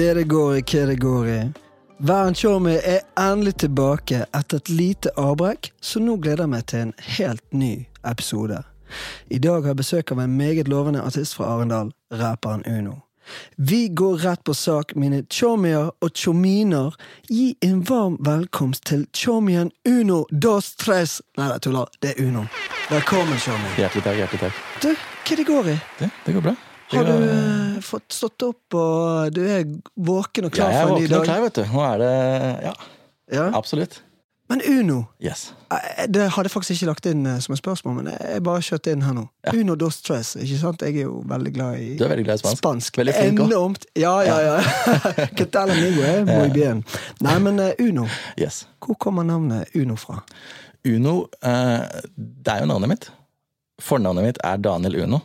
Hva 0.00 0.14
det 0.14 0.30
går 0.32 0.54
i, 0.56 0.60
hva 0.64 0.82
det 0.88 0.94
går 0.96 1.26
i. 1.28 1.40
Væren 2.08 2.34
Tjormi 2.34 2.72
er 2.88 3.02
endelig 3.20 3.58
tilbake 3.60 4.22
etter 4.32 4.56
et 4.56 4.70
lite 4.72 5.10
avbrekk, 5.20 5.68
så 5.76 6.00
nå 6.00 6.14
gleder 6.24 6.46
jeg 6.46 6.52
meg 6.54 6.62
til 6.72 6.84
en 6.86 6.92
helt 7.18 7.44
ny 7.52 7.72
episode. 8.08 8.62
I 9.28 9.40
dag 9.44 9.60
har 9.60 9.74
jeg 9.74 9.80
besøk 9.82 10.12
av 10.14 10.22
en 10.24 10.38
meget 10.38 10.70
lovende 10.72 11.02
artist 11.04 11.36
fra 11.36 11.50
Arendal, 11.52 11.92
rapperen 12.16 12.64
Uno. 12.64 12.94
Vi 13.56 13.90
går 13.92 14.24
rett 14.24 14.44
på 14.48 14.56
sak, 14.56 14.96
mine 14.96 15.20
tjommier 15.28 15.92
og 15.92 16.16
tjomminer. 16.16 16.96
Gi 17.28 17.50
en 17.60 17.84
varm 17.84 18.16
velkomst 18.24 18.86
til 18.88 19.04
tjommien 19.12 19.68
Uno 19.84 20.22
dos 20.32 20.72
tres 20.80 21.20
Nei, 21.36 21.52
jeg 21.52 21.66
tuller. 21.68 21.92
Det 22.00 22.14
er 22.16 22.24
Uno. 22.24 22.48
Velkommen, 22.88 23.36
tjommi. 23.36 23.76
Hjertelig 23.76 24.08
takk. 24.08 24.16
hjertelig 24.24 24.42
takk 24.48 24.66
Du, 24.80 24.90
hva 24.96 25.40
det 25.44 25.48
går 25.52 25.72
i? 25.76 25.78
Det, 26.00 26.12
det 26.24 26.38
går 26.40 26.48
bra. 26.48 26.56
Har 26.90 27.04
du 27.04 27.12
går- 27.12 27.30
eh, 27.76 27.80
fått 27.86 28.12
stått 28.12 28.42
opp, 28.42 28.74
og 28.74 29.32
du 29.34 29.42
er 29.46 29.64
våken 29.96 30.44
og 30.46 30.52
klar 30.52 30.72
for 30.72 30.96
en 30.96 31.02
ny 31.02 31.08
dag? 31.08 31.10
Jeg 31.10 31.10
er 31.10 31.10
våken 31.10 31.18
og 31.20 31.24
klar, 31.24 31.40
vet 31.42 31.54
du. 31.54 31.64
Nå 31.64 31.82
er 31.94 31.98
det 31.98 32.64
Ja, 32.64 32.74
Ja. 33.32 33.50
absolutt. 33.54 34.00
Men 34.50 34.60
Uno 34.66 35.06
Yes. 35.22 35.52
eh, 35.70 36.06
Det 36.08 36.28
hadde 36.32 36.48
jeg 36.48 36.50
faktisk 36.50 36.70
ikke 36.82 36.86
lagt 36.88 37.06
inn 37.06 37.24
eh, 37.24 37.38
som 37.38 37.52
et 37.54 37.60
spørsmål, 37.62 37.94
men 38.02 38.06
jeg 38.18 38.42
bare 38.42 38.58
kjørte 38.60 38.90
inn 38.90 39.02
her 39.02 39.12
nå. 39.14 39.28
Ja. 39.46 39.52
Uno 39.54 39.76
dos 39.76 40.00
tres, 40.02 40.34
ikke 40.34 40.58
sant? 40.58 40.80
Jeg 40.82 40.96
er 40.96 41.02
jo 41.04 41.22
veldig 41.24 41.52
glad 41.54 41.78
i 41.78 41.96
Du 41.96 42.02
er 42.04 42.08
veldig 42.08 42.24
glad 42.24 42.42
i 42.44 42.56
spansk. 42.56 42.96
Veldig 42.98 43.14
flink. 43.14 43.38
Enormt. 43.38 43.86
Ja, 43.94 44.20
ja, 44.22 44.40
ja. 44.40 44.60
Tal 45.52 45.70
amigo, 45.70 46.02
eh? 46.02 46.24
Muy 46.24 46.48
bien. 46.50 46.84
Nei, 47.20 47.38
men 47.38 47.60
Uno. 47.78 48.08
Yes. 48.36 48.66
Hvor 48.84 48.96
kommer 48.98 49.22
navnet 49.22 49.68
Uno 49.76 49.94
fra? 49.94 50.18
Uno 50.84 51.28
Det 51.40 52.48
er 52.48 52.60
jo 52.60 52.66
navnet 52.66 52.88
mitt. 52.88 53.10
Fornavnet 53.80 54.24
mitt 54.24 54.38
er 54.42 54.56
Daniel 54.56 54.96
Uno. 55.04 55.20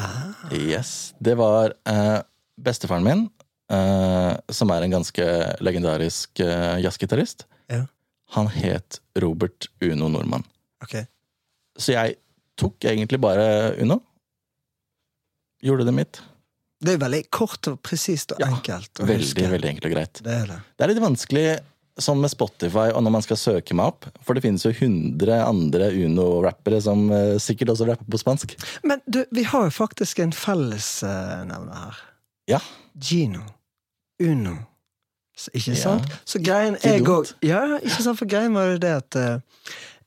Ah. 0.00 0.54
Yes. 0.56 1.12
Det 1.20 1.34
var 1.38 1.74
eh, 1.88 2.18
bestefaren 2.60 3.04
min, 3.06 3.26
eh, 3.72 4.32
som 4.48 4.72
er 4.74 4.86
en 4.86 4.94
ganske 4.98 5.26
legendarisk 5.60 6.40
eh, 6.44 6.78
jazzgitarist. 6.84 7.44
Ja. 7.70 7.84
Han 8.36 8.48
het 8.54 9.00
Robert 9.20 9.68
Uno 9.84 10.08
Nordmann. 10.08 10.44
Okay. 10.84 11.04
Så 11.76 11.92
jeg 11.96 12.16
tok 12.60 12.84
egentlig 12.88 13.20
bare 13.22 13.74
Uno. 13.82 14.00
Gjorde 15.64 15.84
det 15.88 15.94
mitt. 15.96 16.20
Det 16.80 16.94
er 16.94 17.00
veldig 17.02 17.24
kort 17.34 17.68
og 17.68 17.80
presist 17.84 18.32
og 18.32 18.40
Ja, 18.40 18.46
enkelt 18.54 19.02
Veldig, 19.02 19.26
huske. 19.26 19.48
veldig 19.52 19.68
enkelt 19.74 19.88
og 19.90 19.92
greit. 19.92 20.20
Det 20.24 20.32
er 20.32 20.46
det. 20.48 20.60
Det 20.78 20.84
er 20.86 20.92
litt 20.94 21.02
vanskelig 21.04 21.44
sånn 21.98 22.20
med 22.22 22.30
Spotify 22.30 22.90
og 22.94 23.02
når 23.02 23.10
man 23.16 23.22
skal 23.22 23.36
søke 23.36 23.74
meg 23.76 23.86
opp, 23.92 24.06
for 24.24 24.34
det 24.34 24.42
finnes 24.44 24.62
jo 24.64 24.70
100 24.70 25.40
andre 25.44 25.90
Uno-rappere 25.92 26.80
som 26.84 27.10
eh, 27.12 27.36
sikkert 27.42 27.72
også 27.74 27.88
rapper 27.90 28.04
på 28.10 28.20
spansk. 28.20 28.54
Men 28.84 29.00
du, 29.06 29.24
vi 29.34 29.42
har 29.44 29.64
jo 29.68 29.70
faktisk 29.74 30.18
en 30.22 30.32
fellesnevner 30.32 31.74
her. 31.74 31.98
Ja. 32.48 32.60
Gino. 33.00 33.42
Uno. 34.20 34.56
Ikke 35.54 35.56
ikke 35.56 35.70
Ja. 35.76 35.82
sant? 35.82 36.08
Så 36.28 36.38
greien 36.44 36.76
jeg 36.84 37.02
òg 37.08 37.32
Ja, 37.42 37.78
ikke 37.80 38.02
sant? 38.04 38.18
For 38.18 38.26
greien 38.28 38.52
var 38.54 38.72
jo 38.74 38.78
det 38.78 38.90
at 38.92 39.16
eh, 39.16 39.38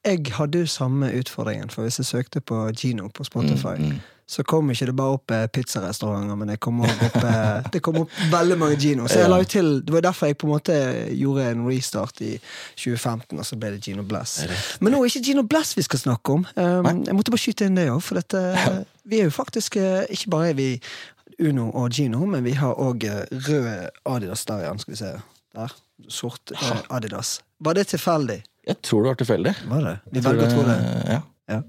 jeg 0.06 0.34
hadde 0.36 0.60
jo 0.60 0.66
samme 0.68 1.10
utfordringen, 1.20 1.70
for 1.72 1.82
hvis 1.84 1.98
jeg 1.98 2.06
søkte 2.06 2.42
på 2.42 2.70
Gino 2.78 3.08
på 3.10 3.24
Spotify, 3.24 3.78
Mm, 3.80 3.86
mm. 3.86 4.00
Så 4.26 4.44
kom 4.48 4.70
ikke 4.72 4.88
det 4.90 4.96
bare 4.96 5.18
opp 5.18 5.32
eh, 5.36 5.46
pizzarestauranter, 5.52 6.38
men 6.40 6.52
det 6.54 6.60
kom 6.64 6.82
opp, 6.86 7.18
eh, 7.20 7.66
det 7.74 7.82
kom 7.84 8.02
opp 8.04 8.20
veldig 8.32 8.58
mange 8.60 8.78
Gino. 8.80 9.08
Så 9.12 9.20
jeg 9.20 9.32
la 9.32 9.40
jo 9.42 9.50
til 9.50 9.72
Det 9.84 9.94
var 9.94 10.06
derfor 10.08 10.30
jeg 10.30 10.38
på 10.40 10.48
en 10.48 10.54
måte 10.54 10.78
gjorde 11.12 11.50
en 11.52 11.66
restart 11.68 12.22
i 12.24 12.32
2015, 12.80 13.40
og 13.40 13.48
så 13.48 13.60
ble 13.60 13.74
det 13.76 13.82
Gino 13.88 14.06
Bless. 14.08 14.40
Men 14.80 14.96
nå 14.96 15.02
er 15.02 15.10
det 15.10 15.14
ikke 15.14 15.26
Gino 15.30 15.44
Bless 15.48 15.76
vi 15.78 15.86
skal 15.86 16.02
snakke 16.06 16.38
om. 16.38 16.46
Um, 16.56 17.04
jeg 17.04 17.18
måtte 17.18 17.34
bare 17.34 17.44
skyte 17.44 17.68
inn 17.68 17.80
det 17.80 17.90
òg, 17.92 18.00
for 18.06 18.20
dette, 18.22 18.44
vi 19.10 19.20
er 19.20 19.28
jo 19.28 19.36
faktisk 19.36 19.78
eh, 19.82 20.06
Ikke 20.16 20.32
bare 20.32 20.54
er 20.54 20.58
vi 20.58 20.70
Uno 21.44 21.70
og 21.76 21.92
Gino, 21.92 22.24
men 22.30 22.46
vi 22.46 22.54
har 22.56 22.80
òg 22.80 23.04
rød 23.48 23.70
Adidas 24.08 24.46
der 24.48 24.64
igjen. 24.64 24.80
Skal 24.80 24.94
vi 24.94 25.02
se. 25.02 25.12
Der. 25.58 25.76
Sort 26.10 26.54
Adidas. 26.94 27.42
Var 27.64 27.78
det 27.78 27.88
tilfeldig? 27.92 28.40
Jeg 28.68 28.80
tror 28.86 29.04
det 29.04 29.14
var 29.14 29.20
tilfeldig. 29.20 29.54
Var 29.68 29.86
det? 29.88 29.94
Vi 30.14 30.24
velger 30.24 30.48
å 30.48 30.52
tro 30.54 30.66
det. 30.68 30.80
Ja. 31.10 31.22
Ja. 31.52 31.60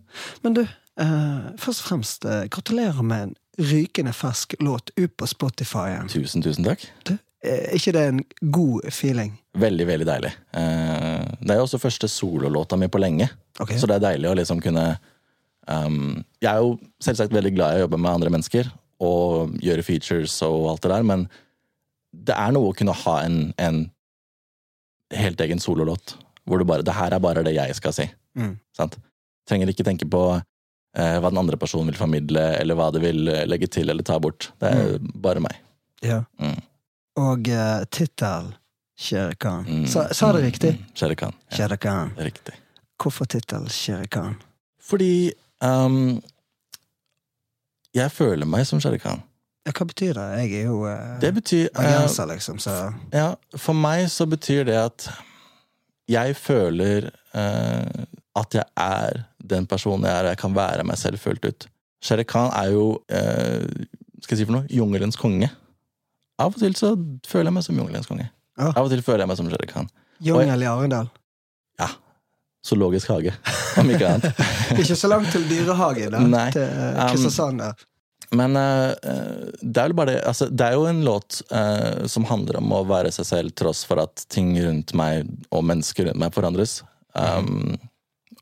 Men 0.44 0.54
du, 0.54 0.62
eh, 1.00 1.46
først 1.60 1.84
og 1.84 1.88
fremst, 1.88 2.24
uh, 2.24 2.44
gratulerer 2.50 3.02
med 3.02 3.28
en 3.28 3.34
rykende 3.58 4.12
fersk 4.12 4.54
låt 4.60 4.90
ut 4.96 5.16
på 5.16 5.26
Spotify. 5.26 5.94
Tusen, 6.10 6.42
tusen 6.42 6.66
takk. 6.66 6.84
Du, 7.06 7.14
eh, 7.44 7.70
er 7.70 7.78
ikke 7.78 7.94
det 7.94 8.04
en 8.08 8.22
god 8.52 8.90
feeling? 8.90 9.38
Veldig, 9.54 9.86
veldig 9.86 10.06
deilig. 10.06 10.32
Uh, 10.56 11.24
Det 11.40 11.50
er 11.50 11.60
jo 11.60 11.66
også 11.66 11.78
første 11.78 12.08
sololåta 12.08 12.76
mi 12.76 12.88
på 12.88 12.98
lenge, 12.98 13.28
okay. 13.60 13.78
så 13.78 13.86
det 13.86 13.98
er 13.98 14.06
deilig 14.08 14.30
å 14.30 14.36
liksom 14.38 14.60
kunne 14.64 14.96
um, 15.68 16.24
Jeg 16.40 16.50
er 16.50 16.62
jo 16.62 16.78
selvsagt 17.00 17.34
veldig 17.34 17.52
glad 17.54 17.74
i 17.74 17.76
å 17.78 17.84
jobbe 17.84 18.00
med 18.00 18.14
andre 18.14 18.30
mennesker 18.30 18.70
og 19.04 19.58
gjøre 19.60 19.82
features 19.82 20.42
og 20.42 20.70
alt 20.70 20.82
det 20.82 20.90
der, 20.90 21.02
men 21.02 21.26
det 22.14 22.34
er 22.38 22.52
noe 22.54 22.70
å 22.70 22.76
kunne 22.76 22.94
ha 22.94 23.16
en, 23.26 23.52
en 23.58 23.90
helt 25.12 25.40
egen 25.40 25.60
sololåt 25.60 26.16
hvor 26.44 26.60
du 26.60 26.64
bare 26.68 26.84
Det 26.84 26.94
her 26.94 27.14
er 27.14 27.22
bare 27.24 27.42
det 27.42 27.54
jeg 27.56 27.74
skal 27.74 27.92
si. 27.96 28.04
Mm. 28.36 28.58
Sant? 28.76 28.98
Trenger 29.48 29.70
ikke 29.72 29.86
tenke 29.86 30.08
på 30.08 30.20
eh, 30.34 30.42
hva 30.94 31.30
den 31.30 31.40
andre 31.40 31.58
personen 31.60 31.90
vil 31.90 31.98
formidle, 31.98 32.42
eller 32.60 32.78
hva 32.78 32.90
det 32.94 33.02
vil 33.02 33.28
eh, 33.28 33.44
legge 33.50 33.66
til 33.66 33.90
eller 33.90 34.06
ta 34.06 34.18
bort. 34.22 34.52
Det 34.62 34.70
er 34.70 34.98
bare 35.00 35.42
meg. 35.42 35.58
Ja. 36.04 36.20
Mm. 36.38 36.60
Og 37.18 37.48
uh, 37.50 37.82
tittel 37.94 38.52
Shere 38.98 39.34
Khan. 39.34 39.64
Mm, 39.66 39.86
Sa, 39.90 40.06
sa 40.14 40.32
det 40.32 40.42
mm, 40.44 40.46
riktig? 40.46 40.72
mm. 40.78 40.84
Shere 40.94 41.16
Khan. 41.18 41.34
Ja, 41.48 41.56
Shere 41.56 41.76
Khan. 41.82 42.12
riktig. 42.18 42.54
Hvorfor 43.02 43.26
tittel 43.30 43.68
Shere 43.74 44.06
Khan? 44.06 44.36
Fordi 44.82 45.32
um, 45.64 46.20
jeg 47.94 48.10
føler 48.12 48.46
meg 48.46 48.66
som 48.66 48.82
Shere 48.82 48.98
Khan. 49.02 49.22
Ja, 49.64 49.72
hva 49.72 49.86
betyr 49.88 50.12
det? 50.18 50.26
Jeg 50.44 50.60
er 50.60 50.66
jo 50.68 50.82
uh, 50.84 51.14
Det 51.22 51.30
betyr 51.38 51.64
eh, 51.70 51.76
bergenser, 51.78 52.28
liksom, 52.28 52.58
så 52.60 52.74
ja, 53.14 53.30
For 53.56 53.72
meg 53.72 54.10
så 54.12 54.26
betyr 54.28 54.66
det 54.68 54.76
at 54.76 55.06
jeg 56.12 56.34
føler 56.36 57.06
eh, 57.32 58.02
at 58.38 58.56
jeg 58.58 58.66
er 58.80 59.24
den 59.38 59.66
personen 59.70 60.06
jeg 60.08 60.14
er, 60.14 60.28
og 60.28 60.32
jeg 60.34 60.40
kan 60.40 60.56
være 60.56 60.86
meg 60.86 60.98
selv 61.00 61.22
fullt 61.22 61.44
ut. 61.46 61.66
Shere 62.04 62.24
Khan 62.28 62.50
er 62.52 62.72
jo 62.74 62.86
eh, 63.08 63.64
Skal 64.20 64.34
jeg 64.34 64.42
si 64.42 64.46
for 64.48 64.58
noe? 64.58 64.66
Jungelens 64.72 65.16
konge. 65.20 65.48
Av 66.40 66.50
og 66.50 66.60
til 66.60 66.74
så 66.76 66.94
føler 67.28 67.48
jeg 67.48 67.56
meg 67.56 67.66
som 67.66 67.78
jungelens 67.78 68.08
konge. 68.10 68.26
Ja. 68.58 68.72
Av 68.72 68.82
og 68.82 68.90
til 68.92 69.04
føler 69.06 69.24
jeg 69.24 69.30
meg 69.30 69.38
som 69.40 69.48
Shere 69.52 69.68
Khan. 69.70 69.88
Jungel 70.24 70.64
i 70.64 70.68
Arendal. 70.68 71.08
Ja. 71.80 71.90
Zoologisk 72.64 73.10
hage, 73.12 73.34
om 73.80 73.90
ikke 73.92 74.08
annet. 74.08 74.44
Ikke 74.80 74.96
så 74.96 75.10
langt 75.10 75.28
til 75.34 75.44
dyrehage, 75.50 76.08
da. 76.12 76.22
Nei. 76.24 76.46
Til 76.54 76.70
Kristiansand. 77.10 77.60
Um, 77.60 77.66
der. 77.66 77.90
Men 78.34 78.56
eh, 78.56 78.90
eh, 78.90 79.50
det 79.60 79.82
er 79.82 79.90
vel 79.90 79.96
bare 79.98 80.14
det 80.14 80.22
altså, 80.26 80.48
Det 80.48 80.66
er 80.66 80.78
jo 80.78 80.86
en 80.88 81.02
låt 81.04 81.42
uh, 81.52 82.06
som 82.10 82.24
handler 82.28 82.58
om 82.62 82.72
å 82.72 82.80
være 82.88 83.12
seg 83.14 83.28
selv 83.28 83.54
tross 83.58 83.84
for 83.86 84.00
at 84.02 84.24
ting 84.32 84.54
rundt 84.64 84.94
meg 84.96 85.28
og 85.54 85.66
mennesker 85.68 86.08
rundt 86.08 86.22
meg 86.24 86.34
forandres. 86.34 86.80
Um, 87.12 87.76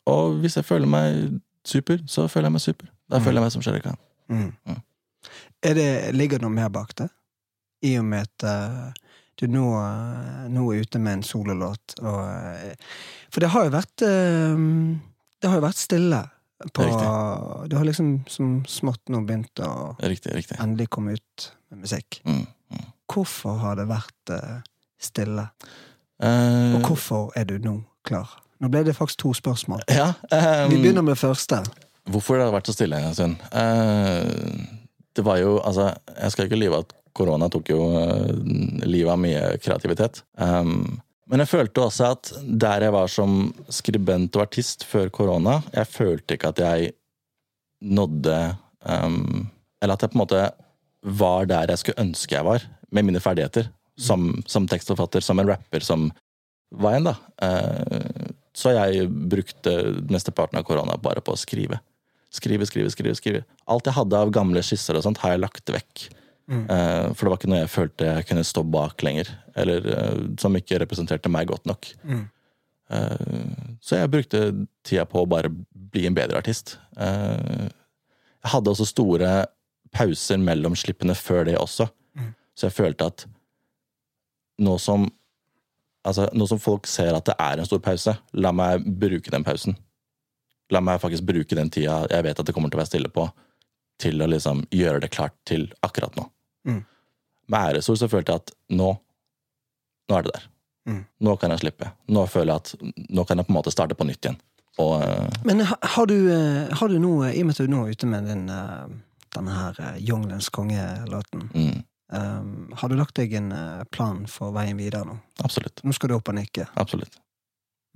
og 0.06 0.38
hvis 0.42 0.56
jeg 0.56 0.64
føler 0.64 0.86
meg 0.90 1.40
super, 1.64 1.98
så 2.10 2.28
føler 2.28 2.48
jeg 2.50 2.52
meg 2.52 2.60
super. 2.64 2.88
Da 3.10 3.18
Mm. 3.18 3.24
føler 3.24 3.38
jeg 3.41 3.44
meg 3.44 3.53
som 3.53 3.62
Shere 3.62 3.80
Khan. 3.80 3.97
Mm. 4.28 4.53
Mm. 4.66 4.82
Er 5.62 5.74
det, 5.74 6.15
ligger 6.15 6.38
det 6.38 6.42
noe 6.47 6.54
mer 6.56 6.68
bak 6.68 6.94
det? 6.98 7.09
I 7.84 7.97
og 7.98 8.04
med 8.04 8.27
at 8.27 8.44
uh, 8.47 8.92
du 9.41 9.47
nå, 9.50 9.62
eh, 9.78 10.48
nå 10.50 10.65
er 10.72 10.82
ute 10.84 10.98
med 11.03 11.12
en 11.18 11.22
sololåt, 11.27 11.94
og 12.03 12.21
uh, 12.22 12.74
For 13.30 13.41
det 13.41 13.50
har 13.50 13.65
jo 13.65 13.71
vært 13.74 13.97
Det 14.03 15.48
har 15.50 15.56
jo 15.59 15.65
vært 15.65 15.80
stille 15.82 16.21
på. 16.74 16.84
Du 17.66 17.74
har 17.77 17.84
liksom 17.88 18.10
som 18.30 18.60
smått 18.71 19.09
nå 19.10 19.22
begynt 19.27 19.59
å 19.66 19.97
Riktig, 19.98 20.34
riktig. 20.36 20.59
endelig 20.62 20.88
komme 20.94 21.16
ut 21.18 21.48
med 21.71 21.80
musikk. 21.82 22.21
Mm, 22.24 22.44
mm. 22.71 22.84
Hvorfor 23.10 23.56
har 23.59 23.74
det 23.80 23.88
vært 23.91 24.34
stille? 25.03 25.48
Og 26.22 26.86
hvorfor 26.86 27.32
er 27.34 27.44
du 27.50 27.56
nå 27.59 27.80
klar? 28.06 28.30
Nå 28.62 28.70
ble 28.70 28.84
det 28.86 28.94
faktisk 28.94 29.24
to 29.24 29.34
spørsmål. 29.34 29.82
ja, 29.91 30.12
um, 30.30 30.70
Vi 30.70 30.78
begynner 30.78 31.03
med 31.03 31.18
første. 31.18 31.59
Hvorfor 32.10 32.38
det 32.38 32.47
har 32.47 32.54
vært 32.54 32.70
så 32.70 32.74
stille 32.76 32.98
en 32.98 33.14
stund? 33.16 33.42
Uh, 33.50 34.62
det 35.12 35.24
var 35.26 35.41
jo 35.42 35.59
Altså, 35.60 35.91
jeg 36.14 36.34
skal 36.34 36.47
ikke 36.47 36.60
lyve 36.60 36.82
at 36.84 36.94
korona 37.12 37.50
tok 37.53 37.68
jo 37.68 37.80
eh, 38.00 38.30
livet 38.88 39.12
av 39.12 39.18
mye 39.20 39.41
kreativitet. 39.60 40.22
Um, 40.41 41.03
men 41.28 41.42
jeg 41.42 41.50
følte 41.50 41.82
også 41.84 42.06
at 42.14 42.30
der 42.41 42.86
jeg 42.86 42.94
var 42.94 43.10
som 43.12 43.34
skribent 43.68 44.38
og 44.38 44.47
artist 44.47 44.86
før 44.88 45.10
korona, 45.12 45.58
jeg 45.74 45.91
følte 45.92 46.38
ikke 46.38 46.54
at 46.54 46.62
jeg 46.65 46.94
nådde 47.84 48.38
um, 48.88 49.44
Eller 49.82 49.92
at 49.98 50.06
jeg 50.06 50.15
på 50.15 50.16
en 50.16 50.22
måte 50.22 50.41
var 51.03 51.50
der 51.50 51.74
jeg 51.74 51.82
skulle 51.82 52.00
ønske 52.00 52.38
jeg 52.38 52.48
var, 52.48 52.65
med 52.91 53.10
mine 53.10 53.20
ferdigheter. 53.20 53.68
Som, 54.00 54.41
som 54.48 54.65
tekstforfatter, 54.65 55.20
som 55.20 55.38
en 55.38 55.50
rapper, 55.53 55.84
som 55.84 56.08
hva 56.80 56.94
enn, 56.97 57.10
da. 57.10 57.16
Eh, 57.44 58.31
så 58.57 58.75
jeg 58.75 59.09
brukte 59.09 59.72
mesteparten 60.13 60.59
av 60.60 60.66
korona 60.69 60.99
bare 61.01 61.22
på 61.25 61.34
å 61.34 61.41
skrive. 61.41 61.81
Skrive, 62.33 62.66
skrive, 62.69 62.91
skrive. 62.93 63.16
skrive. 63.16 63.45
Alt 63.69 63.89
jeg 63.89 63.97
hadde 63.97 64.19
av 64.19 64.33
gamle 64.33 64.63
skisser 64.65 64.97
og 64.97 65.04
sånt, 65.04 65.21
har 65.25 65.34
jeg 65.34 65.45
lagt 65.45 65.72
vekk. 65.72 66.09
Mm. 66.53 66.66
for 67.15 67.22
det 67.22 67.31
var 67.31 67.39
ikke 67.39 67.49
noe 67.53 67.59
jeg 67.60 67.71
følte 67.71 68.07
jeg 68.09 68.25
kunne 68.28 68.45
stå 68.45 68.65
bak 68.66 69.03
lenger. 69.07 69.31
Eller 69.57 69.87
eh, 69.89 70.22
som 70.43 70.57
ikke 70.59 70.81
representerte 70.83 71.31
meg 71.33 71.49
godt 71.49 71.69
nok. 71.71 71.89
Mm. 72.03 72.25
så 73.81 74.03
jeg 74.03 74.10
brukte 74.13 74.41
tida 74.84 75.07
på 75.09 75.22
å 75.22 75.28
bare 75.28 75.49
bli 75.49 76.04
en 76.09 76.16
bedre 76.16 76.43
artist. 76.43 76.77
Eh, 77.01 77.71
jeg 78.43 78.53
hadde 78.53 78.72
også 78.75 78.89
store 78.91 79.31
pauser 79.95 80.41
mellom 80.41 80.77
slippene 80.77 81.15
før 81.16 81.47
det 81.49 81.57
også. 81.60 81.89
Så 82.53 82.69
jeg 82.69 82.77
følte 82.77 83.09
at 83.09 83.25
nå 84.63 84.77
som 84.83 85.07
Altså, 86.03 86.27
nå 86.34 86.47
som 86.51 86.59
folk 86.59 86.89
ser 86.91 87.15
at 87.15 87.28
det 87.28 87.37
er 87.39 87.60
en 87.60 87.69
stor 87.69 87.78
pause, 87.83 88.15
la 88.34 88.51
meg 88.54 88.83
bruke 88.83 89.31
den 89.31 89.45
pausen. 89.47 89.77
La 90.72 90.81
meg 90.83 91.01
faktisk 91.03 91.27
bruke 91.28 91.57
den 91.59 91.71
tida 91.71 92.01
jeg 92.10 92.27
vet 92.27 92.39
at 92.41 92.49
det 92.49 92.54
kommer 92.57 92.72
til 92.72 92.81
å 92.81 92.83
være 92.83 92.91
stille 92.91 93.13
på, 93.13 93.28
til 94.03 94.22
å 94.25 94.31
liksom 94.31 94.65
gjøre 94.75 95.04
det 95.04 95.13
klart 95.15 95.37
til 95.49 95.69
akkurat 95.87 96.16
nå. 96.19 96.27
Mm. 96.66 96.81
Med 97.53 97.69
æresord 97.69 98.01
så 98.01 98.09
følte 98.10 98.34
jeg 98.34 98.45
at 98.45 98.54
nå 98.75 98.95
Nå 100.10 100.16
er 100.19 100.25
det 100.27 100.33
der. 100.34 100.47
Mm. 100.91 101.03
Nå 101.22 101.33
kan 101.39 101.53
jeg 101.54 101.60
slippe. 101.63 101.87
Nå 102.10 102.25
føler 102.28 102.51
jeg 102.51 102.63
at 102.65 102.97
nå 103.15 103.22
kan 103.25 103.39
jeg 103.39 103.47
på 103.47 103.53
en 103.53 103.57
måte 103.57 103.71
starte 103.72 103.95
på 103.97 104.04
nytt 104.04 104.27
igjen. 104.27 104.41
Og 104.83 105.04
eh, 105.07 105.39
Men 105.47 105.63
har 105.69 106.09
du, 106.10 106.16
eh, 106.33 106.72
har 106.75 106.91
du 106.91 106.99
noe 107.01 107.31
i 107.31 107.43
og 107.43 107.49
med 107.49 107.54
at 107.54 107.63
du 107.63 107.71
nå 107.71 107.84
er 107.87 107.95
ute 107.95 108.09
med 108.10 108.27
din, 108.28 108.43
eh, 108.51 108.91
denne 109.37 109.54
her 109.57 109.78
Jungelens 110.03 110.51
konge-låten, 110.53 111.47
mm, 111.54 111.84
eh, 112.12 112.76
har 112.78 112.92
du 112.92 112.97
lagt 112.98 113.16
deg 113.18 113.34
en 113.38 113.53
eh, 113.56 113.84
plan 113.94 114.24
for 114.30 114.54
veien 114.56 114.78
videre 114.80 115.06
nå? 115.09 115.18
absolutt. 115.44 115.82
Nå 115.84 115.94
skal 115.97 116.12
du 116.12 116.16
opp 116.18 116.30
og 116.32 116.38
nikke. 116.38 116.68
Absolutt. 116.80 117.18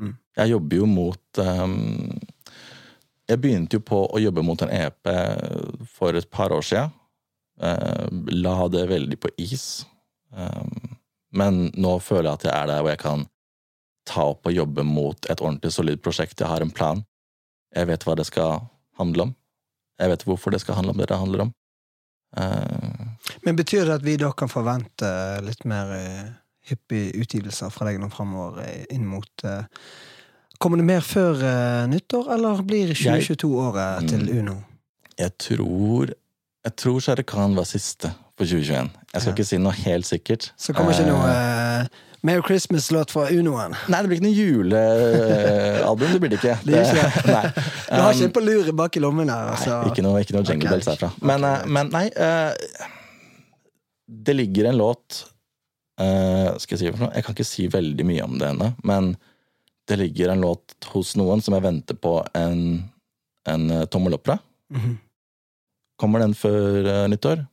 Mm. 0.00 0.16
Jeg 0.36 0.52
jobber 0.52 0.76
jo 0.76 0.86
mot 0.90 1.38
um, 1.40 2.10
Jeg 3.30 3.40
begynte 3.40 3.78
jo 3.78 3.84
på 3.86 4.02
å 4.04 4.20
jobbe 4.20 4.42
mot 4.44 4.60
en 4.60 4.72
EP 4.76 5.08
for 5.88 6.18
et 6.18 6.28
par 6.30 6.52
år 6.52 6.66
siden. 6.66 6.92
Uh, 7.56 8.04
la 8.28 8.58
det 8.68 8.84
veldig 8.90 9.16
på 9.22 9.32
is. 9.40 9.86
Um, 10.36 10.98
men 11.32 11.70
nå 11.74 11.96
føler 12.04 12.28
jeg 12.28 12.38
at 12.38 12.46
jeg 12.46 12.54
er 12.54 12.70
der 12.70 12.84
hvor 12.84 12.92
jeg 12.92 13.02
kan 13.02 13.24
ta 14.06 14.28
opp 14.30 14.46
og 14.46 14.54
jobbe 14.54 14.84
mot 14.86 15.28
et 15.30 15.42
ordentlig 15.42 15.72
solid 15.74 16.02
prosjekt. 16.04 16.38
Jeg 16.40 16.50
har 16.50 16.62
en 16.62 16.72
plan. 16.72 17.02
Jeg 17.74 17.88
vet 17.90 18.06
hva 18.06 18.14
det 18.18 18.28
skal 18.28 18.68
handle 19.00 19.28
om. 19.28 19.34
Jeg 20.00 20.12
vet 20.12 20.26
hvorfor 20.28 20.54
det 20.54 20.62
skal 20.62 20.78
handle 20.78 20.94
om 20.94 21.00
det 21.00 21.08
det 21.10 21.18
handler 21.18 21.46
om. 21.46 21.52
Eh, 22.36 23.06
Men 23.44 23.56
betyr 23.58 23.84
det 23.88 23.94
at 24.00 24.04
vi 24.06 24.16
da 24.20 24.30
kan 24.32 24.48
forvente 24.52 25.08
litt 25.46 25.64
mer 25.68 25.92
eh, 25.96 26.26
hyppige 26.70 27.14
utgivelser 27.22 27.70
fra 27.74 27.86
deg 27.90 27.98
nå 28.02 28.08
framover 28.12 28.62
eh, 28.66 28.84
inn 28.94 29.06
mot 29.06 29.44
eh, 29.44 29.64
Kommer 30.58 30.80
det 30.80 30.86
mer 30.88 31.02
før 31.04 31.42
nyttår, 31.92 32.30
eller 32.32 32.62
blir 32.64 32.88
2022 32.96 33.48
året 33.60 34.06
til 34.08 34.22
Mm. 34.24 34.38
Uno? 34.38 34.54
Jeg 35.18 35.34
tror 35.38 36.14
Jeg 36.64 36.76
tror 36.80 37.00
Shere 37.04 37.22
Khan 37.28 37.52
var 37.58 37.64
siste 37.68 38.08
på 38.38 38.44
2021. 38.44 38.88
Jeg 39.12 39.20
skal 39.20 39.30
Ja. 39.30 39.34
ikke 39.36 39.44
si 39.44 39.58
noe 39.60 39.72
helt 39.84 40.06
sikkert. 40.08 40.52
Så 40.56 40.72
kommer 40.72 40.92
ikke 40.96 41.06
noe 41.10 41.28
uh, 41.28 41.86
Merry 42.24 42.40
Christmas-låt 42.42 43.12
fra 43.12 43.28
Unoen. 43.30 43.76
Nei, 43.92 44.00
det 44.02 44.08
blir 44.08 44.16
ikke 44.18 44.26
noe 44.26 44.40
julealbum. 44.40 46.08
Det 46.12 46.20
blir 46.24 46.32
det 46.32 46.40
ikke. 46.40 46.56
Det 46.64 46.72
gjør 46.74 47.04
ikke 47.04 47.36
nei. 47.36 47.52
Du 47.52 48.00
har 48.00 48.08
Um, 48.08 48.16
ikke 48.16 48.24
en 48.24 48.32
på 48.34 48.40
lur 48.48 48.72
bak 48.80 48.96
i 48.96 49.00
lommen 49.04 49.28
her? 49.30 49.44
Nei, 49.44 49.52
Altså. 49.60 49.76
ikke 49.92 50.02
noe, 50.02 50.20
ikke 50.24 50.34
noe 50.34 50.44
Jingle 50.48 50.72
Bells 50.72 50.88
herfra. 50.90 51.12
Men, 51.20 51.44
okay. 51.44 51.68
men 51.76 51.92
nei 51.94 52.06
eh, 52.16 52.52
Det 54.06 54.34
ligger 54.34 54.64
en 54.70 54.76
låt 54.78 55.26
uh, 56.00 56.54
Skal 56.62 56.76
jeg 56.76 56.80
si 56.80 56.90
for 56.92 57.06
noe? 57.06 57.14
Jeg 57.16 57.26
kan 57.26 57.36
ikke 57.36 57.48
si 57.48 57.66
veldig 57.70 58.06
mye 58.06 58.26
om 58.26 58.36
det 58.40 58.52
ennå, 58.52 58.70
men 58.86 59.16
det 59.86 59.98
ligger 60.00 60.32
en 60.32 60.42
låt 60.42 60.74
hos 60.92 61.14
noen 61.18 61.42
som 61.42 61.54
jeg 61.54 61.62
venter 61.62 61.98
på 62.02 62.16
en, 62.34 62.62
en 63.46 63.66
eh, 63.70 63.84
tommel 63.86 64.16
opp 64.16 64.24
fra. 64.26 64.34
Mhm. 64.74 64.96
Kommer 65.96 66.20
den 66.20 66.34
før 66.34 66.82
uh, 66.82 67.04
nyttår? 67.08 67.44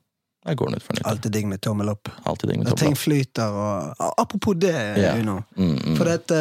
Jeg 0.44 0.58
går 0.60 0.72
den 0.72 0.82
ut 0.82 0.84
før 0.84 0.98
nyttår. 0.98 1.10
Alltid 1.12 1.36
digg 1.38 1.46
med 1.48 1.62
tommel 1.64 1.92
opp. 1.94 2.10
Alltid 2.28 2.50
digg 2.50 2.60
med 2.60 2.68
tommel 2.72 2.82
ting 2.82 2.98
flyter 3.00 3.54
og 3.56 4.10
Apropos 4.18 4.58
det, 4.60 4.74
yeah. 4.74 5.16
you 5.16 5.24
know. 5.24 5.44
Mm, 5.56 5.78
mm. 5.78 5.96
For 6.00 6.10
dette 6.10 6.40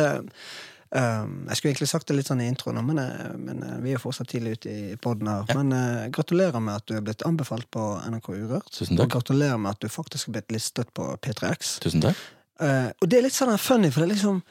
um, 0.94 1.46
Jeg 1.48 1.56
skulle 1.56 1.72
egentlig 1.72 1.88
sagt 1.90 2.08
det 2.08 2.16
litt 2.18 2.28
sånn 2.28 2.42
i 2.44 2.48
introen, 2.50 2.80
men, 2.86 2.98
eh, 3.02 3.32
men 3.38 3.62
eh, 3.66 3.78
vi 3.84 3.94
er 3.96 4.00
fortsatt 4.02 4.28
tidlig 4.32 4.58
ute 4.58 4.70
i 4.72 4.96
poden 5.00 5.28
her. 5.30 5.44
Ja. 5.48 5.56
Men 5.60 5.72
uh, 5.76 6.08
gratulerer 6.14 6.60
med 6.62 6.80
at 6.80 6.86
du 6.88 6.96
er 6.98 7.04
blitt 7.06 7.24
anbefalt 7.28 7.68
på 7.74 7.86
NRK 8.12 8.28
Urørt. 8.36 8.70
Tusen 8.74 8.96
Og 8.98 9.04
takk. 9.06 9.14
gratulerer 9.18 9.58
med 9.60 9.74
at 9.76 9.80
du 9.84 9.88
faktisk 9.92 10.28
er 10.28 10.38
blitt 10.38 10.52
listet 10.52 10.92
på 10.96 11.08
P3X. 11.24 11.78
Tusen 11.84 12.04
takk. 12.04 12.20
Uh, 12.60 12.90
og 13.00 13.08
det 13.10 13.18
er 13.18 13.26
litt 13.26 13.36
sånn 13.36 13.54
funny, 13.58 13.90
for 13.90 14.02
det 14.04 14.10
er 14.10 14.14
liksom 14.16 14.42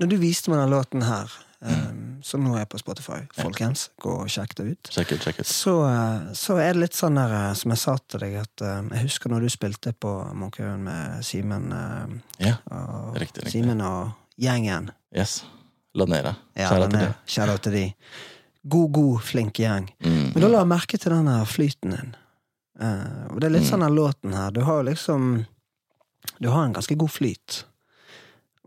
Når 0.00 0.08
du 0.12 0.16
viste 0.20 0.50
meg 0.52 0.58
den 0.60 0.72
låten 0.74 1.02
her, 1.06 1.30
um, 1.64 2.18
som 2.22 2.42
nå 2.44 2.52
er 2.60 2.66
på 2.68 2.76
Spotify, 2.76 3.22
folkens, 3.32 3.86
gå 4.04 4.12
og 4.12 4.28
sjekk 4.28 4.52
det 4.58 4.66
ut. 4.74 4.90
Check 4.92 5.14
it, 5.16 5.22
check 5.24 5.38
it. 5.40 5.48
Så, 5.48 5.72
så 6.36 6.58
er 6.60 6.74
det 6.76 6.82
litt 6.82 6.98
sånn 6.98 7.16
der, 7.16 7.32
som 7.56 7.72
jeg 7.72 7.80
sa 7.80 7.94
til 8.04 8.20
deg, 8.20 8.36
at 8.42 8.60
jeg 8.60 9.06
husker 9.06 9.32
når 9.32 9.46
du 9.46 9.54
spilte 9.54 9.94
på 9.96 10.12
Munkhaugen 10.36 10.84
med 10.84 11.24
Simen 11.24 11.72
Ja, 12.36 12.58
og 12.68 13.16
Riktig, 13.16 13.46
riktig. 13.46 13.54
Simen 13.56 13.80
og 13.88 14.12
gjengen. 14.36 14.90
yes. 15.16 15.38
Ladnera. 15.96 16.34
Ja, 16.56 16.68
Kjære 17.26 17.58
til 17.64 17.72
de. 17.72 17.84
God, 18.68 18.90
god, 18.92 19.20
flink 19.22 19.54
gjeng. 19.62 19.88
Mm, 20.04 20.32
Men 20.34 20.42
da 20.42 20.48
la 20.48 20.58
jeg 20.64 20.70
merke 20.72 20.98
til 20.98 21.12
den 21.14 21.28
her 21.30 21.44
flyten 21.46 21.94
din. 21.94 22.14
Uh, 22.76 23.32
og 23.32 23.40
det 23.40 23.46
er 23.48 23.54
litt 23.54 23.62
Mm. 23.64 23.70
sånn 23.70 23.84
den 23.86 23.94
låten 23.96 24.34
her. 24.36 24.50
Du 24.50 24.60
har 24.66 24.82
liksom 24.84 25.46
Du 26.40 26.48
har 26.50 26.64
en 26.66 26.72
ganske 26.74 26.96
god 26.98 27.10
flyt. 27.10 27.64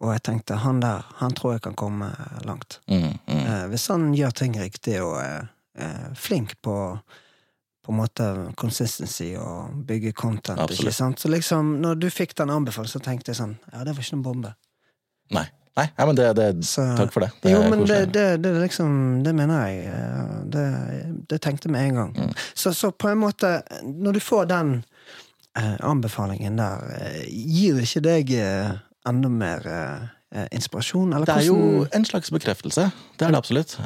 Og 0.01 0.13
jeg 0.13 0.23
tenkte, 0.23 0.55
han 0.55 0.79
der, 0.79 1.03
han 1.19 1.31
tror 1.35 1.53
jeg 1.57 1.61
kan 1.61 1.75
komme 1.75 2.07
langt. 2.45 2.79
mm, 2.87 3.19
mm. 3.27 3.45
Uh, 3.45 3.67
hvis 3.67 3.87
han 3.91 4.13
gjør 4.15 4.31
ting 4.33 4.53
riktig 4.59 5.01
og 5.03 5.17
er 5.21 5.49
er 5.75 6.13
flink 6.15 6.55
på 6.61 6.99
på 7.85 7.91
en 7.93 7.97
måte 7.97 8.53
consistency 8.57 9.35
og 9.39 9.85
bygge 9.87 10.11
content. 10.13 10.59
Absolutt. 10.59 10.79
ikke 10.89 10.93
sant? 10.93 11.19
Så 11.19 11.29
liksom, 11.29 11.79
når 11.81 11.95
du 11.99 12.09
fikk 12.09 12.35
den 12.35 12.49
anbefalingen, 12.49 12.91
så 12.91 12.99
tenkte 12.99 13.29
jeg 13.31 13.35
sånn 13.37 13.57
Ja, 13.73 13.83
det 13.83 13.95
var 13.95 14.03
ikke 14.03 14.15
noen 14.17 14.23
bombe. 14.23 14.55
Nei. 15.31 15.45
Nei, 15.77 15.85
ja, 15.97 16.05
men 16.05 16.15
det, 16.17 16.27
det 16.35 16.47
Så, 16.67 16.83
Takk 16.97 17.13
for 17.13 17.23
det. 17.23 17.29
det 17.43 17.51
jo, 17.53 17.59
men 17.71 17.85
det, 17.87 17.99
det, 18.13 18.25
det 18.43 18.51
liksom 18.57 19.23
Det 19.23 19.31
mener 19.37 19.67
jeg. 19.69 19.85
eh, 19.87 20.35
Det, 20.55 20.65
det 21.29 21.41
tenkte 21.41 21.69
jeg 21.69 21.75
med 21.75 21.87
en 21.89 21.95
gang. 22.01 22.13
Mm. 22.17 22.33
Så, 22.53 22.73
så 22.73 22.91
på 22.91 23.09
en 23.11 23.21
måte, 23.21 23.61
når 23.85 24.17
du 24.17 24.19
får 24.19 24.49
den 24.49 24.73
eh, 25.57 25.75
anbefalingen 25.85 26.57
der, 26.59 26.83
eh, 26.99 27.23
gir 27.29 27.79
ikke 27.83 28.01
deg 28.03 28.33
eh, 28.35 28.71
enda 29.07 29.29
mer 29.31 29.67
eh, 29.69 30.47
inspirasjon? 30.57 31.13
Eller 31.13 31.25
Det 31.25 31.37
er 31.37 31.47
jo 31.47 31.85
en 31.95 32.05
slags 32.05 32.29
bekreftelse. 32.33 32.89
Det 33.17 33.25
er 33.29 33.31
det 33.33 33.39
absolutt. 33.39 33.77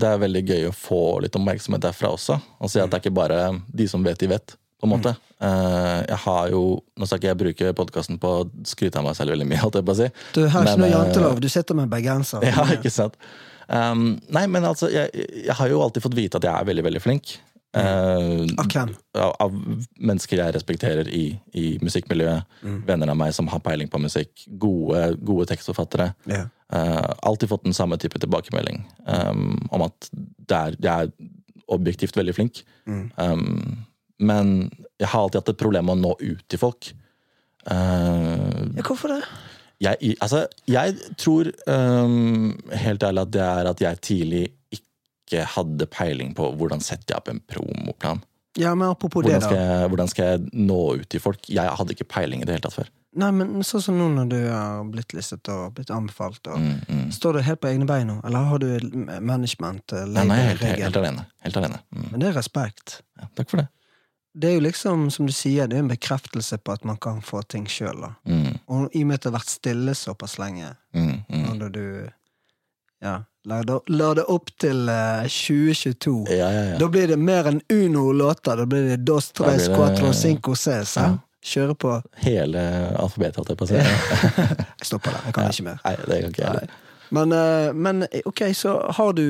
Det 0.00 0.08
er 0.14 0.22
veldig 0.22 0.44
gøy 0.48 0.68
å 0.70 0.72
få 0.76 1.02
litt 1.24 1.36
oppmerksomhet 1.36 1.82
derfra 1.84 2.14
også. 2.14 2.38
Og 2.60 2.70
si 2.72 2.80
at 2.80 2.88
det 2.92 3.00
er 3.00 3.04
ikke 3.04 3.16
bare 3.18 3.42
de 3.68 3.88
som 3.90 4.04
vet, 4.06 4.20
de 4.20 4.30
vet. 4.36 4.54
På 4.80 4.88
en 4.88 4.92
måte. 4.94 5.12
Eh, 5.40 5.98
Jeg 6.08 6.18
har 6.24 6.48
jo 6.52 6.62
Nå 6.96 7.06
skal 7.08 7.20
ikke 7.20 7.30
jeg 7.30 7.40
bruke 7.42 7.74
podkasten 7.78 8.18
på 8.20 8.32
å 8.40 8.48
skryte 8.68 9.00
av 9.00 9.06
meg 9.06 9.16
selv 9.18 9.34
veldig 9.34 9.46
mye, 9.50 9.60
holdt 9.62 9.78
jeg 9.80 9.86
på 9.88 9.94
å 9.94 10.00
si. 10.00 10.08
Du 10.36 10.42
har 10.46 10.64
ikke 10.66 10.74
Men, 10.76 10.82
noe 10.82 10.88
eh, 10.90 10.96
jantelov, 10.96 11.40
du 11.40 11.48
sitter 11.52 11.78
med 11.78 11.92
bergenser. 11.92 12.44
Ja, 12.48 12.64
ikke 12.76 12.92
sant? 12.92 13.16
Um, 13.70 14.18
nei, 14.34 14.48
men 14.50 14.64
altså, 14.66 14.88
jeg, 14.90 15.12
jeg 15.46 15.54
har 15.54 15.68
jo 15.70 15.78
alltid 15.84 16.02
fått 16.02 16.16
vite 16.18 16.40
at 16.40 16.46
jeg 16.48 16.50
er 16.52 16.66
veldig, 16.66 16.84
veldig 16.88 17.02
flink. 17.04 17.36
Eh, 17.70 18.46
Av 18.58 18.66
hvem? 18.66 18.88
av, 19.14 19.34
av 19.44 19.52
mennesker 20.02 20.40
jeg 20.42 20.54
respekterer 20.56 21.06
i, 21.14 21.24
i 21.54 21.66
musikkmiljøet. 21.84 22.48
Mm. 22.66 22.80
Venner 22.88 23.12
av 23.12 23.18
meg 23.20 23.34
som 23.36 23.46
har 23.52 23.62
peiling 23.62 23.90
på 23.92 24.00
musikk. 24.02 24.42
Gode, 24.58 25.12
gode 25.22 25.46
tekstforfattere. 25.52 26.10
Yeah. 26.26 26.48
Uh, 26.74 27.14
alltid 27.26 27.50
fått 27.50 27.64
den 27.66 27.74
samme 27.74 27.98
type 27.98 28.18
tilbakemelding 28.22 28.84
um, 29.06 29.56
om 29.74 29.82
at 29.88 30.10
det 30.14 30.58
er, 30.58 30.76
jeg 30.78 31.06
er 31.06 31.30
objektivt 31.70 32.18
veldig 32.18 32.34
flink. 32.34 32.60
Mm. 32.90 33.06
Um, 33.18 33.86
men 34.20 34.54
jeg 35.00 35.08
har 35.08 35.24
alltid 35.26 35.40
hatt 35.40 35.52
et 35.54 35.60
problem 35.62 35.88
med 35.88 35.98
å 35.98 36.02
nå 36.04 36.14
ut 36.20 36.44
til 36.52 36.60
folk. 36.60 36.92
Uh, 37.68 38.70
ja, 38.76 38.84
hvorfor 38.86 39.12
det? 39.12 39.20
jeg, 39.84 40.14
altså, 40.24 40.46
jeg 40.68 40.94
tror 41.20 41.48
um, 41.68 42.54
helt 42.72 43.02
ærlig 43.04 43.22
at 43.26 43.32
det 43.36 43.42
er 43.44 43.68
at 43.70 43.82
jeg 43.84 44.00
tidlig 44.04 44.42
ikke 44.76 45.44
hadde 45.54 45.86
peiling 45.92 46.32
på 46.36 46.48
hvordan 46.58 46.80
setter 46.84 47.14
jeg 47.14 47.20
opp 47.20 47.28
en 47.32 47.42
promoplan. 47.48 48.22
Ja, 48.58 48.72
men 48.74 48.88
apropos 48.90 49.22
det, 49.22 49.30
Hvordan 49.30 49.44
skal, 49.46 49.56
da. 49.60 49.66
jeg, 49.78 49.90
hvordan 49.92 50.08
skal 50.10 50.30
jeg 50.32 50.64
nå 50.66 50.78
ut 50.98 51.06
til 51.12 51.20
folk? 51.22 51.44
Jeg 51.48 51.70
hadde 51.78 51.94
ikke 51.94 52.08
peiling 52.10 52.40
i 52.42 52.48
det 52.48 52.56
hele 52.56 52.64
tatt 52.66 52.74
før. 52.80 52.88
Nei, 53.20 53.28
men 53.34 53.60
sånn 53.66 53.82
som 53.82 53.96
nå 53.98 54.08
når 54.14 54.26
du 54.30 54.36
har 54.50 54.82
blitt 54.90 55.14
listet 55.14 55.48
og 55.50 55.72
blitt 55.78 55.90
anbefalt, 55.94 56.42
og 56.50 56.58
Mm, 56.58 56.80
mm. 56.88 57.06
står 57.14 57.38
du 57.38 57.40
helt 57.46 57.60
på 57.62 57.70
egne 57.70 57.86
bein 57.86 58.06
nå? 58.10 58.18
Eller 58.26 58.44
har 58.50 58.58
du 58.62 58.66
management? 59.22 59.92
eh, 59.94 60.04
Nei, 60.06 60.24
nei, 60.26 60.36
label, 60.36 60.48
helt, 60.50 60.62
helt, 60.66 60.82
helt 60.88 60.98
alene. 61.00 61.24
Helt 61.46 61.56
alene. 61.62 61.80
Mm. 61.94 62.08
Men 62.12 62.20
det 62.24 62.28
er 62.32 62.36
respekt. 62.40 62.98
Ja, 63.22 63.30
takk 63.38 63.50
for 63.54 63.62
det. 63.62 63.68
Det 64.32 64.48
er 64.50 64.54
jo 64.54 64.60
liksom, 64.62 65.08
som 65.10 65.26
du 65.26 65.32
sier, 65.34 65.66
det 65.66 65.76
er 65.78 65.82
en 65.82 65.88
bekreftelse 65.90 66.58
på 66.62 66.72
at 66.72 66.84
man 66.86 66.96
kan 67.02 67.18
få 67.22 67.40
ting 67.50 67.64
sjøl. 67.66 68.04
Mm, 68.28 68.58
Og 68.70 68.94
i 68.94 69.02
og 69.02 69.06
med 69.10 69.14
at 69.18 69.24
det 69.24 69.30
har 69.32 69.38
vært 69.40 69.50
stille 69.50 69.94
såpass 69.98 70.36
lenge, 70.38 70.70
mm, 70.94 71.16
mm. 71.28 71.48
når 71.58 71.68
du 71.74 71.84
Ja. 73.02 73.22
La 73.48 73.62
det, 73.64 73.78
la 73.88 74.10
det 74.14 74.26
opp 74.28 74.50
til 74.60 74.82
uh, 74.92 75.22
2022. 75.24 76.26
Ja, 76.28 76.50
ja, 76.52 76.64
ja. 76.74 76.78
Da 76.78 76.88
blir 76.92 77.06
det 77.08 77.16
mer 77.16 77.46
enn 77.48 77.62
Uno-låter. 77.72 78.58
Da 78.60 78.66
blir 78.68 78.84
det 78.90 78.98
Dos 79.08 79.30
Tres 79.32 79.64
det- 79.66 79.76
Cuatro 79.76 80.12
Cinco 80.12 80.52
Ses. 80.52 80.92
Ja. 80.96 81.14
Kjøre 81.42 81.74
på. 81.74 81.94
Hele 82.20 82.60
alfabetet, 83.00 83.36
holdt 83.40 83.48
jeg 83.48 83.56
på 83.56 83.64
å 83.64 83.70
si. 83.70 83.80
Jeg 84.80 84.86
stopper 84.90 85.16
der. 85.16 85.22
Jeg 85.24 85.34
kan 85.38 85.48
ikke 85.48 85.64
mer. 85.70 85.80
Nei, 85.86 85.94
det 85.96 86.18
kan 86.20 86.34
ikke 86.34 86.42
jeg 86.42 86.50
heller. 86.50 86.74
Men, 87.16 87.32
uh, 87.32 87.72
men 87.88 88.02
eh, 88.10 88.20
ok, 88.28 88.42
så 88.54 88.76
har 88.98 89.16
du 89.16 89.24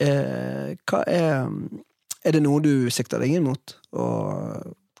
eh, 0.00 0.72
Hva 0.88 1.02
er 1.06 1.52
Er 2.26 2.34
det 2.34 2.42
noe 2.42 2.60
du 2.64 2.88
sikter 2.90 3.22
deg 3.22 3.36
inn 3.38 3.46
mot? 3.46 3.76
Å 3.94 4.06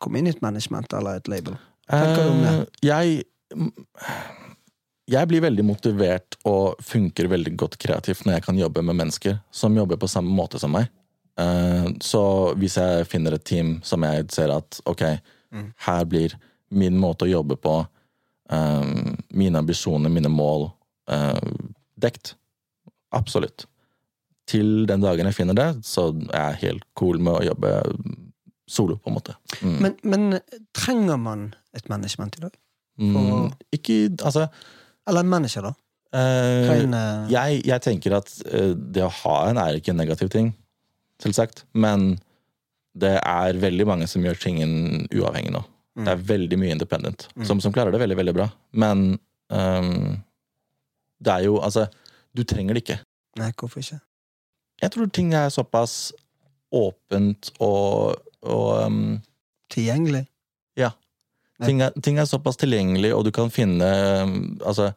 komme 0.02 0.20
inn 0.20 0.28
i 0.30 0.34
et 0.34 0.42
management 0.44 0.92
eller 0.94 1.18
et 1.20 1.28
label? 1.32 1.56
tenker 1.90 2.22
du 2.22 2.30
om 2.32 2.42
det? 2.42 2.54
Eh, 2.82 2.88
Jeg 2.88 3.24
Jeg 5.08 5.28
blir 5.30 5.40
veldig 5.44 5.62
motivert 5.64 6.34
og 6.50 6.80
funker 6.82 7.28
veldig 7.30 7.52
godt 7.56 7.76
kreativt 7.78 8.24
når 8.26 8.34
jeg 8.40 8.42
kan 8.48 8.58
jobbe 8.58 8.82
med 8.82 8.96
mennesker 8.98 9.36
som 9.54 9.76
jobber 9.78 9.96
på 10.02 10.08
samme 10.10 10.32
måte 10.34 10.58
som 10.58 10.72
meg. 10.74 10.88
Eh, 11.38 11.86
Så 12.02 12.54
hvis 12.58 12.74
jeg 12.76 13.06
finner 13.06 13.34
et 13.34 13.44
team 13.44 13.80
som 13.84 14.02
jeg 14.02 14.26
ser 14.30 14.50
at 14.50 14.80
ok, 14.86 15.18
Mm. 15.52 15.72
her 15.78 16.04
blir 16.04 16.32
min 16.70 16.98
måte 16.98 17.22
å 17.24 17.30
jobbe 17.30 17.56
på, 17.56 17.86
eh, 18.50 19.14
mine 19.32 19.56
ambisjoner, 19.58 20.10
mine 20.10 20.28
mål, 20.28 20.72
dekt. 21.98 22.34
Absolutt. 23.12 23.66
Til 24.46 24.86
den 24.86 25.02
dagen 25.02 25.26
jeg 25.26 25.34
finner 25.34 25.56
det, 25.58 25.68
så 25.86 26.08
er 26.30 26.52
jeg 26.52 26.60
helt 26.68 26.84
cool 26.98 27.18
med 27.18 27.34
å 27.40 27.44
jobbe 27.48 27.72
solo, 28.70 28.96
på 28.98 29.10
en 29.10 29.16
måte. 29.16 29.34
Mm. 29.62 29.76
Men, 29.82 29.96
men 30.02 30.38
trenger 30.74 31.18
man 31.22 31.48
et 31.74 31.88
management 31.90 32.38
i 32.38 32.44
dag? 32.46 32.54
Mm, 32.98 33.50
ikke 33.76 33.96
Altså 34.24 34.46
Eller 35.06 35.20
en 35.20 35.28
manager, 35.28 35.66
da? 35.68 35.72
eh, 36.16 36.70
en, 36.80 36.94
jeg, 37.28 37.58
jeg 37.68 37.82
tenker 37.84 38.14
at 38.16 38.30
eh, 38.48 38.72
det 38.74 39.02
å 39.04 39.10
ha 39.22 39.34
en 39.50 39.58
er 39.60 39.76
ikke 39.76 39.92
en 39.92 40.00
negativ 40.00 40.30
ting, 40.32 40.52
selvsagt. 41.22 41.64
Men 41.76 42.14
det 42.96 43.18
er 43.20 43.58
veldig 43.60 43.84
mange 43.90 44.06
som 44.08 44.24
gjør 44.24 44.38
tingen 44.40 45.04
uavhengig 45.12 45.52
nå. 45.52 45.60
Mm. 45.98 46.06
Det 46.06 46.12
er 46.14 46.24
veldig 46.32 46.58
mye 46.62 46.72
independent, 46.78 47.26
Mm. 47.36 47.44
som, 47.50 47.60
som 47.60 47.72
klarer 47.74 47.92
det 47.92 48.00
veldig, 48.00 48.16
veldig 48.22 48.34
bra. 48.38 48.46
Men 48.72 49.18
um, 49.52 50.16
det 51.20 51.32
er 51.34 51.44
jo 51.50 51.58
Altså, 51.60 51.86
du 52.36 52.42
trenger 52.48 52.74
det 52.76 52.82
ikke. 52.86 52.98
Nei, 53.40 53.50
hvorfor 53.60 53.80
ikke? 53.84 54.00
Jeg 54.82 54.92
tror 54.92 55.10
ting 55.12 55.32
er 55.34 55.52
såpass 55.52 56.12
åpent 56.74 57.52
og, 57.62 58.16
og 58.44 58.70
um, 58.86 59.18
Tilgjengelig? 59.72 60.26
ting, 61.64 61.80
er, 61.80 61.94
ting 62.02 62.18
er 62.20 62.28
såpass 62.28 62.58
tilgjengelig, 62.60 63.12
og 63.16 63.24
du 63.26 63.32
kan 63.34 63.52
finne 63.52 63.86
ehm, 63.86 64.34
Altså, 64.60 64.90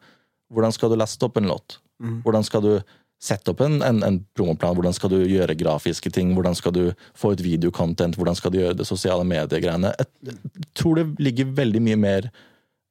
hvordan 0.52 0.74
skal 0.76 0.92
du 0.92 0.98
laste 1.00 1.26
opp 1.26 1.38
en 1.40 1.48
låt? 1.50 1.78
Mm. 2.02 2.20
Hvordan 2.24 2.44
skal 2.46 2.64
du 2.64 2.72
sette 3.20 3.52
opp 3.52 3.60
en, 3.64 3.80
en, 3.84 4.02
en 4.04 4.18
promoplan? 4.36 4.74
Hvordan 4.76 4.96
skal 4.96 5.12
du 5.12 5.18
gjøre 5.28 5.56
grafiske 5.58 6.12
ting? 6.12 6.32
Hvordan 6.36 6.56
skal 6.56 6.74
du 6.76 6.82
få 7.18 7.34
ut 7.34 7.44
videokontent? 7.44 8.16
Hvordan 8.16 8.38
skal 8.38 8.52
du 8.52 8.60
gjøre 8.62 8.78
det 8.78 8.88
sosiale 8.88 9.26
mediegreiene? 9.28 9.92
Jeg 10.24 10.36
tror 10.76 11.00
det 11.00 11.06
ligger 11.20 11.52
veldig 11.60 11.82
mye 11.84 12.00
mer 12.00 12.30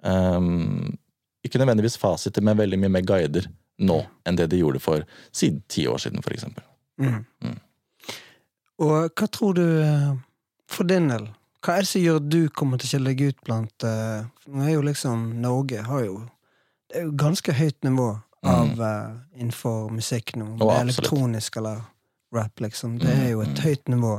um, 0.05 0.97
Ikke 1.45 1.61
nødvendigvis 1.61 1.97
fasiter, 1.97 2.45
men 2.45 2.59
veldig 2.59 2.79
mye 2.81 2.97
mer 2.99 3.05
guider 3.05 3.49
nå 3.79 4.01
enn 4.27 4.35
det 4.35 4.49
de 4.51 4.59
gjorde 4.59 4.81
for 4.83 5.05
siden 5.31 5.61
ti 5.71 5.85
år 5.87 6.01
siden, 6.03 6.21
for 6.25 6.35
eksempel. 6.35 6.65
Mm. 6.99 7.25
Mm. 7.43 7.57
Og 8.79 9.11
hva 9.19 9.27
tror 9.27 9.53
du, 9.57 9.65
eh, 9.83 10.13
for 10.71 10.87
din 10.87 11.09
del, 11.11 11.27
hva 11.65 11.75
er 11.75 11.83
det 11.83 11.89
som 11.91 12.01
gjør 12.01 12.19
at 12.21 12.29
du 12.31 12.39
kommer 12.55 12.79
til 12.79 12.87
å 12.87 12.91
skille 12.93 13.11
deg 13.13 13.21
ut 13.33 13.39
blant 13.47 13.83
eh, 13.87 14.21
for 14.39 14.55
Nå 14.55 14.63
er 14.63 14.73
jo 14.77 14.83
liksom 14.87 15.25
Norge 15.43 15.81
har 15.83 16.05
jo 16.05 16.13
Det 16.89 17.01
er 17.01 17.03
jo 17.09 17.11
ganske 17.19 17.53
høyt 17.53 17.83
nivå 17.83 18.05
av 18.47 18.79
eh, 18.81 19.09
innenfor 19.35 19.89
musikk 19.91 20.35
nå. 20.39 20.45
Om 20.55 20.61
Å, 20.61 20.63
det 20.63 20.63
er 20.63 20.79
absolutt. 20.79 20.99
elektronisk 20.99 21.57
eller 21.59 21.81
rap, 22.33 22.59
liksom. 22.63 22.95
Det 23.01 23.11
er 23.11 23.29
jo 23.33 23.41
et 23.43 23.49
Mm, 23.49 23.55
mm. 23.57 23.63
høyt 23.65 23.87
nivå. 23.91 24.13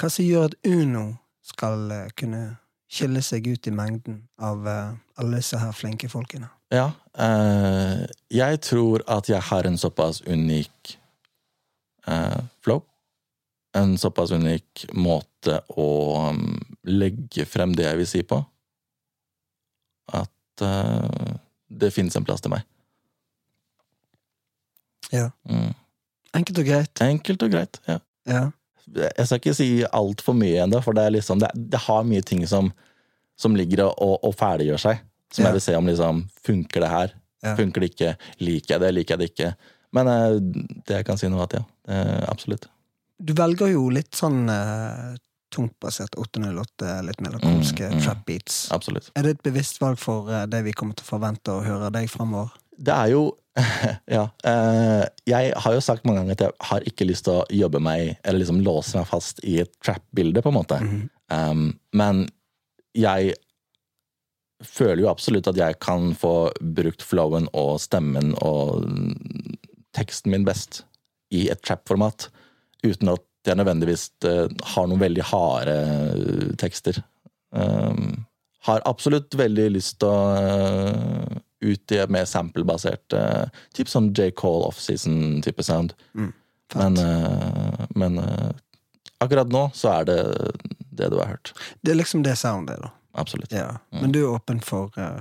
Hva 0.00 0.10
som 0.10 0.24
gjør 0.24 0.44
at 0.50 0.54
Uno 0.66 1.02
skal 1.42 1.90
uh, 1.90 2.08
kunne 2.16 2.56
skille 2.88 3.20
seg 3.22 3.46
ut 3.50 3.66
i 3.66 3.72
mengden 3.74 4.22
av 4.38 4.64
uh, 4.66 4.94
alle 5.18 5.40
disse 5.42 5.58
her 5.58 5.72
flinke 5.72 6.08
folkene? 6.08 6.48
Ja, 6.72 6.90
jeg 8.30 8.60
tror 8.64 9.02
at 9.08 9.28
jeg 9.28 9.42
har 9.50 9.66
en 9.68 9.76
såpass 9.78 10.22
unik 10.26 10.96
flow. 12.64 12.82
En 13.74 13.96
såpass 13.98 14.30
unik 14.30 14.84
måte 14.94 15.58
å 15.74 15.88
um, 16.30 16.60
legge 16.86 17.46
frem 17.48 17.72
det 17.74 17.88
jeg 17.88 17.98
vil 17.98 18.06
si 18.06 18.22
på. 18.22 18.38
At 20.14 20.62
eh, 20.62 21.32
det 21.72 21.90
finnes 21.94 22.14
en 22.14 22.26
plass 22.26 22.44
til 22.44 22.52
meg. 22.54 22.62
Ja. 25.10 25.30
Mm. 25.48 25.72
Enkelt 26.34 26.60
og 26.62 26.68
greit. 26.68 27.02
Enkelt 27.02 27.42
og 27.46 27.56
greit. 27.56 27.80
ja. 27.90 27.98
Ja. 28.24 28.50
Jeg 28.94 29.26
skal 29.26 29.38
ikke 29.40 29.54
si 29.56 29.66
altfor 29.96 30.36
mye 30.36 30.60
ennå, 30.64 30.78
for 30.84 30.96
det, 30.96 31.06
er 31.06 31.12
liksom, 31.14 31.40
det, 31.40 31.48
det 31.72 31.80
har 31.86 32.04
mye 32.04 32.24
ting 32.24 32.42
som, 32.48 32.68
som 33.36 33.56
ligger 33.56 33.86
og, 33.88 34.18
og, 34.20 34.34
ferdiggjør 34.36 34.80
seg. 34.80 35.04
Som 35.32 35.44
Ja. 35.44 35.48
jeg 35.48 35.56
vil 35.56 35.64
se 35.64 35.76
om 35.76 35.86
liksom 35.88 36.20
Funker 36.44 36.84
det 36.84 36.90
her? 36.92 37.14
Ja. 37.42 37.54
Funker 37.58 37.80
det 37.80 37.90
ikke? 37.94 38.10
Liker 38.44 38.74
jeg 38.74 38.82
det? 38.84 38.90
Liker 38.94 39.14
jeg 39.14 39.22
det 39.22 39.30
ikke? 39.32 39.48
Men 39.96 40.10
eh, 40.12 40.36
det 40.84 40.98
jeg 41.00 41.06
kan 41.08 41.20
si 41.20 41.30
nå, 41.32 41.40
at 41.42 41.56
ja. 41.56 41.62
Eh, 41.88 42.24
absolutt. 42.28 42.68
Du 43.18 43.32
velger 43.38 43.70
jo 43.72 43.88
litt 43.94 44.14
sånn 44.18 44.48
eh, 44.50 45.14
tungtbasert 45.54 46.16
808, 46.18 46.96
litt 47.06 47.20
melankolske 47.22 47.86
Mm, 47.86 47.94
mm. 47.98 48.02
trap 48.02 48.24
beats. 48.26 48.56
Absolutt. 48.74 49.10
Er 49.14 49.22
det 49.22 49.36
et 49.36 49.42
bevisst 49.46 49.78
valg 49.80 49.98
for 50.02 50.30
eh, 50.32 50.46
det 50.50 50.64
vi 50.66 50.72
kommer 50.74 50.94
til 50.98 51.06
å 51.06 51.12
forvente 51.14 51.52
å 51.54 51.62
høre 51.62 51.92
deg 51.94 52.08
framover? 52.10 52.50
Det 52.76 52.90
er 52.94 53.12
jo 53.12 53.24
Ja. 54.10 54.24
eh, 54.44 55.04
jeg 55.30 55.52
har 55.62 55.74
jo 55.76 55.80
sagt 55.84 56.04
mange 56.04 56.24
ganger 56.24 56.34
at 56.34 56.40
jeg 56.42 56.56
har 56.72 56.80
ikke 56.90 57.06
lyst 57.06 57.28
til 57.28 57.36
å 57.38 57.44
jobbe 57.54 57.78
meg, 57.78 58.16
eller 58.24 58.40
liksom 58.42 58.64
låse 58.66 58.98
meg 58.98 59.06
fast 59.06 59.38
i 59.46 59.60
et 59.62 59.70
trap-bilde, 59.84 60.42
på 60.42 60.50
en 60.50 60.58
måte. 60.58 60.80
Mhm. 60.82 61.04
Um, 61.32 61.78
men 61.96 62.26
jeg 62.94 63.32
føler 64.62 65.00
jo 65.04 65.08
absolutt 65.10 65.46
at 65.50 65.56
jeg 65.58 65.78
kan 65.82 66.12
få 66.18 66.50
brukt 66.76 67.02
flowen 67.02 67.46
og 67.56 67.78
stemmen 67.82 68.34
og 68.44 68.84
teksten 69.96 70.30
min 70.34 70.44
best 70.46 70.82
i 71.34 71.46
et 71.52 71.62
trap-format, 71.64 72.28
uten 72.84 73.10
at 73.14 73.24
jeg 73.44 73.58
nødvendigvis 73.60 74.06
eh, 74.28 74.46
har 74.74 74.86
noen 74.88 75.02
veldig 75.02 75.24
harde 75.30 75.74
eh, 75.74 76.52
tekster. 76.60 77.02
Um, 77.54 78.24
har 78.64 78.80
absolutt 78.88 79.34
veldig 79.36 79.66
lyst 79.74 79.98
til 80.00 80.08
å 80.08 80.20
uh, 80.32 81.42
ut 81.64 81.92
i 81.92 81.98
et 82.00 82.12
mer 82.12 82.24
sample-basert 82.28 83.14
uh, 83.16 83.44
type 83.76 83.92
sånn 83.92 84.08
J. 84.16 84.30
Cole 84.40 84.64
offseason-type 84.70 85.64
sound. 85.66 85.92
Mm, 86.16 86.32
Men, 86.80 86.96
uh, 86.98 87.84
men 87.94 88.16
eh, 88.18 88.48
akkurat 89.22 89.52
nå 89.52 89.66
så 89.76 89.92
er 90.00 90.08
det 90.08 90.18
det 90.96 91.10
du 91.12 91.18
har 91.20 91.34
hørt. 91.34 91.52
det 91.82 91.92
er 91.92 91.98
liksom 92.00 92.24
det 92.24 92.34
soundet, 92.40 92.80
da. 92.82 92.90
Absolutt. 93.20 93.52
Ja. 93.52 93.76
Mm. 93.92 94.00
Men 94.00 94.12
du 94.16 94.20
er 94.24 94.32
åpen 94.32 94.60
for 94.64 94.90
eh, 94.98 95.20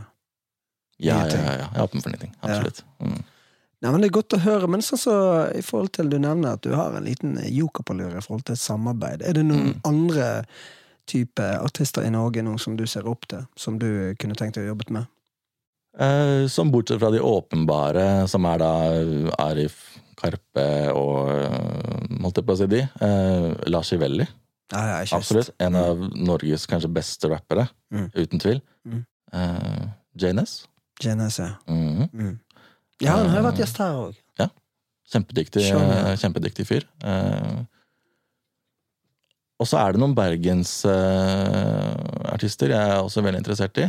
Ja, 1.04 1.20
ja, 1.28 1.36
ja, 1.36 1.38
ja. 1.44 1.68
Jeg 1.68 1.78
er 1.78 1.84
åpen 1.84 2.02
for 2.02 2.14
nye 2.14 2.22
ting. 2.22 2.34
Absolutt. 2.42 2.84
Mm. 3.04 3.20
Nei, 3.84 3.92
men 3.92 4.02
Det 4.02 4.08
er 4.08 4.16
godt 4.22 4.34
å 4.38 4.40
høre, 4.40 4.68
men 4.72 4.80
sånn 4.86 5.00
så, 5.02 5.16
i 5.56 5.62
forhold 5.62 5.92
til 5.98 6.08
du 6.10 6.18
nevner 6.24 6.54
at 6.56 6.62
du 6.64 6.72
har 6.74 6.94
en 6.96 7.04
liten 7.04 7.36
joker 7.52 7.84
på 7.84 7.96
lur 8.00 8.14
i 8.16 8.22
forhold 8.24 8.46
til 8.48 8.56
et 8.56 8.62
samarbeid. 8.64 9.22
Er 9.28 9.34
det 9.34 9.44
noen 9.46 9.74
Mm. 9.74 9.82
andre 9.86 10.46
type 11.06 11.44
artister 11.60 12.06
i 12.08 12.10
Norge 12.10 12.42
nå 12.42 12.58
som 12.60 12.78
du 12.78 12.86
ser 12.88 13.06
opp 13.12 13.28
til, 13.28 13.44
som 13.58 13.78
du 13.78 14.16
kunne 14.16 14.36
tenkt 14.40 14.56
deg 14.56 14.64
å 14.70 14.72
jobbe 14.76 14.90
med? 14.90 15.06
Eh, 16.00 16.48
som 16.48 16.72
bortsett 16.72 17.00
fra 17.00 17.12
de 17.12 17.20
åpenbare, 17.20 18.28
som 18.30 18.46
er 18.46 18.58
da 18.58 18.72
Arif, 19.44 20.00
Karpe 20.18 20.94
og 20.96 21.30
eh, 21.30 21.60
Holdt 22.24 22.38
jeg 22.40 22.46
på 22.48 22.54
å 22.54 22.58
si 22.58 22.68
de? 22.72 22.80
eh, 23.02 23.70
Lars 23.70 23.92
Ivelli. 23.92 24.26
Ah, 24.72 25.04
ja, 25.04 25.18
Absolutt. 25.18 25.50
En 25.60 25.76
av 25.76 26.00
Norges 26.16 26.66
kanskje 26.66 26.88
beste 26.94 27.28
rappere. 27.30 27.68
Mm. 27.92 28.08
Uten 28.16 28.40
tvil. 28.40 28.62
Mm. 28.88 29.06
Eh, 29.34 29.88
JNS. 30.18 30.68
Genes, 31.04 31.38
ja. 31.40 31.50
Mhm. 31.68 32.40
Ja, 33.04 33.12
han 33.20 33.28
har 33.32 33.38
jo 33.42 33.48
vært 33.50 33.62
gjest 33.64 33.78
her 33.84 33.94
òg. 34.08 34.14
Kjempedyktig, 35.14 35.62
Skjønner. 35.68 35.98
eh, 36.14 36.18
kjempedyktig 36.18 36.64
fyr. 36.66 36.84
Eh, 37.04 37.58
og 39.60 39.66
så 39.70 39.76
er 39.84 39.88
det 39.94 40.00
noen 40.02 40.16
bergensartister 40.18 42.68
jeg 42.74 42.86
er 42.96 43.02
også 43.04 43.20
veldig 43.24 43.40
interessert 43.44 43.76
i. 43.84 43.86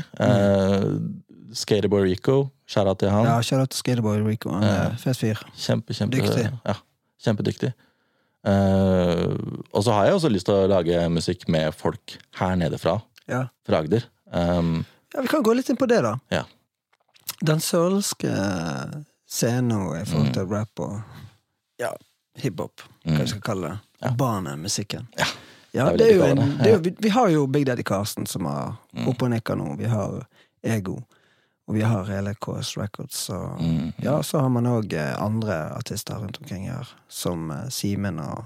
Skateboy 1.54 2.02
Rico, 2.10 2.36
skjæra 2.68 2.92
til 2.98 3.08
han. 3.14 3.24
Ja, 3.30 3.34
out 3.38 3.70
til 3.70 3.78
Skateboy 3.78 4.18
Rico. 4.26 4.48
Han 4.56 4.64
er 4.66 4.96
fet 5.00 5.16
fyr. 5.22 5.38
Kjempe, 5.54 5.90
kjempe, 5.96 6.14
Dyktig. 6.18 6.46
Ja, 6.66 6.74
kjempedyktig. 7.24 7.70
Eh, 8.44 9.26
og 9.72 9.80
så 9.86 9.90
har 9.94 10.02
jeg 10.10 10.14
også 10.18 10.30
lyst 10.34 10.46
til 10.50 10.56
å 10.58 10.66
lage 10.68 10.96
musikk 11.14 11.40
med 11.48 11.66
folk 11.78 12.04
her 12.40 12.54
nede 12.60 12.76
fra. 12.82 12.94
Ja. 13.30 13.42
Fra 13.66 13.76
Agder. 13.84 14.02
Um, 14.34 14.82
Ja, 15.14 15.18
Vi 15.22 15.28
kan 15.30 15.44
gå 15.46 15.52
litt 15.54 15.68
inn 15.70 15.78
på 15.78 15.86
det, 15.86 16.00
da. 16.02 16.16
Ja. 16.34 16.42
Den 17.40 17.60
sørlandske 17.60 18.30
scenen 19.26 19.72
i 20.00 20.04
forhold 20.04 20.28
Mm. 20.28 20.32
til 20.34 20.46
rap 20.46 20.80
og 20.80 21.00
ja, 21.80 21.90
hiphop, 22.36 22.80
hva 23.04 23.12
mm, 23.16 23.20
vi 23.20 23.26
skal 23.26 23.40
kalle 23.42 23.68
det. 23.68 23.78
Ja. 24.02 24.10
Barnemusikken. 24.18 25.08
Ja, 25.18 25.26
Ja, 25.74 25.88
det 25.96 26.06
er 26.06 26.14
jo 26.16 26.22
en, 26.24 26.58
det. 26.58 26.66
er 26.70 26.78
vi, 26.78 26.92
vi 26.98 27.08
har 27.08 27.28
jo 27.28 27.46
Big 27.46 27.66
Daddy 27.66 27.82
Karsten 27.82 28.26
som 28.26 28.44
har 28.44 28.76
Mm. 28.94 29.08
opp 29.08 29.22
og 29.22 29.30
nikker 29.30 29.56
nå. 29.56 29.76
Vi 29.76 29.84
har 29.90 30.26
Ego. 30.62 31.00
Og 31.66 31.74
vi 31.74 31.80
har 31.82 32.04
hele 32.04 32.34
KS 32.34 32.76
Records. 32.76 33.28
Og 33.30 33.60
Mm. 33.60 33.92
ja, 34.02 34.22
så 34.22 34.38
har 34.40 34.48
man 34.48 34.66
òg 34.66 34.94
andre 35.18 35.72
artister 35.74 36.14
rundt 36.14 36.38
omkring 36.40 36.68
her, 36.70 36.86
som 37.08 37.50
eh, 37.50 37.68
Simen 37.70 38.18
og 38.20 38.44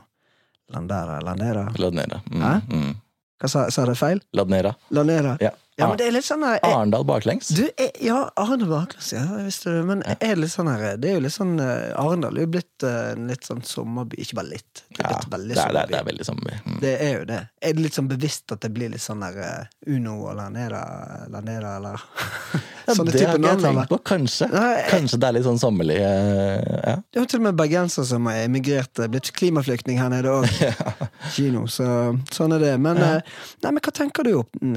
Landera. 0.73 1.21
Landera? 1.21 1.68
Landera. 1.76 2.21
Mm, 2.30 2.62
mm. 2.71 2.97
Hva 3.38 3.49
sa, 3.50 3.68
sa 3.71 3.85
jeg 3.85 3.92
det 3.92 3.99
feil? 4.00 4.21
Ladnera. 4.35 4.75
Ladnera. 4.90 5.37
Ja. 5.40 5.54
Ja, 5.78 5.87
men 5.87 5.99
det 6.00 6.09
er 6.09 6.14
litt 6.16 6.26
sånn 6.26 6.40
her 6.42 6.57
jeg, 6.57 6.62
Arendal 6.75 7.04
baklengs. 7.07 7.52
du, 7.54 7.61
jeg, 7.78 7.92
Ja, 8.02 8.16
Arendal 8.35 8.66
baklengs, 8.73 9.12
ja, 9.14 9.21
visste 9.47 9.71
du, 9.76 9.85
Men 9.87 10.00
er 10.02 10.35
litt 10.35 10.50
sånn 10.50 10.66
her 10.66 10.97
Det 10.99 11.07
er 11.12 11.14
jo 11.14 11.23
litt 11.23 11.35
sånn 11.37 11.52
eh, 11.62 11.92
Arendal 11.95 12.35
er 12.35 12.49
jo 12.49 12.50
blitt 12.57 12.83
eh, 12.88 13.12
en 13.12 13.28
litt 13.30 13.47
sånn 13.47 13.62
sommerby. 13.62 14.18
Ikke 14.25 14.40
bare 14.40 14.50
litt. 14.57 14.83
Det 14.90 15.04
er 15.07 15.12
Ja, 15.14 15.21
veldig 15.30 15.54
det 15.54 15.61
er, 15.62 15.68
sommerby. 15.68 15.92
det 15.95 16.00
er 16.00 16.09
veldig 16.11 16.26
sommerby. 16.26 16.57
Mm. 16.66 16.80
Det 16.83 16.95
er 17.07 17.12
jo 17.14 17.23
det. 17.30 17.38
Er 17.62 17.76
det 17.78 17.85
litt 17.87 17.95
sånn 18.00 18.11
bevisst 18.11 18.57
at 18.57 18.64
det 18.66 18.73
blir 18.75 18.90
litt 18.97 19.04
sånn 19.07 19.23
der 19.23 19.38
eh, 19.47 19.95
Uno 19.95 20.16
og 20.25 20.35
Laneda, 20.40 20.83
Laneda 21.30 21.76
eller 21.78 22.02
Ja, 22.88 22.95
Sånne 22.97 23.12
det 23.12 23.21
har 23.28 23.37
ikke 23.37 23.50
jeg 23.50 23.61
tenkt 23.61 23.90
på. 23.92 23.99
Kanskje. 24.09 24.47
Nei, 24.52 24.64
jeg- 24.78 24.88
Kanskje 24.95 25.18
det 25.21 25.28
er 25.28 25.33
litt 25.37 25.45
sånn 25.45 25.59
sommerlig 25.61 25.97
eh, 26.00 26.80
ja. 26.88 26.95
Det 27.12 27.21
er 27.21 27.26
til 27.28 27.40
og 27.42 27.45
med 27.50 27.57
bergensere 27.61 28.07
som 28.09 28.26
har 28.30 28.38
emigrert, 28.47 29.02
blitt 29.12 29.28
klimaflyktning 29.37 29.99
her 30.00 30.09
nede 30.09 30.33
òg. 30.33 30.49
Kino, 31.37 31.66
så 31.68 32.16
sånn 32.33 32.54
er 32.57 32.64
det. 32.64 32.75
Men, 32.80 32.97
Ja. 32.97 33.11
eh, 33.18 33.21
nei, 33.62 33.71
men 33.76 33.80
hva 33.85 33.92
tenker 33.92 34.25
du 34.25 34.33
om, 34.40 34.76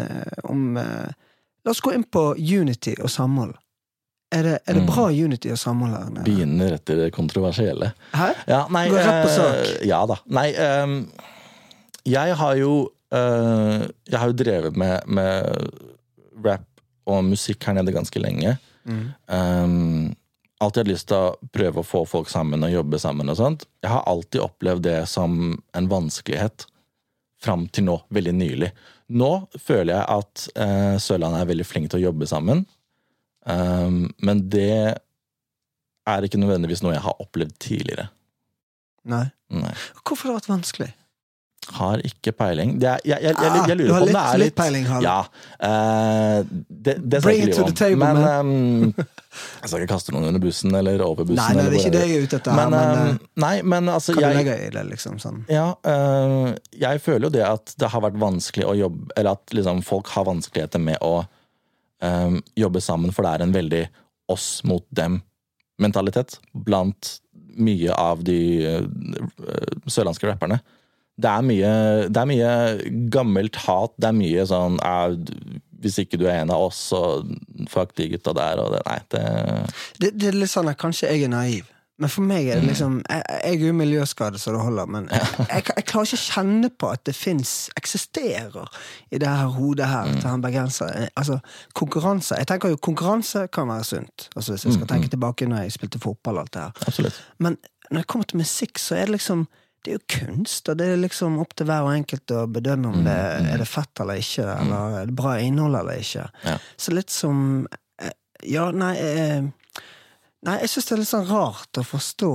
om 0.51 0.77
eh, 0.77 1.11
La 1.63 1.69
oss 1.75 1.79
gå 1.85 1.91
inn 1.93 2.03
på 2.09 2.33
unity 2.35 2.95
og 2.99 3.09
samhold. 3.13 3.51
Er 4.33 4.43
det, 4.43 4.53
er 4.65 4.73
det 4.73 4.81
Mm. 4.81 4.87
bra 4.87 5.03
unity 5.11 5.51
og 5.51 5.57
samhold 5.61 5.91
her? 5.93 6.23
Begynner 6.25 6.73
etter 6.73 6.95
det 6.95 7.11
kontroversielle. 7.13 7.91
Hæ? 8.15 8.29
Ja, 8.47 8.63
nei 8.71 8.87
Går 8.89 8.97
rett 8.97 9.25
på 9.27 9.29
sak. 9.29 9.65
sak. 9.65 9.83
Ja 9.85 10.05
da. 10.09 10.15
Nei, 10.27 10.47
um, 10.57 10.95
jeg 12.07 12.33
har 12.35 12.55
jo 12.57 12.89
uh, 13.13 13.85
Jeg 14.09 14.17
har 14.19 14.27
jo 14.31 14.33
drevet 14.33 14.75
med, 14.75 15.05
med 15.05 15.69
rap 16.43 16.65
og 17.09 17.23
musikk 17.27 17.65
her 17.67 17.77
nede 17.77 17.93
ganske 17.95 18.21
lenge. 18.21 18.55
Mm. 18.85 19.05
Um, 19.27 20.15
alltid 20.61 20.83
hatt 20.83 20.91
lyst 20.91 21.09
til 21.09 21.17
å 21.17 21.51
prøve 21.53 21.81
å 21.81 21.87
få 21.87 22.03
folk 22.09 22.29
sammen 22.31 22.65
og 22.65 22.73
jobbe 22.73 22.99
sammen 23.01 23.31
og 23.33 23.39
sånt. 23.39 23.65
Jeg 23.81 23.93
har 23.93 24.05
alltid 24.09 24.43
opplevd 24.43 24.85
det 24.85 24.99
som 25.09 25.55
en 25.77 25.89
vanskelighet 25.91 26.67
fram 27.41 27.65
til 27.73 27.87
nå, 27.87 27.97
veldig 28.13 28.33
nylig. 28.37 28.69
Nå 29.17 29.31
føler 29.59 29.95
jeg 29.95 30.21
at 30.21 30.43
eh, 30.61 30.97
Sørlandet 31.01 31.41
er 31.41 31.49
veldig 31.49 31.67
flink 31.67 31.89
til 31.91 32.01
å 32.01 32.05
jobbe 32.09 32.29
sammen. 32.29 32.63
Um, 33.49 34.05
men 34.21 34.43
det 34.53 35.01
er 36.11 36.25
ikke 36.25 36.39
nødvendigvis 36.41 36.83
noe 36.85 36.93
jeg 36.93 37.05
har 37.07 37.23
opplevd 37.23 37.57
tidligere. 37.61 38.11
Nei. 39.09 39.25
Nei. 39.51 39.73
Hvorfor 40.05 40.29
har 40.29 40.35
det 40.35 40.43
vært 40.43 40.51
vanskelig? 40.53 40.91
Har 41.69 42.01
ikke 42.03 42.31
peiling. 42.33 42.79
Det 42.81 42.87
er, 42.89 43.01
jeg, 43.05 43.21
jeg, 43.21 43.35
jeg, 43.37 43.51
jeg, 43.53 43.61
Ah, 43.61 43.75
lurer 43.77 43.91
har 43.93 43.99
på 43.99 44.03
om 44.03 44.07
litt- 44.09 44.15
det 44.17 44.21
er 44.21 44.37
litt 44.37 44.45
litt 44.47 44.55
peiling. 44.57 44.85
Ja. 45.05 45.17
uh, 45.61 46.39
det, 46.67 46.95
det 47.05 47.21
Bring 47.21 47.43
it 47.43 47.53
to 47.55 47.63
the 47.67 47.75
table, 47.77 47.95
Men 48.01 48.17
man. 48.17 48.39
Um, 48.39 48.93
jeg 49.61 49.69
skal 49.69 49.83
ikke 49.83 49.91
kaste 49.93 50.11
noen 50.15 50.25
under 50.31 50.41
bussen 50.43 50.73
eller 50.75 51.03
over 51.05 51.23
bussen. 51.23 51.37
Nei, 51.37 51.53
nei, 51.55 51.67
det 51.69 51.77
er 51.77 51.83
ikke 51.85 51.93
det 51.93 52.01
jeg 52.01 52.15
er 52.17 52.25
ute 52.25 52.39
etter. 52.41 52.57
Men, 52.57 52.73
Men, 52.73 52.97
ehm, 53.13 53.19
nei, 53.45 53.53
men 53.61 53.91
altså 53.93 54.15
du 54.17 54.23
jeg, 54.25 54.41
i 54.41 54.71
det, 54.73 54.83
liksom? 54.89 55.19
Sånn. 55.21 55.43
ja, 55.53 55.67
uh, 55.85 56.49
jeg 56.81 57.03
føler 57.05 57.29
jo 57.29 57.33
det 57.37 57.45
at 57.47 57.75
det 57.79 57.91
har 57.93 58.03
vært 58.09 58.17
vanskelig 58.19 58.65
å 58.67 58.75
jobbe 58.81 59.13
Eller 59.15 59.37
at 59.37 59.53
liksom, 59.55 59.83
folk 59.85 60.09
har 60.17 60.25
vanskeligheter 60.27 60.81
med 60.81 60.97
å 61.05 61.21
um, 62.01 62.41
jobbe 62.57 62.81
sammen, 62.83 63.13
for 63.15 63.23
det 63.27 63.35
er 63.37 63.45
en 63.45 63.55
veldig 63.55 63.83
oss 64.33 64.49
mot 64.67 64.83
dem-mentalitet 64.95 66.39
blant 66.53 67.17
mye 67.59 67.91
av 67.93 68.21
de 68.23 68.37
eh, 68.63 68.85
sørlandske 69.91 70.29
rapperne. 70.29 70.61
Det 71.21 71.31
er, 71.31 71.45
mye, 71.45 71.73
det 72.09 72.21
er 72.21 72.29
mye 72.29 72.53
gammelt 73.13 73.59
hat. 73.65 73.93
Det 74.01 74.09
er 74.09 74.17
mye 74.17 74.45
sånn 74.49 74.79
eh, 74.85 75.17
Hvis 75.81 75.99
ikke 76.03 76.19
du 76.21 76.27
er 76.27 76.41
en 76.41 76.53
av 76.53 76.69
oss, 76.69 76.79
så 76.91 77.21
fuck 77.71 77.95
de 77.97 78.09
gutta 78.13 78.33
der 78.37 78.61
og 78.63 78.73
det 78.75 78.81
Nei, 78.87 78.97
det 79.13 79.25
Det, 79.99 80.15
det 80.15 80.31
er 80.31 80.41
litt 80.43 80.53
sånn 80.53 80.71
at 80.71 80.81
kanskje 80.81 81.11
jeg 81.11 81.27
er 81.27 81.33
naiv. 81.33 81.69
Men 82.01 82.09
for 82.09 82.25
meg 82.25 82.47
er 82.49 82.61
det 82.61 82.65
liksom 82.71 82.95
Jeg, 83.03 83.21
jeg 83.29 83.57
er 83.59 83.65
jo 83.67 83.73
miljøskade 83.77 84.39
så 84.41 84.55
det 84.55 84.61
holder, 84.63 84.89
men 84.89 85.09
jeg, 85.13 85.27
jeg, 85.53 85.65
jeg 85.69 85.85
klarer 85.91 86.09
ikke 86.09 86.17
å 86.17 86.21
kjenne 86.23 86.71
på 86.81 86.89
at 86.95 87.03
det 87.05 87.13
fins 87.17 87.53
Eksisterer 87.77 88.79
i 89.13 89.19
det 89.21 89.29
her 89.29 89.51
hodet 89.53 89.89
her 89.91 90.09
til 90.15 90.29
han 90.29 90.41
bergenseren. 90.41 91.11
Altså, 91.19 91.37
konkurranse 91.77 92.39
Jeg 92.39 92.49
tenker 92.49 92.73
jo 92.73 92.79
konkurranse 92.81 93.45
kan 93.53 93.69
være 93.69 93.85
sunt. 93.91 94.29
Altså 94.35 94.55
Hvis 94.55 94.65
jeg 94.65 94.79
skal 94.79 94.89
tenke 94.89 95.11
tilbake 95.13 95.49
når 95.49 95.67
jeg 95.67 95.77
spilte 95.77 96.01
fotball 96.01 96.39
og 96.39 96.47
alt 96.47 96.53
det 96.55 96.65
her. 96.65 96.85
Absolutt. 96.87 97.21
Men 97.37 97.59
når 97.91 98.03
det 98.03 98.07
kommer 98.07 98.29
til 98.29 98.41
musikk, 98.41 98.79
så 98.79 98.95
er 98.95 99.05
det 99.05 99.19
liksom 99.19 99.45
det 99.83 99.91
er 99.91 99.97
jo 99.97 100.03
kunst, 100.13 100.69
og 100.69 100.77
det 100.77 100.87
er 100.93 100.99
liksom 101.01 101.39
opp 101.41 101.55
til 101.57 101.65
hver 101.65 101.87
og 101.87 101.95
enkelt 101.95 102.31
å 102.37 102.43
bedømme 102.53 102.91
om 102.91 102.99
det 103.07 103.15
er 103.15 103.57
det 103.57 103.65
fett 103.69 104.01
eller 104.03 104.19
ikke, 104.21 104.45
eller 104.45 104.97
er 105.01 105.07
det 105.09 105.15
bra 105.17 105.31
innhold 105.41 105.79
eller 105.79 106.03
ikke. 106.03 106.27
Ja. 106.45 106.57
Så 106.77 106.93
litt 106.93 107.09
som 107.09 107.65
eh, 108.01 108.13
Ja, 108.45 108.67
nei 108.71 108.93
eh, 108.99 109.41
Nei, 110.41 110.55
jeg 110.63 110.69
syns 110.73 110.87
det 110.87 110.93
er 110.95 110.99
litt 111.03 111.09
sånn 111.11 111.27
rart 111.29 111.77
å 111.77 111.83
forstå 111.85 112.29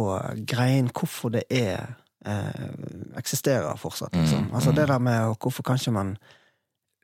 greien 0.47 0.91
hvorfor 0.95 1.33
det 1.35 1.41
er 1.51 1.89
eh, 2.23 2.69
eksisterer 3.19 3.75
fortsatt, 3.83 4.15
liksom. 4.15 4.45
Altså 4.55 4.71
det 4.77 4.85
der 4.87 5.03
med 5.03 5.33
hvorfor 5.43 5.67
kanskje 5.67 5.91
man 5.97 6.13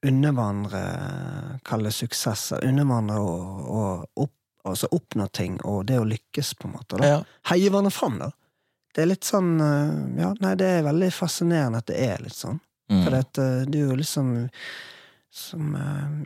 undervandrer 0.07 1.59
Kaller 1.67 1.91
suksesser. 1.95 2.63
Undervandrer 2.67 3.19
og, 3.23 3.67
og 3.71 4.23
opp, 4.27 4.35
altså 4.67 4.89
oppnå 4.95 5.27
ting, 5.35 5.59
og 5.67 5.87
det 5.91 5.99
å 5.99 6.07
lykkes, 6.07 6.55
på 6.59 6.69
en 6.71 6.77
måte. 6.77 6.99
da 6.99 7.11
Ja. 7.11 7.19
heie 7.51 7.71
hverandre 7.71 7.91
fram, 7.95 8.19
da. 8.23 8.31
Det 8.95 9.03
er 9.03 9.07
litt 9.09 9.25
sånn 9.25 9.55
eh, 9.61 10.21
Ja, 10.21 10.35
nei, 10.45 10.55
det 10.61 10.67
er 10.79 10.83
veldig 10.85 11.13
fascinerende 11.17 11.79
at 11.81 11.87
det 11.89 11.97
er 12.11 12.23
litt 12.23 12.37
sånn. 12.37 12.59
Mm. 12.93 13.05
For 13.05 13.11
det, 13.15 13.23
eh, 13.39 13.63
er 13.65 13.79
jo 13.89 13.97
liksom 13.97 14.35
som 15.33 15.77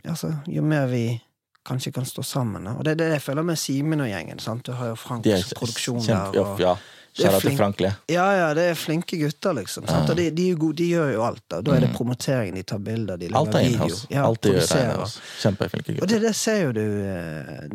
Altså, 0.03 0.33
jo 0.51 0.61
mer 0.67 0.87
vi 0.91 1.21
kanskje 1.67 1.91
kan 1.93 2.05
stå 2.07 2.23
sammen. 2.23 2.67
Og 2.77 2.83
det 2.83 2.91
er 2.95 2.99
det 3.01 3.07
jeg 3.17 3.21
føler 3.25 3.43
med 3.43 3.57
Simen 3.59 3.99
og 4.03 4.07
gjengen. 4.07 4.39
sant? 4.39 4.63
Du 4.63 4.71
har 4.71 4.87
jo 4.93 4.95
Franks 4.95 5.27
er 5.27 5.43
produksjon 5.55 5.99
der. 6.05 6.39
Og, 6.39 6.59
ja, 6.59 6.75
Det 7.17 7.25
er 7.25 7.29
Kjære 7.31 7.39
til 7.41 7.49
flink- 7.49 7.57
Frank 7.57 7.79
Le. 7.81 7.89
ja, 8.13 8.25
ja, 8.37 8.53
det 8.53 8.63
er 8.69 8.75
flinke 8.77 9.17
gutter, 9.17 9.53
liksom. 9.57 9.87
Sant? 9.87 10.09
Og 10.09 10.15
de, 10.15 10.29
de, 10.31 10.53
gode, 10.55 10.75
de 10.77 10.89
gjør 10.91 11.13
jo 11.15 11.23
alt, 11.25 11.41
da. 11.49 11.61
Da 11.61 11.73
er 11.75 11.79
det 11.81 11.89
promotering, 11.95 12.53
de 12.55 12.63
tar 12.63 12.77
bilder, 12.79 13.17
de 13.17 13.27
Mm. 13.27 13.33
Lager 13.33 13.57
er 13.57 13.63
video. 13.63 13.95
Ja, 14.11 14.25
Alt 14.27 14.45
er 14.45 14.53
inhouse. 14.53 15.19
Kjempeflinke 15.41 15.89
Og 15.89 15.95
gutter. 15.97 16.07
det, 16.07 16.21
det 16.21 16.35
ser 16.35 16.61
jo 16.63 16.71
du 16.71 16.85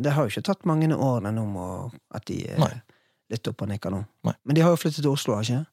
Det 0.02 0.12
har 0.12 0.22
jo 0.24 0.28
ikke 0.30 0.44
tatt 0.46 0.64
mange 0.64 0.88
årene 0.94 1.32
nå 1.34 1.42
om 1.42 1.90
at 2.14 2.24
de 2.24 2.38
Nei. 2.58 2.70
Litt 3.32 3.48
opp 3.50 3.64
og 3.64 3.70
nikker 3.72 3.92
nå. 3.94 4.02
Nei. 4.28 4.34
Men 4.46 4.58
de 4.58 4.64
har 4.64 4.74
jo 4.74 4.80
flyttet 4.80 5.02
til 5.02 5.12
Oslo, 5.12 5.36
har 5.38 5.46
ikke? 5.46 5.64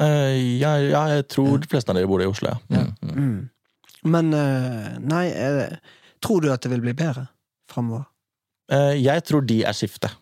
Uh, 0.00 0.36
ja, 0.60 0.76
ja, 0.78 1.02
jeg 1.16 1.26
tror 1.34 1.58
de 1.60 1.68
fleste 1.70 1.90
av 1.90 1.98
dere 1.98 2.08
bor 2.10 2.22
i 2.22 2.28
Oslo, 2.30 2.52
ja. 2.70 2.84
Mm, 2.86 2.92
mm. 3.02 3.16
Mm. 3.24 4.10
Men 4.14 4.30
uh, 4.32 4.92
nei, 5.02 5.24
det, 5.34 5.66
tror 6.22 6.44
du 6.44 6.50
at 6.54 6.62
det 6.62 6.70
vil 6.72 6.84
bli 6.84 6.94
bedre 6.96 7.26
framover? 7.70 8.06
Eh, 8.70 8.94
jeg 9.02 9.24
tror 9.26 9.42
de 9.46 9.60
er 9.66 9.74
skiftet. 9.74 10.14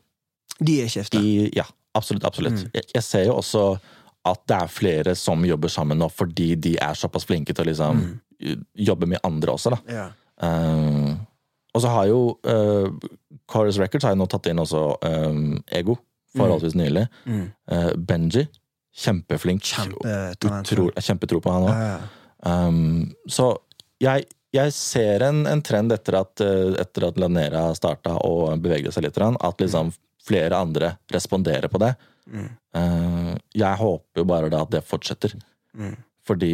De 0.59 0.79
er 0.83 0.89
skiftet. 0.89 1.21
De, 1.21 1.51
ja, 1.57 1.67
absolutt. 1.99 2.25
absolutt. 2.25 2.63
Mm. 2.65 2.71
Jeg, 2.79 2.87
jeg 2.97 3.05
ser 3.05 3.27
jo 3.29 3.37
også 3.43 3.65
at 4.29 4.41
det 4.49 4.57
er 4.57 4.73
flere 4.73 5.15
som 5.17 5.45
jobber 5.47 5.71
sammen 5.73 6.01
nå, 6.01 6.09
fordi 6.13 6.55
de 6.57 6.75
er 6.83 6.97
såpass 6.99 7.29
flinke 7.29 7.55
til 7.55 7.67
å 7.67 7.71
liksom 7.71 8.01
Mm. 8.39 8.65
jobbe 8.87 9.07
med 9.11 9.19
andre 9.27 9.51
også, 9.51 9.73
da. 9.75 9.79
Ja. 9.91 10.03
Og 11.75 11.83
så 11.83 11.91
har 11.91 12.05
jo 12.07 12.21
uh, 12.47 12.87
Chorus 13.51 13.81
Records 13.83 14.05
har 14.07 14.15
jo 14.15 14.21
nå 14.21 14.29
tatt 14.31 14.47
inn 14.47 14.61
også 14.63 14.83
Ego, 15.75 15.97
forholdsvis 16.37 16.77
nylig. 16.79 17.07
Mm. 17.27 17.45
Uh, 17.73 17.93
Benji. 17.97 18.47
Kjempeflink. 18.99 19.63
Kjempetalent. 19.63 20.99
Kjempetro 20.99 21.41
på 21.45 21.55
han 21.55 21.69
òg. 21.69 21.73
Ja, 21.77 21.93
ja. 21.95 22.67
Um, 22.69 23.09
så 23.31 23.53
jeg, 24.03 24.27
jeg 24.55 24.75
ser 24.75 25.23
en, 25.27 25.45
en 25.51 25.63
trend 25.63 25.95
etter 25.95 26.19
at, 26.21 26.43
eh, 26.43 26.75
etter 26.79 27.09
at 27.09 27.19
Lanera 27.19 27.65
starta 27.75 28.15
og 28.27 28.61
bevegde 28.63 28.93
seg 28.95 29.07
litt, 29.07 29.19
at 29.19 29.63
liksom 29.63 29.91
flere 30.27 30.59
andre 30.59 30.93
responderer 31.15 31.71
på 31.71 31.81
det. 31.83 31.93
Mm. 32.29 32.51
Uh, 32.77 33.33
jeg 33.57 33.81
håper 33.81 34.23
jo 34.23 34.29
bare 34.29 34.51
da 34.53 34.63
at 34.67 34.75
det 34.75 34.85
fortsetter. 34.87 35.35
Mm. 35.79 35.97
Fordi 36.27 36.53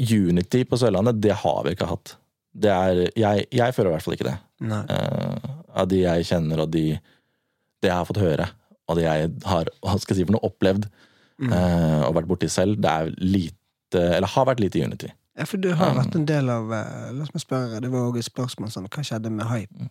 unity 0.00 0.64
på 0.64 0.78
Sørlandet, 0.80 1.20
det 1.22 1.34
har 1.42 1.64
vi 1.66 1.74
ikke 1.74 1.90
hatt. 1.90 2.14
Det 2.50 2.70
er, 2.70 3.02
jeg, 3.18 3.46
jeg 3.54 3.74
føler 3.74 3.90
i 3.90 3.94
hvert 3.94 4.06
fall 4.06 4.16
ikke 4.16 4.30
det. 4.30 4.38
Eh, 4.60 5.50
av 5.80 5.88
de 5.90 6.00
jeg 6.02 6.26
kjenner, 6.30 6.64
og 6.64 6.72
de 6.72 6.84
det 7.80 7.88
jeg 7.88 7.96
har 7.96 8.08
fått 8.08 8.20
høre, 8.20 8.46
og 8.90 8.98
det 8.98 9.04
jeg 9.06 9.30
har 9.46 9.70
skal 10.02 10.14
jeg 10.16 10.20
si 10.20 10.26
for 10.26 10.36
noe, 10.36 10.48
opplevd 10.50 10.90
Mm. 11.40 11.52
eh, 11.56 12.02
og 12.04 12.12
vært 12.18 12.26
borti 12.28 12.48
selv, 12.52 12.74
det 12.84 12.90
er 12.90 13.06
lite, 13.16 13.96
eller 13.96 14.28
har 14.28 14.44
vært 14.44 14.58
lite 14.60 14.82
unity. 14.84 15.08
Ja, 15.38 15.46
for 15.48 15.56
du 15.56 15.70
har 15.72 15.94
Um, 15.94 15.96
vært 15.96 16.14
en 16.18 16.26
del 16.28 16.50
av 16.52 16.68
eh, 16.76 17.06
La 17.16 17.24
meg 17.32 17.40
spørre, 17.40 17.78
det 17.80 17.88
var 17.90 18.10
også 18.10 18.18
et 18.20 18.26
spørsmål 18.28 18.68
sånn 18.74 18.88
Hva 18.92 19.04
skjedde 19.08 19.30
med 19.32 19.46
hype? 19.48 19.86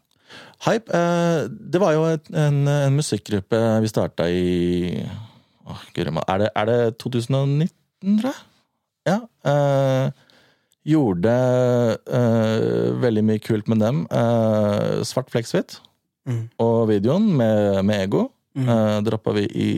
Hype, 0.67 0.93
eh, 0.93 1.47
det 1.49 1.81
var 1.81 1.95
jo 1.95 2.03
et, 2.11 2.29
en, 2.37 2.59
en 2.69 2.93
musikkgruppe 2.99 3.57
vi 3.81 3.89
starta 3.89 4.27
i 4.29 5.07
guri 5.95 6.11
malla, 6.13 6.35
er, 6.35 6.37
det- 6.43 6.51
er 6.55 6.65
det 6.69 6.97
2019, 7.01 8.19
tror 8.21 8.29
jeg? 8.29 8.43
Ja. 9.09 9.17
eh, 9.49 10.11
gjorde 10.85 11.33
eh, 12.13 12.93
veldig 13.01 13.23
mye 13.25 13.41
kult 13.43 13.67
med 13.73 13.79
dem. 13.83 14.05
Eh, 14.11 15.01
Svart 15.03 15.31
Fleksfit 15.33 15.79
Mm. 16.29 16.49
og 16.61 16.89
videoen 16.91 17.25
med, 17.33 17.79
med 17.85 18.03
Ego 18.03 18.27
Mm. 18.59 18.69
uh, 18.69 18.97
droppa 19.05 19.33
vi 19.37 19.45
i 19.49 19.71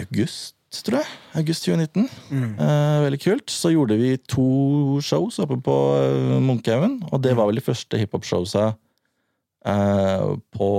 august, 0.00 0.56
tror 0.84 1.00
jeg. 1.00 1.10
August 1.40 1.66
2019. 1.66 2.08
Mm. 2.30 2.54
Uh, 2.58 3.04
veldig 3.06 3.20
kult. 3.22 3.52
Så 3.52 3.72
gjorde 3.74 3.98
vi 4.00 4.16
to 4.30 5.00
shows 5.04 5.38
oppe 5.42 5.58
på 5.62 5.76
uh, 5.98 6.40
Munkhaugen, 6.42 7.00
og 7.10 7.22
det 7.24 7.36
var 7.38 7.50
vel 7.50 7.60
de 7.60 7.64
første 7.64 8.00
hiphop-showsa 8.00 8.72
uh, 8.74 10.34
på 10.54 10.70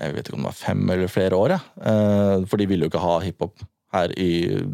Jeg 0.00 0.14
vet 0.14 0.28
ikke 0.28 0.38
om 0.38 0.46
det 0.46 0.52
var 0.52 0.60
fem 0.60 0.94
eller 0.94 1.12
flere 1.12 1.36
år, 1.36 1.56
ja. 1.58 1.60
Eh, 1.84 2.46
for 2.48 2.56
de 2.56 2.64
ville 2.70 2.86
jo 2.86 2.88
ikke 2.88 3.02
ha 3.02 3.18
hiphop 3.20 3.60
her 3.92 4.14
i 4.16 4.30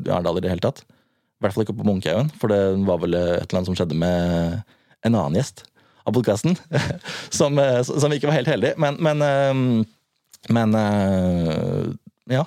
Arendal 0.06 0.38
i 0.38 0.42
det 0.44 0.52
hele 0.52 0.62
tatt. 0.62 0.84
I 0.86 1.42
hvert 1.42 1.56
fall 1.56 1.64
ikke 1.64 1.74
på 1.80 1.86
Munkhaugen, 1.88 2.30
for 2.38 2.52
det 2.52 2.60
var 2.86 3.00
vel 3.02 3.16
et 3.16 3.40
eller 3.40 3.56
annet 3.58 3.70
som 3.72 3.74
skjedde 3.74 3.98
med 3.98 4.60
en 5.02 5.16
annen 5.16 5.34
gjest 5.40 5.64
av 6.06 6.14
podkasten. 6.14 6.54
som, 7.38 7.58
eh, 7.58 7.82
som 7.82 8.12
ikke 8.14 8.30
var 8.30 8.38
helt 8.38 8.50
heldig. 8.50 8.76
Men, 8.80 9.00
men, 9.02 9.24
eh, 9.26 9.92
men 10.52 10.74
eh, 10.74 11.86
ja. 12.30 12.44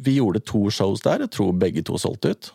Vi 0.00 0.16
gjorde 0.18 0.40
to 0.44 0.64
shows 0.74 1.00
der. 1.04 1.20
Jeg 1.26 1.30
tror 1.36 1.52
begge 1.56 1.82
to 1.86 1.98
solgte 2.00 2.32
ut. 2.34 2.48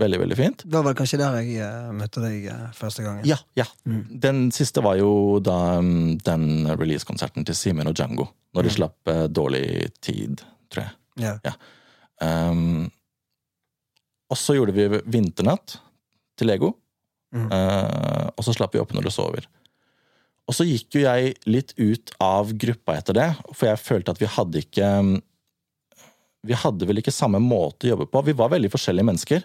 Veldig, 0.00 0.18
veldig 0.22 0.36
fint. 0.38 0.62
Det 0.64 0.72
var 0.78 0.86
det 0.88 0.96
kanskje 1.02 1.18
der 1.20 1.34
jeg 1.42 1.58
eh, 1.60 1.90
møtte 1.92 2.22
deg 2.24 2.46
eh, 2.48 2.62
første 2.74 3.04
gangen. 3.04 3.26
Ja, 3.28 3.36
ja. 3.58 3.66
Mm. 3.84 4.00
Den 4.22 4.38
siste 4.56 4.80
var 4.84 4.96
jo 4.96 5.38
da 5.44 5.56
um, 5.82 6.14
den 6.24 6.46
release-konserten 6.70 7.44
til 7.44 7.54
Simen 7.58 7.90
og 7.90 7.94
Django. 7.98 8.30
Når 8.56 8.62
de 8.68 8.72
Mm. 8.72 8.76
slapp 8.78 9.10
Dårlig 9.32 9.90
tid, 10.00 10.40
tror 10.72 10.86
jeg. 10.88 11.36
Ja. 11.44 11.52
Um, 12.24 12.90
og 14.32 14.38
så 14.40 14.56
gjorde 14.56 14.72
vi 14.76 14.86
Vinternatt 15.12 15.76
til 16.40 16.48
Lego. 16.48 16.72
Mm. 17.36 17.46
Uh, 17.52 18.28
og 18.36 18.44
så 18.44 18.52
slapp 18.56 18.72
vi 18.74 18.80
opp 18.80 18.92
når 18.96 19.04
du 19.08 19.10
sover. 19.12 19.44
Og 20.50 20.56
så 20.56 20.66
gikk 20.66 20.98
jo 20.98 21.04
jeg 21.04 21.36
litt 21.46 21.72
ut 21.78 22.12
av 22.22 22.50
gruppa 22.58 22.96
etter 22.98 23.16
det, 23.16 23.28
for 23.52 23.68
jeg 23.70 23.82
følte 23.82 24.14
at 24.14 24.20
vi 24.20 24.30
hadde 24.30 24.62
ikke 24.64 24.88
um, 24.98 25.12
Vi 26.42 26.56
hadde 26.58 26.88
vel 26.88 26.98
ikke 26.98 27.14
samme 27.14 27.38
måte 27.38 27.86
å 27.86 27.92
jobbe 27.92 28.08
på. 28.10 28.24
Vi 28.26 28.34
var 28.36 28.50
veldig 28.50 28.72
forskjellige 28.72 29.06
mennesker. 29.06 29.44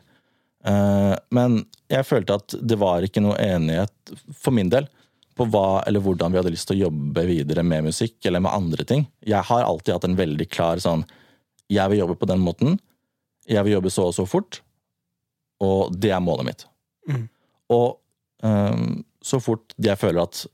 Eh, 0.66 1.16
men 1.30 1.60
jeg 1.92 2.08
følte 2.08 2.38
at 2.40 2.56
det 2.58 2.78
var 2.82 3.06
ikke 3.06 3.24
noe 3.24 3.38
enighet, 3.38 3.94
for 4.34 4.56
min 4.56 4.72
del, 4.74 4.88
på 5.38 5.46
hva 5.54 5.84
eller 5.86 6.02
hvordan 6.02 6.34
vi 6.34 6.40
hadde 6.42 6.54
lyst 6.56 6.70
til 6.72 6.80
å 6.80 6.88
jobbe 6.88 7.28
videre 7.30 7.64
med 7.64 7.86
musikk 7.92 8.26
eller 8.26 8.42
med 8.44 8.56
andre 8.56 8.88
ting. 8.90 9.06
Jeg 9.22 9.46
har 9.46 9.66
alltid 9.68 9.94
hatt 9.94 10.08
en 10.10 10.18
veldig 10.18 10.50
klar 10.50 10.82
sånn 10.82 11.06
Jeg 11.70 11.92
vil 11.92 12.00
jobbe 12.00 12.16
på 12.18 12.30
den 12.30 12.40
måten. 12.40 12.78
Jeg 13.46 13.64
vil 13.68 13.76
jobbe 13.76 13.92
så 13.92 14.08
og 14.08 14.16
så 14.16 14.24
fort. 14.26 14.62
Og 15.62 15.92
det 15.94 16.14
er 16.16 16.24
målet 16.24 16.48
mitt. 16.48 16.62
Mm. 17.12 17.26
Og 17.76 18.00
um, 18.42 19.04
så 19.20 19.40
fort 19.44 19.76
jeg 19.76 20.00
føler 20.00 20.24
at 20.24 20.46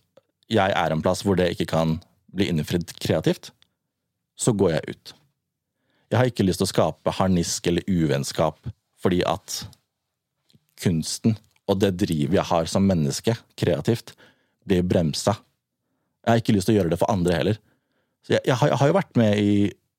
jeg 0.53 0.75
er 0.77 0.93
en 0.93 1.01
plass 1.03 1.23
hvor 1.25 1.37
det 1.39 1.51
ikke 1.53 1.69
kan 1.73 1.97
bli 2.33 2.47
innfridd 2.49 2.95
kreativt, 3.01 3.51
så 4.37 4.53
går 4.57 4.77
jeg 4.77 4.95
ut. 4.95 5.13
Jeg 6.13 6.19
har 6.19 6.29
ikke 6.29 6.45
lyst 6.45 6.61
til 6.61 6.67
å 6.67 6.73
skape 6.73 7.13
harnisk 7.17 7.67
eller 7.69 7.85
uvennskap 7.89 8.59
fordi 9.03 9.23
at 9.27 9.63
kunsten 10.79 11.35
og 11.69 11.79
det 11.79 11.93
drivet 12.01 12.35
jeg 12.37 12.49
har 12.49 12.67
som 12.69 12.85
menneske, 12.87 13.35
kreativt, 13.59 14.13
blir 14.67 14.83
bremsa. 14.87 15.35
Jeg 16.23 16.31
har 16.31 16.41
ikke 16.41 16.55
lyst 16.55 16.69
til 16.69 16.75
å 16.75 16.81
gjøre 16.81 16.93
det 16.93 16.99
for 16.99 17.11
andre 17.11 17.37
heller. 17.37 17.61
Jeg, 18.27 18.43
jeg, 18.45 18.55
har, 18.59 18.71
jeg 18.71 18.79
har 18.81 18.91
jo 18.91 18.99
vært 18.99 19.17
med 19.19 19.39
i 19.39 19.53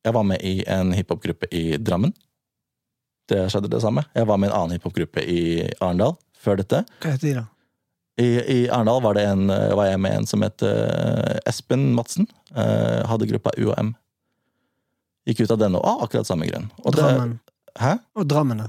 Jeg 0.05 0.13
var 0.13 0.25
med 0.29 0.43
i 0.45 0.59
en 0.69 0.91
hiphop-gruppe 0.93 1.49
i 1.49 1.79
Drammen. 1.81 2.11
Det 3.25 3.47
skjedde 3.49 3.71
det 3.73 3.81
samme. 3.81 4.03
Jeg 4.13 4.29
var 4.29 4.37
med 4.37 4.51
i 4.51 4.53
en 4.53 4.57
annen 4.59 4.77
hiphop-gruppe 4.77 5.23
i 5.25 5.39
Arendal 5.79 6.13
før 6.37 6.61
dette. 6.61 6.83
Hva 7.01 7.15
heter 7.15 7.25
de, 7.25 7.35
da? 7.39 7.45
I, 8.21 8.27
i 8.55 8.59
Arendal 8.71 9.01
var, 9.03 9.15
det 9.19 9.25
en, 9.27 9.49
var 9.51 9.89
jeg 9.89 9.99
med 10.01 10.13
en 10.21 10.27
som 10.31 10.43
het 10.47 10.63
eh, 10.63 11.39
Espen 11.51 11.89
Madsen. 11.97 12.29
Eh, 12.55 13.01
hadde 13.11 13.27
gruppa 13.27 13.51
UAM. 13.59 13.95
Gikk 15.27 15.41
ut 15.47 15.55
av 15.57 15.59
den 15.65 15.75
og 15.79 15.83
ah, 15.89 16.03
akkurat 16.05 16.29
samme 16.29 16.47
grunn. 16.47 16.69
Og 16.85 16.95
det- 16.95 17.03
Drammen. 17.03 17.39
Hæ? 17.81 17.97
Og 18.15 18.29
Drammen, 18.31 18.61
da. 18.63 18.69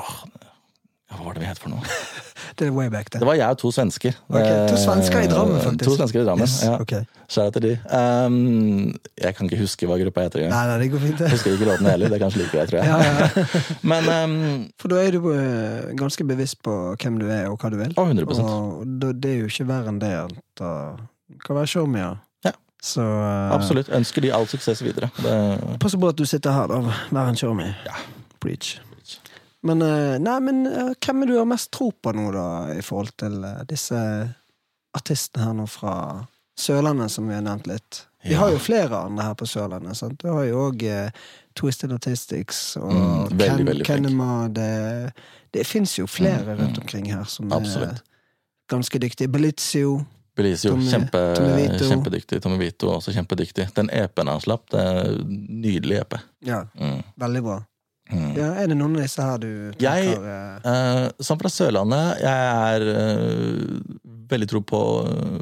Hva 0.00 1.22
var 1.22 1.34
det 1.36 1.42
vi 1.44 1.50
het 1.50 1.60
for 1.62 1.70
noe? 1.70 1.84
Det 2.58 2.66
er 2.66 2.70
way 2.74 2.88
back, 2.90 3.10
det. 3.12 3.20
Det 3.20 3.26
var 3.28 3.34
jeg 3.38 3.48
og 3.54 3.58
to 3.58 3.70
svensker. 3.72 4.14
Okay, 4.28 4.68
to 4.68 4.76
svensker 4.76 5.20
i 5.24 5.28
Drammen, 5.30 5.56
Eh, 5.56 5.64
faktisk. 5.64 5.84
To 5.90 5.96
svensker 5.96 6.20
i 6.20 6.24
Drammen, 6.24 6.42
Yes, 6.46 6.62
ja. 6.64 6.76
Okay. 6.80 7.04
Skjæra 7.30 7.52
til 7.54 7.62
de. 7.62 7.72
Um, 7.94 8.94
jeg 9.22 9.34
kan 9.36 9.46
ikke 9.46 9.60
huske 9.60 9.86
hva 9.86 9.98
gruppa 10.00 10.24
heter 10.26 10.40
engang. 10.42 10.54
Nei, 10.56 10.64
nei, 10.66 10.78
det 10.82 10.88
går 10.92 10.98
fint, 11.04 11.20
Jeg 11.20 11.26
det. 11.26 11.30
husker 11.30 11.52
ikke 11.54 11.68
låtene 11.68 11.90
heller. 11.94 12.08
Det 12.10 12.16
er 12.18 12.24
kanskje 12.24 12.40
like 12.42 12.50
greit, 12.56 12.68
tror 12.68 12.78
jeg. 12.80 12.88
Ja, 12.90 12.98
ja. 12.98 13.44
Men 13.92 14.08
um, 14.10 14.66
For 14.82 14.88
da 14.90 14.96
er 15.04 15.10
du 15.14 15.30
eh, 15.32 15.94
ganske 16.00 16.26
bevisst 16.26 16.58
på 16.66 16.74
hvem 16.96 17.20
du 17.22 17.28
er, 17.30 17.46
og 17.52 17.58
hva 17.62 17.70
du 17.70 17.78
vil. 17.78 17.94
Å, 17.94 18.08
100 18.08 18.42
Og 18.42 19.14
det 19.22 19.30
er 19.30 19.38
jo 19.44 19.46
ikke 19.52 19.68
verre 19.70 19.88
enn 19.94 20.02
det 20.02 20.10
at 20.24 20.34
det 20.58 20.74
kan 21.46 21.56
være 21.60 21.70
showmia. 21.70 22.10
Ja. 22.44 22.52
Så 22.82 23.04
uh, 23.06 23.54
absolutt. 23.54 23.88
Ønsker 23.94 24.26
de 24.26 24.32
all 24.34 24.48
suksess 24.50 24.82
videre. 24.82 25.12
Det, 25.22 25.78
Pass 25.80 25.94
på 25.94 26.08
at 26.10 26.18
du 26.18 26.26
sitter 26.26 26.50
her, 26.56 26.66
da. 26.66 26.82
Vær 27.14 27.28
en 27.30 27.38
showmie. 27.38 27.74
Ja. 27.86 27.94
Preach. 28.42 28.80
Men, 29.62 29.82
eh, 29.82 30.18
nei, 30.18 30.38
men 30.40 30.66
eh, 30.66 30.94
hvem 31.04 31.22
er 31.22 31.26
du 31.26 31.36
har 31.38 31.44
mest 31.50 31.70
tro 31.70 31.90
på 31.92 32.12
nå, 32.16 32.30
da, 32.32 32.44
i 32.72 32.80
forhold 32.82 33.12
til 33.20 33.42
eh, 33.44 33.62
disse 33.68 33.98
artistene 34.96 35.44
her 35.44 35.56
nå 35.58 35.66
fra 35.70 35.94
Sørlandet, 36.60 37.10
som 37.12 37.28
vi 37.28 37.34
har 37.36 37.44
nevnt 37.44 37.66
litt? 37.70 38.06
Vi 38.24 38.32
Ja. 38.34 38.38
har 38.42 38.50
jo 38.52 38.58
flere 38.60 38.96
andre 39.06 39.24
her 39.24 39.34
på 39.34 39.46
Sørlandet. 39.48 39.96
sant? 39.96 40.18
Du 40.20 40.28
har 40.28 40.44
jo 40.44 40.70
òg 40.70 40.82
eh, 40.82 41.10
Twisted 41.56 41.92
Artistics 41.92 42.76
og 42.76 42.92
Mm, 42.92 43.38
veldig, 43.38 43.84
Ken. 43.84 44.04
Kenema. 44.04 44.48
Det, 44.52 45.12
det 45.52 45.66
fins 45.66 45.96
jo 45.98 46.06
flere 46.06 46.44
Mm, 46.44 46.58
mm. 46.58 46.60
rundt 46.60 46.78
omkring 46.78 47.06
her 47.12 47.24
som 47.24 47.52
Absolutt. 47.52 48.00
er 48.00 48.02
ganske 48.68 48.98
dyktige. 48.98 49.28
Belizio. 49.28 50.04
Belizio, 50.36 50.72
Tommy- 50.72 50.90
kjempe, 50.90 51.34
Tommy 51.36 51.66
kjempedyktig. 51.78 52.40
Tommy 52.42 52.58
Vito 52.58 52.88
også 52.88 53.12
kjempedyktig. 53.12 53.74
Den 53.74 53.90
EP-en 53.90 54.28
han 54.28 54.40
slapp, 54.40 54.70
det 54.70 54.80
er 54.80 55.00
en 55.10 55.48
nydelig 55.60 56.00
EP. 56.00 56.14
Ja, 56.44 56.64
Mm. 56.78 57.02
veldig 57.18 57.42
bra. 57.42 57.64
Mm. 58.10 58.30
Ja, 58.38 58.48
er 58.58 58.70
det 58.70 58.76
noen 58.78 58.96
av 58.98 59.04
disse 59.04 59.24
her 59.24 59.40
du 59.42 59.50
tenker 59.76 59.84
jeg, 59.86 60.16
Eh, 60.70 61.04
som 61.22 61.38
fra 61.40 61.50
Sørlandet, 61.52 62.22
jeg 62.24 62.48
er 62.50 62.86
eh, 62.90 64.08
veldig 64.30 64.48
tro 64.50 64.62
på 64.66 64.80
uh, 65.06 65.38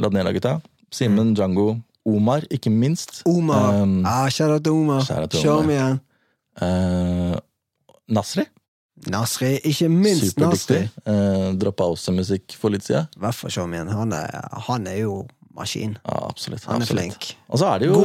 Ladnela-gutta. 0.00 0.58
Simen, 0.94 1.34
Django, 1.36 1.76
Omar, 2.08 2.46
ikke 2.54 2.70
minst. 2.72 3.22
Omar. 3.28 3.82
Um, 3.82 3.98
ah, 4.06 4.28
Kjære 4.32 4.60
til 4.64 4.72
Omar. 4.72 5.02
Show 5.32 5.58
Omar. 5.58 5.72
igjen. 5.74 5.98
Eh, 6.62 7.34
Nasri, 8.08 8.46
Nasri. 9.06 9.50
Ikke 9.68 9.88
minst 9.92 10.38
Nasri. 10.40 10.80
Uh, 11.04 11.52
Droppa 11.58 11.86
også 11.92 12.14
musikk 12.16 12.56
for 12.58 12.72
litt 12.74 12.86
siden. 12.86 13.06
I 13.14 13.24
hvert 13.26 13.36
fall 13.36 13.52
Kjør 13.54 13.68
me 13.68 13.78
igjen. 13.78 13.92
Han 13.94 14.14
er, 14.16 14.48
han 14.68 14.88
er 14.90 15.00
jo 15.04 15.20
maskin. 15.54 15.96
Ja, 16.02 16.18
absolutt. 16.30 16.64
Han 16.66 16.80
er 16.80 16.88
absolutt. 16.88 17.12
flink. 17.12 17.30
Og 17.48 17.60
så 17.60 17.70
er 17.72 17.82
det 17.84 17.90
jo, 17.92 18.02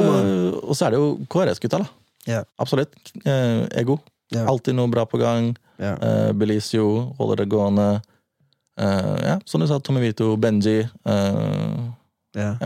er 0.74 0.94
det 0.94 1.00
jo 1.00 1.08
KRS-gutta, 1.32 1.82
da. 1.82 2.03
Ja. 2.26 2.44
Absolutt. 2.56 2.94
Eh, 3.24 3.64
ego. 3.80 3.98
Yeah. 4.34 4.48
Alltid 4.48 4.74
noe 4.78 4.88
bra 4.88 5.04
på 5.06 5.20
gang. 5.20 5.52
Yeah. 5.78 5.98
Eh, 6.00 6.32
Belizio 6.32 7.14
holder 7.18 7.42
det 7.42 7.50
gående. 7.52 7.88
Eh, 8.80 9.16
ja, 9.22 9.40
som 9.44 9.60
du 9.60 9.68
sa, 9.68 9.80
Tommy 9.80 10.00
Vito, 10.00 10.36
Benji. 10.36 10.80
eh, 11.04 11.84
Ja. 12.34 12.56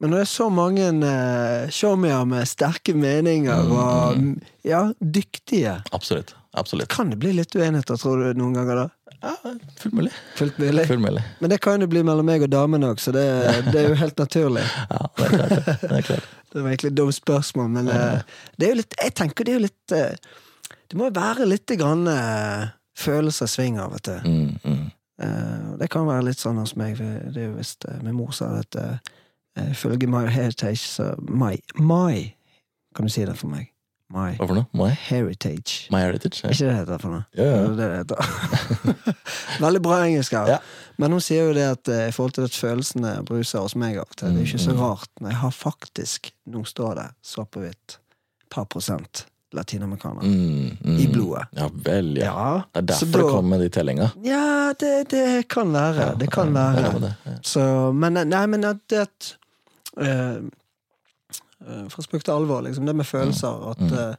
Men 0.00 0.10
når 0.10 0.16
det 0.20 0.24
er 0.26 0.30
så 0.30 0.46
mange 0.50 0.86
eh, 0.86 1.70
showmeer 1.70 2.24
med 2.28 2.48
sterke 2.50 2.92
meninger 2.94 3.70
og 3.72 4.18
mm. 4.18 4.32
ja, 4.66 4.92
dyktige, 5.00 5.78
absolutt. 5.92 6.34
Absolutt. 6.54 6.88
kan 6.92 7.10
det 7.10 7.18
bli 7.18 7.32
litt 7.32 7.54
uenigheter, 7.56 7.96
tror 7.98 8.20
du, 8.20 8.38
noen 8.38 8.54
ganger 8.54 8.82
da? 8.82 8.88
Ja, 9.24 9.34
fullt 9.80 9.94
mulig. 9.96 10.12
Fullt 10.36 10.58
mulig. 10.60 10.86
Fullt 10.86 11.00
mulig. 11.00 11.22
Men 11.40 11.50
det 11.50 11.58
kan 11.64 11.80
jo 11.80 11.88
bli 11.88 12.02
mellom 12.04 12.26
meg 12.28 12.44
og 12.44 12.50
damen 12.52 12.84
òg, 12.84 13.00
så 13.00 13.14
det, 13.14 13.24
det 13.70 13.78
er 13.80 13.92
jo 13.94 14.00
helt 14.02 14.18
naturlig. 14.20 14.64
Ja, 14.94 15.06
det 15.16 15.24
er 15.26 15.32
klart. 15.32 15.54
Det, 15.54 15.76
det 15.82 15.98
er 15.98 16.08
klart. 16.12 16.32
Det 16.54 16.62
var 16.62 16.70
egentlig 16.70 16.92
et 16.92 16.96
dumt 16.96 17.14
spørsmål, 17.16 17.70
men 17.74 17.88
ja. 17.90 18.02
det 18.54 18.66
er 18.66 18.68
jo 18.70 18.76
litt 18.78 18.92
Jeg 18.94 19.14
tenker 19.18 19.42
det 19.46 19.50
er 19.50 19.56
jo 19.56 19.62
litt 19.64 19.94
eh, 19.96 20.28
Det 20.86 20.98
må 21.00 21.08
jo 21.08 21.14
være 21.16 21.48
litt 21.50 21.72
grann 21.80 22.04
uh, 22.06 22.68
følelser 22.94 23.50
sving 23.50 23.80
av 23.82 23.96
og 23.96 24.04
til. 24.06 24.20
Mm, 24.22 24.52
mm. 24.62 24.84
Eh, 25.22 25.74
det 25.80 25.90
kan 25.90 26.06
være 26.06 26.28
litt 26.28 26.38
sånn 26.38 26.58
hos 26.62 26.76
meg. 26.78 26.96
for 26.98 27.34
Det 27.34 27.42
er 27.42 27.50
jo 27.50 27.58
visst 27.58 27.86
uh, 27.90 27.98
Min 28.06 28.16
mor 28.18 28.30
sa 28.34 28.52
at 28.60 28.78
uh, 28.78 28.96
ifølge 29.70 30.06
My 30.10 30.26
Heritage 30.30 30.82
så 30.86 31.12
My, 31.26 31.56
my 31.78 32.34
Kan 32.94 33.06
du 33.06 33.14
si 33.14 33.26
det 33.26 33.34
for 33.38 33.50
meg? 33.50 33.73
My 34.14 34.28
Hva 34.38 34.46
for 34.46 34.54
noe? 34.54 34.66
My, 34.78 34.92
Heritage. 35.08 35.88
my 35.90 35.98
Heritage? 36.04 36.44
Ja. 36.44 36.52
Ikke 36.54 36.68
det 36.68 36.76
heter 36.78 37.00
for 37.02 37.16
noe? 37.16 37.24
Ja, 37.34 37.48
ja. 37.50 37.66
Det 37.66 37.76
det 37.80 37.88
heter. 37.98 38.94
Veldig 39.64 39.82
bra 39.82 39.98
engelsk 40.06 40.32
her. 40.38 40.52
Ja. 40.54 40.58
Men 41.02 41.16
hun 41.16 41.22
sier 41.24 41.48
jo 41.48 41.54
det 41.56 41.64
at 41.72 41.90
eh, 41.90 42.04
i 42.08 42.14
forhold 42.14 42.36
til 42.36 42.46
at 42.46 42.54
følelsene 42.54 43.14
bruser 43.26 43.64
hos 43.64 43.74
meg 43.80 43.98
av 43.98 44.06
og 44.06 44.16
til, 44.20 44.30
det 44.36 44.44
er 44.44 44.48
ikke 44.52 44.62
så 44.68 44.74
Mm, 44.76 44.80
rart 44.84 45.10
når 45.20 45.32
jeg 45.34 45.40
har 45.42 45.54
faktisk, 45.58 46.30
nå 46.54 46.62
står 46.70 46.94
det 47.00 47.08
svart 47.26 47.50
på 47.54 47.64
hvitt, 47.64 47.96
par 48.54 48.66
prosent 48.70 49.24
latinamerikanere 49.54 50.26
Mm, 50.26 50.76
mm. 50.82 50.96
i 50.98 51.06
blodet. 51.10 51.44
Ja 51.58 51.68
vel, 51.86 52.14
ja. 52.18 52.62
Det 52.72 52.80
er 52.80 52.86
derfor 52.88 53.06
derfor 53.06 53.18
det 53.18 53.26
da- 53.26 53.34
kom 53.36 53.48
med 53.50 53.60
de 53.62 53.68
tellinga. 53.70 54.08
Ja, 54.24 54.72
det, 54.80 54.94
det 55.10 55.48
kan 55.48 55.70
være. 55.74 56.08
Det 56.18 56.30
kan 56.34 56.54
være. 56.54 57.14
Så, 57.42 57.66
men 57.94 58.14
nei, 58.30 58.46
men 58.50 58.64
at 58.70 58.82
det 58.90 59.04
at 59.08 59.34
eh, 59.98 60.38
Fra 61.88 62.02
spøk 62.02 62.24
til 62.24 62.32
alvor, 62.34 62.60
liksom. 62.66 62.86
Det 62.86 62.96
med 62.96 63.04
følelser. 63.08 63.70
At 63.70 63.80
Mm. 63.80 63.92
eh, 63.98 64.14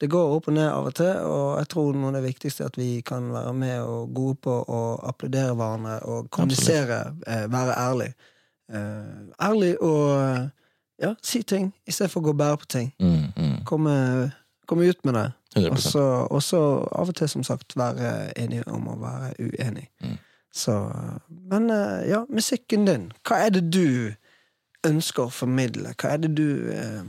det 0.00 0.10
går 0.10 0.36
opp 0.36 0.48
og 0.48 0.54
ned 0.54 0.68
av 0.68 0.86
og 0.86 0.94
til, 0.94 1.16
og 1.22 1.58
jeg 1.58 1.68
tror 1.68 1.92
noe 1.94 2.08
av 2.10 2.14
det 2.16 2.22
viktigste 2.24 2.64
er 2.64 2.66
at 2.66 2.76
vi 2.76 3.00
kan 3.00 3.28
være 3.32 3.52
med 3.54 3.80
og 3.82 4.14
gode 4.14 4.34
på 4.42 4.56
å 4.68 4.80
applaudere 5.08 5.54
hverandre 5.54 6.00
og 6.02 6.30
kommunisere, 6.30 7.14
eh, 7.26 7.46
være 7.52 7.76
ærlig. 7.78 8.14
Uh, 8.72 9.28
ærlig 9.44 9.74
og 9.82 10.10
eh, 10.24 10.48
ja, 11.02 11.14
si 11.22 11.42
ting 11.42 11.74
i 11.86 11.92
stedet 11.92 12.10
for 12.10 12.20
å 12.20 12.24
gå 12.24 12.30
og 12.32 12.38
bære 12.38 12.56
på 12.62 12.66
ting. 12.66 12.92
Mm, 12.98 13.32
mm. 13.36 13.64
Komme, 13.68 14.32
komme 14.66 14.88
ut 14.88 15.04
med 15.04 15.14
det. 15.14 15.32
Og 16.30 16.42
så 16.42 16.62
av 16.92 17.08
og 17.08 17.14
til, 17.14 17.28
som 17.28 17.42
sagt, 17.44 17.76
være 17.76 18.32
enig 18.38 18.62
om 18.66 18.88
å 18.88 18.96
være 18.98 19.34
uenig. 19.38 19.88
Mm. 20.02 20.16
Så 20.54 20.74
Men 21.28 21.70
eh, 21.70 22.08
ja, 22.08 22.24
musikken 22.30 22.86
din. 22.86 23.12
Hva 23.28 23.44
er 23.46 23.50
det 23.50 23.72
du 23.74 24.14
ønsker 24.86 25.26
å 25.26 25.32
formidle? 25.32 25.94
Hva 26.00 26.14
er 26.14 26.22
det 26.24 26.34
du 26.38 26.70
eh, 26.72 27.02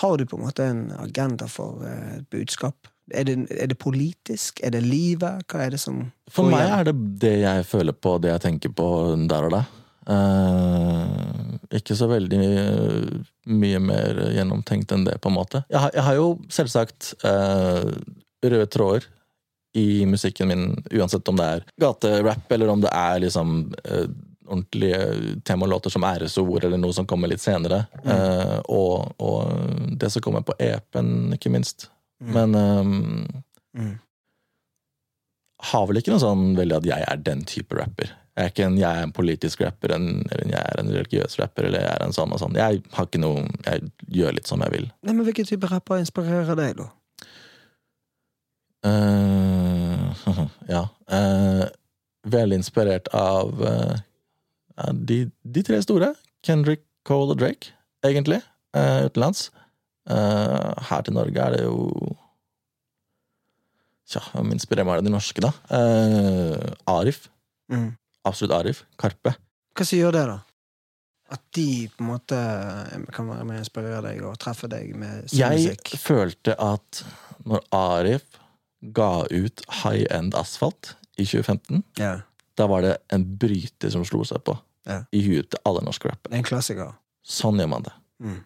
Har 0.00 0.16
du 0.18 0.24
på 0.26 0.38
en 0.38 0.46
måte 0.46 0.64
en 0.64 0.86
agenda 1.02 1.48
for 1.50 1.84
eh, 1.86 2.18
et 2.20 2.30
budskap? 2.32 2.88
Er 3.12 3.26
det, 3.28 3.36
er 3.50 3.68
det 3.68 3.78
politisk? 3.82 4.60
Er 4.64 4.72
det 4.72 4.82
livet? 4.86 5.42
Hva 5.50 5.66
er 5.66 5.74
det 5.74 5.80
som 5.82 6.04
For 6.30 6.48
meg 6.48 6.64
er 6.64 6.88
det 6.88 6.96
det 7.20 7.36
jeg 7.42 7.66
føler 7.68 7.96
på, 7.96 8.16
det 8.22 8.30
jeg 8.30 8.44
tenker 8.46 8.74
på 8.76 8.88
der 9.28 9.48
og 9.48 9.56
da. 9.58 9.62
Eh, 10.10 11.08
ikke 11.78 11.96
så 11.98 12.08
veldig 12.10 12.42
eh, 12.42 13.12
mye 13.52 13.80
mer 13.82 14.22
gjennomtenkt 14.34 14.94
enn 14.94 15.06
det, 15.06 15.18
på 15.22 15.30
en 15.30 15.38
måte. 15.38 15.62
Jeg 15.70 15.82
har, 15.84 15.92
jeg 15.94 16.06
har 16.08 16.18
jo 16.18 16.28
selvsagt 16.52 17.12
eh, 17.28 17.92
røde 18.42 18.70
tråder 18.72 19.06
i 19.78 20.04
musikken 20.08 20.50
min, 20.50 20.66
uansett 20.92 21.28
om 21.30 21.38
det 21.38 21.46
er 21.48 21.62
gaterap, 21.80 22.44
eller 22.52 22.72
om 22.72 22.82
det 22.82 22.90
er 22.92 23.22
liksom 23.22 23.54
ordentlige 24.52 25.40
temalåter 25.48 25.90
som 25.94 26.04
æresord, 26.04 26.64
eller 26.68 26.80
noe 26.80 26.92
som 26.96 27.08
kommer 27.08 27.30
litt 27.32 27.42
senere. 27.42 27.86
Eh, 28.04 28.58
og, 28.68 29.14
og 29.22 29.96
det 29.98 30.12
som 30.12 30.22
kommer 30.24 30.44
på 30.46 30.54
EP-en, 30.60 31.32
ikke 31.38 31.52
minst. 31.54 31.88
Men 32.22 32.54
um, 32.54 33.42
Mm. 33.72 33.94
har 35.72 35.86
vel 35.88 35.96
ikke 36.02 36.12
noe 36.12 36.20
sånn 36.20 36.50
veldig 36.58 36.74
at 36.76 36.86
jeg 36.90 37.04
er 37.08 37.20
den 37.24 37.40
type 37.48 37.72
rapper. 37.78 38.10
Jeg 38.36 38.44
er 38.44 38.50
ikke 38.52 38.66
en, 38.66 38.76
jeg 38.80 38.98
er 38.98 39.06
en 39.06 39.14
politisk 39.16 39.62
rapper, 39.64 39.94
en, 39.96 40.06
eller 40.28 40.50
jeg 40.52 40.60
er 40.60 40.80
en 40.82 40.90
religiøs 40.92 41.38
rapper, 41.40 41.66
eller 41.70 41.80
jeg 41.80 41.92
er 41.94 42.04
en 42.04 42.12
sånn 42.16 42.32
og 42.36 42.40
sånn. 42.42 42.56
Jeg 42.60 42.82
har 42.92 43.08
ikke 43.08 43.20
noe 43.22 43.46
Jeg 43.64 43.88
gjør 44.20 44.36
litt 44.36 44.48
som 44.50 44.60
jeg 44.64 44.74
vil. 44.74 44.86
Nei, 45.04 45.14
men 45.16 45.24
Hvilken 45.24 45.48
type 45.48 45.68
rapper 45.72 46.00
inspirerer 46.04 46.56
deg, 46.60 46.82
da? 46.82 46.88
Uh, 48.84 50.12
ja. 50.74 50.84
Uh, 51.08 51.64
veldig 52.24 52.60
inspirert 52.60 53.08
av 53.16 53.56
eh, 53.66 53.96
ja, 53.96 54.11
de, 55.08 55.30
de 55.44 55.62
tre 55.66 55.80
store. 55.84 56.14
Kendrick, 56.46 56.82
Cole 57.06 57.34
og 57.34 57.38
Drake, 57.42 57.72
egentlig. 58.04 58.40
uh, 58.76 59.04
utenlands. 59.06 59.50
Uh, 60.10 60.72
her 60.88 61.02
til 61.06 61.14
Norge 61.14 61.38
er 61.38 61.50
det 61.56 61.62
jo 61.64 61.76
Tja, 64.12 64.20
hvem 64.34 64.50
inspirerer 64.52 64.84
meg 64.88 64.98
av 65.00 65.04
de 65.06 65.12
norske, 65.14 65.40
da? 65.44 65.52
Uh, 65.72 66.72
Arif. 66.90 67.28
Mm. 67.72 67.92
Absolutt 68.28 68.52
Arif. 68.58 68.82
Karpe. 69.00 69.32
Hva 69.78 69.86
som 69.88 69.98
gjør 70.00 70.16
det, 70.18 70.24
da? 70.28 70.38
At 71.32 71.44
de 71.56 71.66
på 71.94 72.02
en 72.04 72.10
måte 72.10 72.38
kan 73.14 73.30
være 73.30 73.46
med 73.48 73.56
og 73.56 73.62
inspirere 73.62 74.02
deg 74.04 74.18
og 74.28 74.34
treffe 74.42 74.68
deg 74.68 74.90
med 75.00 75.30
sin 75.30 75.38
Jeg 75.40 75.62
musikk? 75.62 75.94
følte 76.02 76.56
at 76.60 77.00
når 77.48 77.62
Arif 77.72 78.26
ga 78.92 79.22
ut 79.30 79.62
High 79.80 80.04
End 80.12 80.34
Asfalt 80.36 80.92
i 81.16 81.24
2015, 81.24 81.80
Ja. 82.02 82.18
Da 82.56 82.66
var 82.66 82.82
det 82.82 82.96
en 83.10 83.24
bryter 83.38 83.90
som 83.90 84.04
slo 84.04 84.24
seg 84.24 84.42
på 84.44 84.58
Ja. 84.86 85.04
i 85.12 85.20
huet 85.22 85.50
til 85.50 85.60
alle 85.64 85.80
norske 85.84 86.08
rappere. 86.10 86.30
Det 86.30 86.34
er 86.34 86.42
en 86.42 86.48
klassiker. 86.48 86.94
Sånn 87.24 87.58
gjør 87.60 87.68
man 87.68 87.82
det. 87.82 87.92
Mm. 88.22 88.40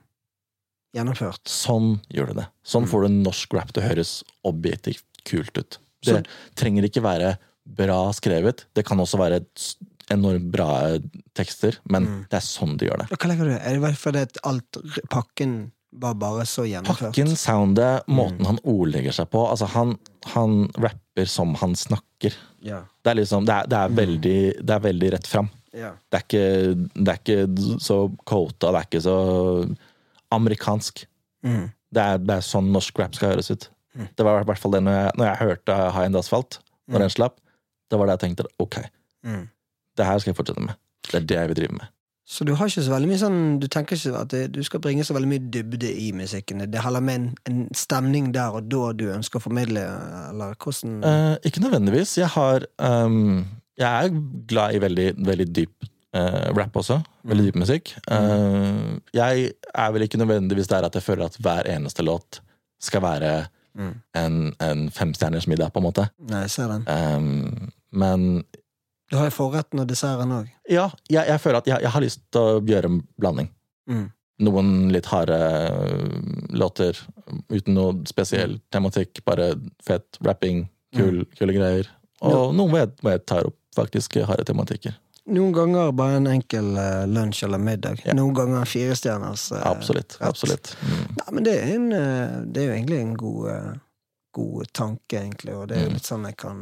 Gjennomført. 0.97 1.43
Sånn 1.49 2.01
gjør 2.13 2.29
du 2.33 2.35
det. 2.41 2.47
Sånn 2.65 2.85
Mm. 2.85 2.91
får 2.91 3.03
du 3.03 3.09
norsk 3.09 3.55
rap 3.55 3.73
til 3.73 3.83
å 3.83 3.89
høres 3.89 4.23
objektivt 4.45 5.03
kult 5.25 5.57
ut. 5.59 5.79
Det 6.03 6.25
Så- 6.27 6.31
trenger 6.55 6.85
ikke 6.85 7.03
være 7.03 7.39
bra 7.67 8.11
skrevet. 8.13 8.65
Det 8.75 8.85
kan 8.87 8.99
også 8.99 9.19
være 9.19 9.45
enormt 10.11 10.51
bra 10.53 10.99
tekster, 11.35 11.79
men 11.89 12.07
Mm. 12.07 12.29
det 12.29 12.35
er 12.37 12.41
sånn 12.41 12.77
de 12.79 12.87
gjør 12.87 12.99
det. 12.99 13.09
Hva 13.19 13.29
legger 13.29 13.45
du 13.45 13.51
i 13.51 13.55
det? 13.59 13.63
Er 13.67 13.81
det 13.81 13.97
fordi 13.99 14.21
at 14.23 14.39
alt 14.45 14.71
pakken 15.11 15.73
var 15.97 16.15
bare 16.21 16.45
så 16.47 16.65
gjennomført? 16.69 17.13
Pakken, 17.15 17.35
soundet, 17.37 18.07
måten 18.09 18.39
Mm. 18.43 18.47
han 18.47 18.59
ordlegger 18.65 19.13
seg 19.17 19.31
på. 19.33 19.43
Altså, 19.51 19.67
han, 19.73 19.95
han 20.35 20.69
rapper 20.77 21.27
som 21.27 21.55
han 21.55 21.75
snakker. 21.75 22.35
Yeah. 22.63 22.83
Det 23.03 23.11
er 23.11 23.15
liksom, 23.21 23.47
det 23.49 23.55
er, 23.55 23.67
det 23.67 23.79
er, 23.79 23.89
Mm. 23.89 23.97
veldig, 23.97 24.39
det 24.67 24.75
er 24.77 24.81
veldig 24.81 25.13
rett 25.13 25.27
fram. 25.27 25.49
Yeah. 25.75 25.95
Det 26.11 26.19
er 26.19 26.25
ikke, 26.27 26.91
det 27.05 27.09
er 27.09 27.21
ikke 27.21 27.81
så 27.81 27.99
quota, 28.27 28.73
det 28.73 28.81
er 28.81 28.87
ikke 28.91 29.03
så 29.05 29.17
amerikansk. 30.33 31.07
Mm. 31.45 31.67
Det 31.95 32.03
er, 32.03 32.19
det 32.19 32.37
er 32.37 32.45
sånn 32.45 32.71
norsk 32.75 32.99
rap 33.01 33.15
skal 33.17 33.35
høres 33.35 33.51
ut. 33.53 33.69
Mm. 33.97 34.09
Det 34.17 34.25
var 34.27 34.41
i 34.43 34.45
hvert 34.49 34.59
fall 34.61 34.75
det 34.77 34.83
når 34.85 34.97
jeg, 34.99 35.13
når 35.17 35.27
jeg 35.31 35.41
hørte 35.47 35.77
High 35.95 36.07
End 36.11 36.17
Asphalt, 36.21 36.59
når 36.89 36.99
Mm. 36.99 37.05
den 37.07 37.11
slapp. 37.11 37.37
Det 37.91 37.99
var 37.99 38.07
det 38.07 38.17
jeg 38.21 38.25
tenkte 38.37 38.47
ok, 38.59 38.77
Mm. 39.25 39.49
det 39.97 40.07
her 40.07 40.19
skal 40.19 40.33
jeg 40.35 40.37
fortsette 40.37 40.61
med. 40.65 40.75
Det 41.11 41.15
er 41.15 41.27
det 41.27 41.37
jeg 41.37 41.49
vil 41.49 41.57
drive 41.57 41.73
med. 41.73 41.87
Så 42.27 42.45
du 42.45 42.55
har 42.59 42.67
ikke 42.67 42.83
så 42.83 42.91
veldig 42.91 43.07
mye 43.07 43.21
sånn 43.21 43.37
Du 43.63 43.69
tenker 43.71 43.95
ikke 43.95 44.19
at 44.19 44.33
det, 44.33 44.41
du 44.57 44.59
skal 44.67 44.81
bringe 44.83 45.05
så 45.07 45.15
veldig 45.15 45.29
mye 45.31 45.45
dybde 45.55 45.91
i 46.03 46.09
musikken? 46.17 46.65
Det 46.67 46.81
er 46.81 46.83
heller 46.83 47.05
med 47.07 47.21
en, 47.21 47.27
en 47.47 47.61
stemning 47.75 48.33
der 48.35 48.57
og 48.59 48.67
da 48.67 48.89
du 48.99 49.05
ønsker 49.15 49.39
å 49.39 49.45
formidle, 49.45 49.85
eller 50.33 50.57
hvordan 50.59 50.97
Eh, 51.07 51.37
ikke 51.47 51.63
nødvendigvis. 51.63 52.17
Jeg 52.19 52.33
har 52.35 52.67
um, 52.83 53.45
Jeg 53.79 53.91
er 54.09 54.17
glad 54.51 54.75
i 54.75 54.81
veldig, 54.83 55.09
veldig 55.27 55.47
dyp 55.55 55.87
uh, 56.17 56.51
rap 56.57 56.77
også. 56.83 56.99
Veldig 57.31 57.47
dyp 57.51 57.61
musikk. 57.63 57.95
Uh, 58.11 58.99
jeg 59.15 59.53
er 59.75 59.93
vel 59.95 60.07
ikke 60.09 60.19
nødvendigvis 60.19 60.73
der 60.73 60.89
at 60.89 60.99
jeg 60.99 61.07
føler 61.07 61.29
at 61.31 61.39
hver 61.39 61.69
eneste 61.77 62.03
låt 62.07 62.43
skal 62.83 63.03
være 63.07 63.37
Mm. 63.77 63.95
en, 64.17 64.37
en 64.65 64.87
femstjerners 64.89 65.45
middag, 65.47 65.69
på 65.69 65.83
en 65.83 65.85
måte. 65.85 66.07
Nei, 66.31 66.47
jeg 66.47 66.51
ser 66.55 66.71
den. 66.73 66.87
Um, 66.89 67.73
men 67.93 68.23
Du 69.11 69.17
har 69.17 69.29
jo 69.29 69.35
forretten 69.37 69.79
og 69.83 69.87
desserten 69.89 70.33
òg. 70.35 70.49
ja, 70.69 70.89
jeg, 71.09 71.27
jeg 71.29 71.41
føler 71.41 71.59
at 71.63 71.67
jeg, 71.71 71.83
jeg 71.83 71.91
har 71.95 72.03
lyst 72.03 72.21
til 72.35 72.41
å 72.41 72.61
gjøre 72.67 72.91
en 72.91 73.01
blanding. 73.23 73.51
Mm. 73.91 74.07
Noen 74.47 74.73
litt 74.93 75.07
harde 75.09 75.37
øh, 75.37 76.17
låter 76.59 76.99
uten 77.49 77.75
noe 77.79 77.95
spesiell 78.11 78.59
tematikk. 78.75 79.23
Bare 79.25 79.53
fett 79.87 80.19
rapping, 80.27 80.67
kul, 80.97 81.23
kule 81.39 81.55
greier. 81.57 81.89
Og 82.27 82.53
noen 82.57 82.71
hvor 82.73 82.83
jeg, 82.83 82.91
hvor 83.03 83.15
jeg 83.15 83.25
tar 83.31 83.47
opp 83.49 83.57
faktisk 83.77 84.19
harde 84.27 84.45
tematikker. 84.49 84.97
Noen 85.27 85.51
ganger 85.57 85.91
bare 85.97 86.21
en 86.21 86.29
enkel 86.31 86.69
uh, 86.79 87.03
lunsj 87.11 87.43
eller 87.49 87.59
middag. 87.59 88.03
Ja. 88.07 88.15
Noen 88.15 88.35
ganger 88.37 88.65
firestjerners 88.71 89.49
uh, 89.53 89.63
Absolutt. 89.73 90.15
absolutt. 90.23 90.71
Mm. 90.87 91.01
Nei, 91.19 91.27
men 91.35 91.47
det 91.49 91.55
er, 91.59 91.73
en, 91.75 91.87
uh, 91.93 92.37
det 92.47 92.63
er 92.63 92.69
jo 92.69 92.77
egentlig 92.77 93.01
en 93.03 93.17
god, 93.19 93.49
uh, 93.51 93.73
god 94.39 94.71
tanke, 94.79 95.19
egentlig, 95.25 95.57
og 95.59 95.67
det 95.71 95.79
er 95.81 95.83
jo 95.87 95.91
Mm. 95.91 95.97
litt 95.99 96.07
sånn 96.13 96.29
jeg 96.31 96.37
kan 96.45 96.61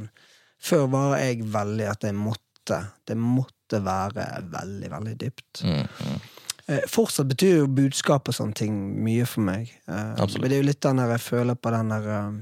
Før 0.65 0.87
var 0.93 1.19
jeg 1.21 1.45
veldig 1.53 1.89
at 1.91 2.07
jeg 2.09 2.17
måtte 2.17 2.79
Det 3.05 3.17
måtte 3.21 3.81
være 3.85 4.25
veldig, 4.49 4.89
veldig 4.91 5.15
dypt. 5.21 5.61
Mm, 5.65 5.83
mm. 5.85 6.21
Eh, 6.67 6.85
fortsatt 6.89 7.29
betyr 7.29 7.59
jo 7.59 7.67
budskap 7.69 8.31
og 8.31 8.37
sånne 8.39 8.57
ting 8.57 8.79
mye 9.05 9.27
for 9.29 9.45
meg. 9.45 9.69
Eh, 9.85 10.15
Absolutt. 10.15 10.41
Men 10.41 10.51
det 10.51 10.57
er 10.57 10.63
jo 10.63 10.69
litt 10.71 10.81
den 10.87 11.03
der 11.03 11.13
jeg 11.13 11.21
føler 11.27 11.59
på 11.61 11.73
den 11.75 11.93
der 11.93 12.09
eh, 12.15 12.39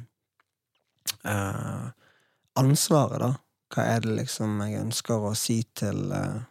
eh, 1.32 1.88
ansvaret, 2.62 3.18
da. 3.24 3.32
Hva 3.72 3.88
er 3.96 4.04
det 4.04 4.14
liksom 4.20 4.60
jeg 4.62 4.78
ønsker 4.84 5.26
å 5.26 5.34
si 5.38 5.62
til 5.78 6.12
eh, 6.16 6.42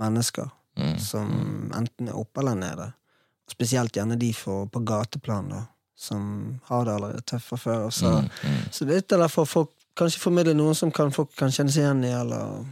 mennesker 0.00 0.52
Mm, 0.74 0.96
som 0.98 1.28
mm. 1.30 1.72
enten 1.78 2.08
er 2.10 2.16
oppe 2.18 2.40
eller 2.40 2.56
nede? 2.58 2.88
Spesielt 3.46 3.94
gjerne 3.94 4.16
de 4.18 4.32
for, 4.34 4.64
på 4.66 4.80
gateplan, 4.82 5.52
da, 5.52 5.60
som 5.94 6.24
har 6.66 6.88
det 6.88 6.96
allerede 6.96 7.22
tøft 7.30 7.52
fra 7.52 7.58
før. 7.60 7.84
Så, 7.94 8.10
Mm, 8.10 8.30
mm. 8.42 8.64
så 8.72 8.84
det 8.84 8.90
er 8.90 8.98
litt 8.98 9.08
det 9.12 9.18
der 9.20 9.30
for 9.30 9.46
folk 9.46 9.70
kanskje 9.96 10.20
formidle 10.22 10.54
noe 10.58 10.74
som 10.74 10.90
kan, 10.94 11.10
folk 11.14 11.34
kan 11.38 11.52
kjenne 11.54 11.70
seg 11.72 11.84
igjen 11.84 12.04
i, 12.04 12.10
eller 12.14 12.64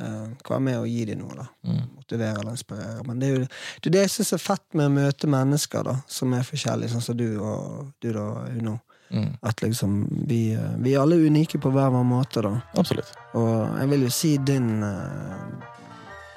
uh, 0.00 0.28
være 0.48 0.60
med 0.60 0.78
og 0.80 0.86
gi 0.88 1.04
dem 1.08 1.18
noe, 1.24 1.34
da 1.36 1.46
Mm. 1.66 1.82
motivere 1.96 2.38
eller 2.40 2.50
inspirere. 2.56 3.02
Men 3.06 3.18
det 3.20 3.26
er 3.28 3.32
jo 3.34 3.40
det, 3.44 3.50
er 3.86 3.90
det 3.90 4.00
jeg 4.04 4.10
syns 4.10 4.32
er 4.32 4.38
fett 4.44 4.74
med 4.74 4.86
å 4.86 4.94
møte 4.94 5.26
mennesker 5.30 5.84
da, 5.84 5.96
som 6.08 6.32
er 6.34 6.42
forskjellige, 6.46 6.90
sånn 6.94 7.04
som 7.04 7.16
du 7.16 7.26
og 7.40 7.90
du 8.00 8.12
da, 8.12 8.28
Uno. 8.56 8.78
Mm, 9.10 9.32
At 9.42 9.58
liksom 9.62 10.06
vi, 10.28 10.52
eh, 10.54 10.74
vi 10.78 10.92
er 10.94 11.00
alle 11.02 11.16
unike 11.18 11.58
på 11.58 11.70
hver 11.74 11.90
vår 11.90 12.04
måte, 12.06 12.42
da. 12.46 12.60
absolutt. 12.78 13.10
Og 13.34 13.78
jeg 13.80 13.88
vil 13.90 14.02
jo 14.06 14.10
si 14.14 14.36
din 14.38 14.82
eh, 14.86 15.66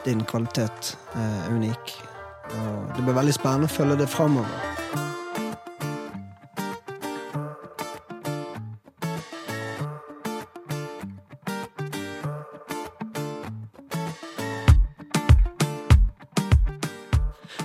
din 0.05 0.23
kvalitet 0.27 0.95
er 1.15 1.53
unik. 1.53 1.93
Og 2.53 2.95
det 2.97 3.03
blir 3.05 3.15
veldig 3.15 3.33
spennende 3.37 3.69
å 3.69 3.75
følge 3.77 3.95
det 4.01 4.09
framover. 4.11 5.12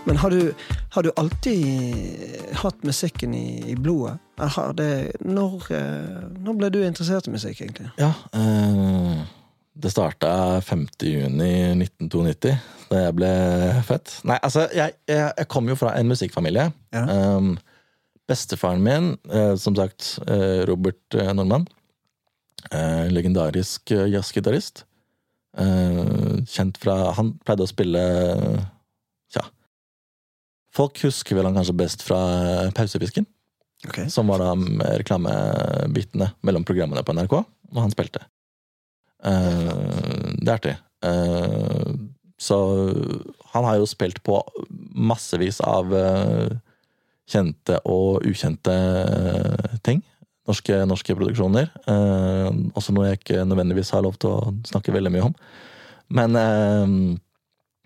Men 0.09 0.17
har 0.17 0.33
du, 0.33 0.55
har 0.95 1.05
du 1.05 1.11
alltid 1.21 2.55
hatt 2.63 2.85
musikken 2.87 3.35
i, 3.37 3.71
i 3.73 3.75
blodet? 3.77 4.17
Har 4.41 4.73
det, 4.79 5.19
når, 5.21 5.67
eh, 5.77 6.23
når 6.41 6.57
ble 6.57 6.71
du 6.73 6.79
interessert 6.87 7.29
i 7.29 7.35
musikk, 7.35 7.61
egentlig? 7.61 7.91
Ja, 8.01 8.15
eh, 8.33 9.19
det 9.77 9.93
starta 9.93 10.31
5. 10.65 10.87
juni 11.05 11.51
1992, 11.77 12.55
da 12.89 13.03
jeg 13.03 13.17
ble 13.19 13.33
født. 13.85 14.15
Nei, 14.31 14.39
altså, 14.41 14.65
jeg, 14.73 14.97
jeg, 15.11 15.27
jeg 15.43 15.51
kom 15.53 15.69
jo 15.69 15.77
fra 15.77 15.93
en 15.99 16.09
musikkfamilie. 16.09 16.71
Ja. 16.97 17.05
Eh, 17.13 17.53
bestefaren 18.33 18.81
min, 18.85 19.13
eh, 19.29 19.53
som 19.61 19.77
sagt, 19.77 20.15
eh, 20.25 20.65
Robert 20.73 21.21
eh, 21.21 21.35
Nordmann, 21.37 21.69
eh, 22.73 23.13
legendarisk 23.13 23.93
jazzgitarist. 23.93 24.87
Eh, 25.59 26.03
kjent 26.49 26.81
fra 26.81 27.13
Han 27.21 27.37
pleide 27.45 27.69
å 27.69 27.71
spille. 27.71 28.03
Folk 30.79 31.03
husker 31.03 31.37
vel 31.37 31.49
han 31.49 31.59
kanskje 31.59 31.77
best 31.79 32.07
fra 32.07 32.23
eh, 32.39 32.71
Pausefisken 32.77 33.27
Okay. 33.87 34.09
som 34.11 34.27
var 34.27 34.43
da 34.43 34.55
med 34.59 34.87
reklamebitene 34.99 36.33
mellom 36.43 36.65
programmene 36.67 37.05
på 37.07 37.15
NRK, 37.15 37.35
og 37.39 37.79
han 37.79 37.93
spilte. 37.95 38.25
Uh, 39.23 40.35
det 40.39 40.49
er 40.49 40.57
artig. 40.57 40.75
Uh, 41.05 41.95
så 42.39 42.59
han 43.53 43.67
har 43.67 43.79
jo 43.79 43.87
spilt 43.87 44.19
på 44.27 44.41
massevis 44.99 45.61
av 45.63 45.95
uh, 45.95 46.51
kjente 47.31 47.79
og 47.87 48.27
ukjente 48.27 48.75
ting. 49.87 50.03
Norske, 50.49 50.79
norske 50.89 51.13
produksjoner. 51.13 51.67
Også 52.73 52.95
noe 52.97 53.11
jeg 53.11 53.19
ikke 53.19 53.43
nødvendigvis 53.45 53.91
har 53.93 54.01
lov 54.01 54.15
til 54.17 54.31
å 54.33 54.53
snakke 54.65 54.95
veldig 54.95 55.11
mye 55.13 55.27
om. 55.27 55.35
Men 56.09 56.39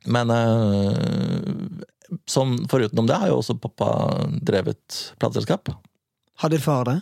Men 0.06 0.30
som 2.26 2.56
forutenom 2.68 3.06
det 3.06 3.16
har 3.18 3.28
jo 3.32 3.38
også 3.40 3.56
pappa 3.60 3.88
drevet 4.42 5.14
plateselskap. 5.18 5.68
Hadde 6.42 6.58
far 6.60 6.84
det? 6.84 7.00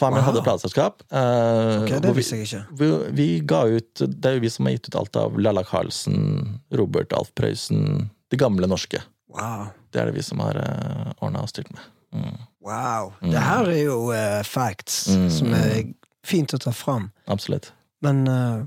Faren 0.00 0.14
min 0.14 0.22
Wow. 0.22 0.30
hadde 0.32 0.42
plateselskap. 0.46 1.02
eh, 1.12 1.82
Ok, 1.82 1.90
Det 2.02 2.08
vi- 2.08 2.12
visste 2.20 2.36
jeg 2.36 2.46
ikke. 2.46 2.64
vi, 2.78 2.90
vi 3.12 3.40
ga 3.40 3.64
ut 3.66 3.94
Det 3.94 4.24
er 4.24 4.34
jo 4.34 4.40
vi 4.40 4.48
som 4.48 4.64
har 4.66 4.72
gitt 4.72 4.88
ut 4.88 4.96
alt 4.96 5.16
av 5.16 5.38
Lalla 5.38 5.62
Carlsen, 5.64 6.60
Robert 6.72 7.12
Alf 7.12 7.32
Prøysen 7.34 8.10
De 8.30 8.36
gamle 8.36 8.66
norske. 8.66 9.02
Wow. 9.28 9.66
Det 9.92 10.00
er 10.00 10.04
det 10.06 10.14
vi 10.14 10.22
som 10.22 10.38
har 10.38 10.54
uh, 10.56 11.12
ordna 11.20 11.42
og 11.42 11.48
styrt 11.48 11.70
med. 11.70 11.80
Mm, 12.14 12.38
wow. 12.62 13.12
Mm. 13.22 13.30
Det 13.30 13.40
her 13.42 13.64
er 13.68 13.84
jo 13.84 14.10
uh, 14.12 14.42
facts 14.42 15.08
Mm, 15.08 15.30
som 15.30 15.52
er 15.54 15.92
fint 16.24 16.52
å 16.54 16.58
ta 16.58 16.70
fram. 16.70 17.10
absolutt. 17.28 17.72
Men, 18.02 18.26
eh, 18.28 18.62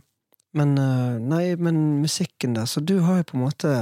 men 0.58 0.78
eh, 0.78 1.20
Nei, 1.22 1.44
men 1.58 1.82
musikken 2.04 2.56
der. 2.58 2.68
Så 2.70 2.84
du 2.86 3.00
har 3.06 3.22
jo 3.22 3.28
på 3.32 3.38
en 3.38 3.46
måte 3.48 3.74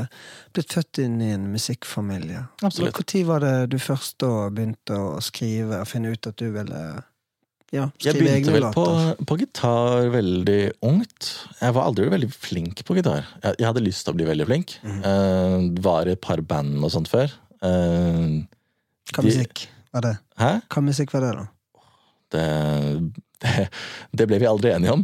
blitt 0.55 0.73
født 0.75 1.01
inn 1.03 1.19
i 1.23 1.31
en 1.35 1.49
musikkfamilie. 1.51 2.45
Absolutt. 2.63 2.95
Når 2.97 3.25
var 3.27 3.43
det 3.43 3.55
du 3.73 3.79
først 3.81 4.19
da 4.23 4.49
begynte 4.53 4.97
å 4.97 5.15
skrive 5.23 5.81
og 5.83 5.89
finne 5.89 6.13
ut 6.15 6.29
at 6.31 6.39
du 6.39 6.47
ville 6.55 6.83
ja, 7.71 7.85
Jeg 8.03 8.17
begynte 8.19 8.51
vel 8.51 8.65
på, 8.75 8.85
på 9.27 9.37
gitar 9.39 10.09
veldig 10.11 10.61
ungt. 10.83 11.29
Jeg 11.61 11.75
var 11.77 11.87
aldri 11.87 12.09
veldig 12.11 12.27
flink 12.33 12.83
på 12.87 12.97
gitar. 12.97 13.23
Jeg, 13.39 13.61
jeg 13.61 13.69
hadde 13.69 13.83
lyst 13.85 14.03
til 14.03 14.11
å 14.11 14.19
bli 14.19 14.27
veldig 14.27 14.47
flink. 14.49 14.75
Mm. 14.83 14.97
Uh, 15.05 15.83
var 15.85 16.09
i 16.09 16.15
et 16.17 16.23
par 16.23 16.43
band 16.43 16.81
og 16.83 16.91
sånt 16.91 17.11
før. 17.11 17.31
Uh, 17.63 18.43
Hva 19.11 19.23
musikk 19.23 19.69
var 19.95 20.07
det? 20.07 20.13
hæ? 20.39 20.51
Hva 20.71 20.83
musikk 20.83 21.15
var 21.15 21.23
det, 21.23 21.31
da? 21.39 21.47
Det, 22.31 22.43
det, 23.43 23.65
det 24.15 24.27
ble 24.29 24.39
vi 24.41 24.47
aldri 24.49 24.71
enige 24.75 24.93
om. 24.95 25.03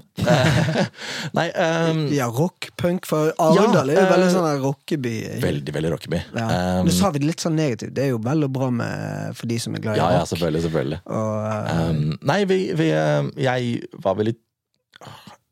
Nei 1.38 1.48
um, 1.52 2.04
Ja, 2.14 2.30
rock, 2.32 2.70
punk, 2.80 3.08
for 3.10 3.34
Arendal 3.44 3.92
er 3.92 4.00
jo 4.00 4.06
veldig 4.12 4.28
eh, 4.30 4.34
sånn 4.36 4.64
rockeby. 4.64 5.14
Veldig, 5.44 5.76
veldig 5.76 5.94
rockeby. 5.96 6.22
Ja. 6.38 6.48
Um, 6.80 6.88
Nå 6.88 6.96
sa 6.96 7.12
vi 7.14 7.24
det 7.24 7.32
litt 7.32 7.44
sånn 7.44 7.58
negativt. 7.60 7.96
Det 7.98 8.08
er 8.08 8.14
jo 8.14 8.22
vel 8.24 8.48
og 8.48 8.54
bra 8.56 8.72
med, 8.74 9.38
for 9.38 9.50
de 9.52 9.60
som 9.64 9.76
er 9.78 9.84
glad 9.84 10.00
i 10.00 10.04
ja, 10.04 10.10
ja, 10.20 10.26
selvfølgelig. 10.30 10.66
selvfølgelig. 10.68 11.02
og, 11.06 11.38
eh, 11.46 11.76
Um, 11.78 12.16
nei, 12.26 12.42
vi, 12.50 12.56
vi 12.76 12.88
eh, 12.96 13.28
Jeg 13.44 13.90
var 14.04 14.16
vel 14.18 14.32
i 14.32 14.38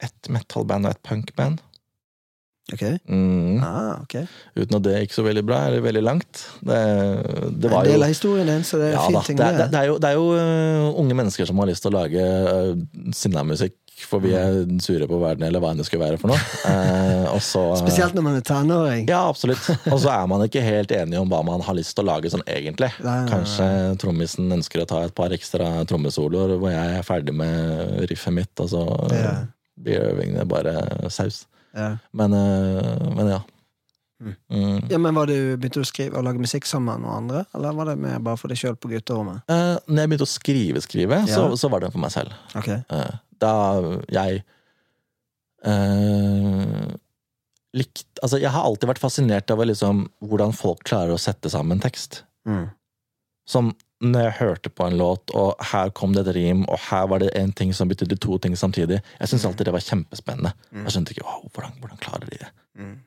et 0.03 0.29
metal-band 0.31 0.87
og 0.87 0.95
et 0.95 1.03
punk-band. 1.05 1.61
Ok. 2.73 2.83
Mm. 3.07 3.61
Ah, 3.63 4.01
okay. 4.01 4.25
Uten 4.57 4.77
at 4.79 4.83
det 4.87 4.95
gikk 5.03 5.13
så 5.13 5.23
veldig 5.27 5.43
bra, 5.45 5.59
eller 5.69 5.83
veldig 5.85 6.01
langt. 6.03 6.43
Det, 6.65 6.81
det 7.61 7.69
var 7.71 7.85
en 7.85 7.91
del 7.93 8.03
av 8.07 8.13
historien 8.13 8.47
din, 8.49 8.63
så 8.65 8.79
det 8.81 8.91
er 8.91 8.97
ja, 8.97 9.05
fin 9.09 9.21
ting 9.31 9.37
det, 9.41 9.45
er- 9.51 9.57
det. 9.63 9.71
det, 9.75 9.79
er 9.83 9.89
jo, 9.91 9.97
det 10.01 10.09
er 10.11 10.19
jo 10.19 10.27
uh, 10.35 10.99
unge 11.03 11.17
mennesker 11.21 11.45
som 11.49 11.59
har 11.61 11.69
lyst 11.71 11.85
til 11.85 11.93
å 11.93 11.99
lage 11.99 12.25
uh, 12.25 13.11
sinnamusikk, 13.15 13.77
for 14.09 14.19
vi 14.19 14.33
er 14.35 14.57
sure 14.83 15.05
på 15.07 15.17
verden, 15.21 15.45
eller 15.47 15.61
hva 15.63 15.69
enn 15.71 15.79
det 15.79 15.85
skulle 15.87 16.03
være 16.03 16.17
for 16.19 16.33
noe. 16.33 16.41
Uh, 16.65 17.29
og 17.35 17.39
så, 17.45 17.61
uh, 17.71 17.79
Spesielt 17.79 18.17
når 18.17 18.25
man 18.27 18.35
er 18.41 18.43
tenåring. 18.49 19.05
Ja, 19.07 19.21
absolutt. 19.31 19.61
Og 19.87 20.01
så 20.03 20.11
er 20.11 20.25
man 20.33 20.43
ikke 20.43 20.65
helt 20.65 20.91
enig 20.97 21.21
om 21.21 21.29
hva 21.31 21.39
man 21.47 21.63
har 21.63 21.77
lyst 21.77 21.95
til 21.95 22.03
å 22.03 22.09
lage 22.11 22.33
sånn 22.33 22.43
egentlig. 22.49 22.89
Nei, 22.99 23.07
nei, 23.07 23.17
nei. 23.23 23.31
Kanskje 23.31 23.69
trommisen 24.03 24.51
ønsker 24.57 24.83
å 24.83 24.89
ta 24.89 25.05
et 25.07 25.15
par 25.15 25.31
ekstra 25.37 25.71
trommesoloer 25.87 26.57
hvor 26.59 26.73
jeg 26.73 26.97
er 26.99 27.07
ferdig 27.07 27.37
med 27.39 28.03
riffet 28.11 28.35
mitt, 28.35 28.51
og 28.65 28.73
så 28.73 28.83
Ja. 29.15 29.35
blir 29.79 30.09
øvingene 30.11 30.43
bare 30.49 30.75
saus. 31.13 31.45
Ja. 31.75 31.89
Men, 32.15 32.33
øh, 32.33 33.11
men 33.17 33.29
ja. 33.33 33.41
Mm. 34.23 34.35
Mm. 34.47 34.77
ja, 34.89 34.97
men 34.97 35.15
var 35.17 35.27
du 35.27 35.33
Begynte 35.59 35.81
du 35.81 35.83
å 35.83 35.87
skrive 35.89 36.15
og 36.15 36.23
lage 36.23 36.39
musikk 36.39 36.63
sammen 36.69 36.87
med 36.87 37.03
noen 37.03 37.17
andre, 37.25 37.41
eller 37.53 37.75
var 37.75 37.89
det 37.89 37.97
mer 37.99 38.21
bare 38.23 38.39
for 38.39 38.47
deg 38.47 38.61
sjøl 38.61 38.77
på 38.79 38.87
gutterommet? 38.93 39.43
Eh, 39.51 39.75
når 39.91 39.99
jeg 40.05 40.11
begynte 40.13 40.27
å 40.27 40.31
skrive, 40.31 40.83
skrive 40.85 41.17
så, 41.27 41.41
Ja. 41.49 41.55
så 41.59 41.69
var 41.73 41.83
det 41.83 41.91
for 41.91 41.99
meg 41.99 42.13
selv. 42.15 42.31
Okay. 42.55 42.79
Eh, 42.95 43.17
da 43.43 43.51
jeg 44.15 44.39
eh, 45.67 46.95
likt, 47.75 48.05
altså 48.23 48.39
Jeg 48.39 48.53
har 48.55 48.63
alltid 48.63 48.89
vært 48.93 49.03
fascinert 49.03 49.51
av 49.51 49.59
liksom, 49.67 50.05
hvordan 50.23 50.55
folk 50.55 50.83
klarer 50.87 51.11
å 51.15 51.19
sette 51.21 51.51
sammen 51.51 51.81
tekst. 51.83 52.23
Mm. 52.47 52.69
Som 53.45 53.73
når 54.03 54.25
jeg 54.25 54.37
hørte 54.39 54.69
på 54.69 54.87
en 54.89 54.97
låt, 54.99 55.31
og 55.37 55.61
her 55.71 55.91
kom 55.95 56.13
det 56.15 56.25
et 56.25 56.35
rim, 56.35 56.65
og 56.67 56.79
her 56.89 57.05
var 57.07 57.23
det 57.23 57.29
en 57.39 57.53
ting 57.55 57.71
som 57.73 57.87
betydde 57.87 58.17
to 58.21 58.37
ting 58.43 58.57
samtidig. 58.59 58.99
Jeg 59.19 59.31
syntes 59.31 59.45
alltid 59.47 59.69
det 59.69 59.75
var 59.75 59.85
kjempespennende. 59.85 60.51
Jeg 60.83 60.95
skjønte 60.95 61.15
ikke 61.15 61.27
wow, 61.27 61.45
hvordan, 61.53 61.77
hvordan 61.79 62.01
klarer 62.03 62.27
de 62.27 62.41
det. 62.41 62.49
Mm. 62.75 62.97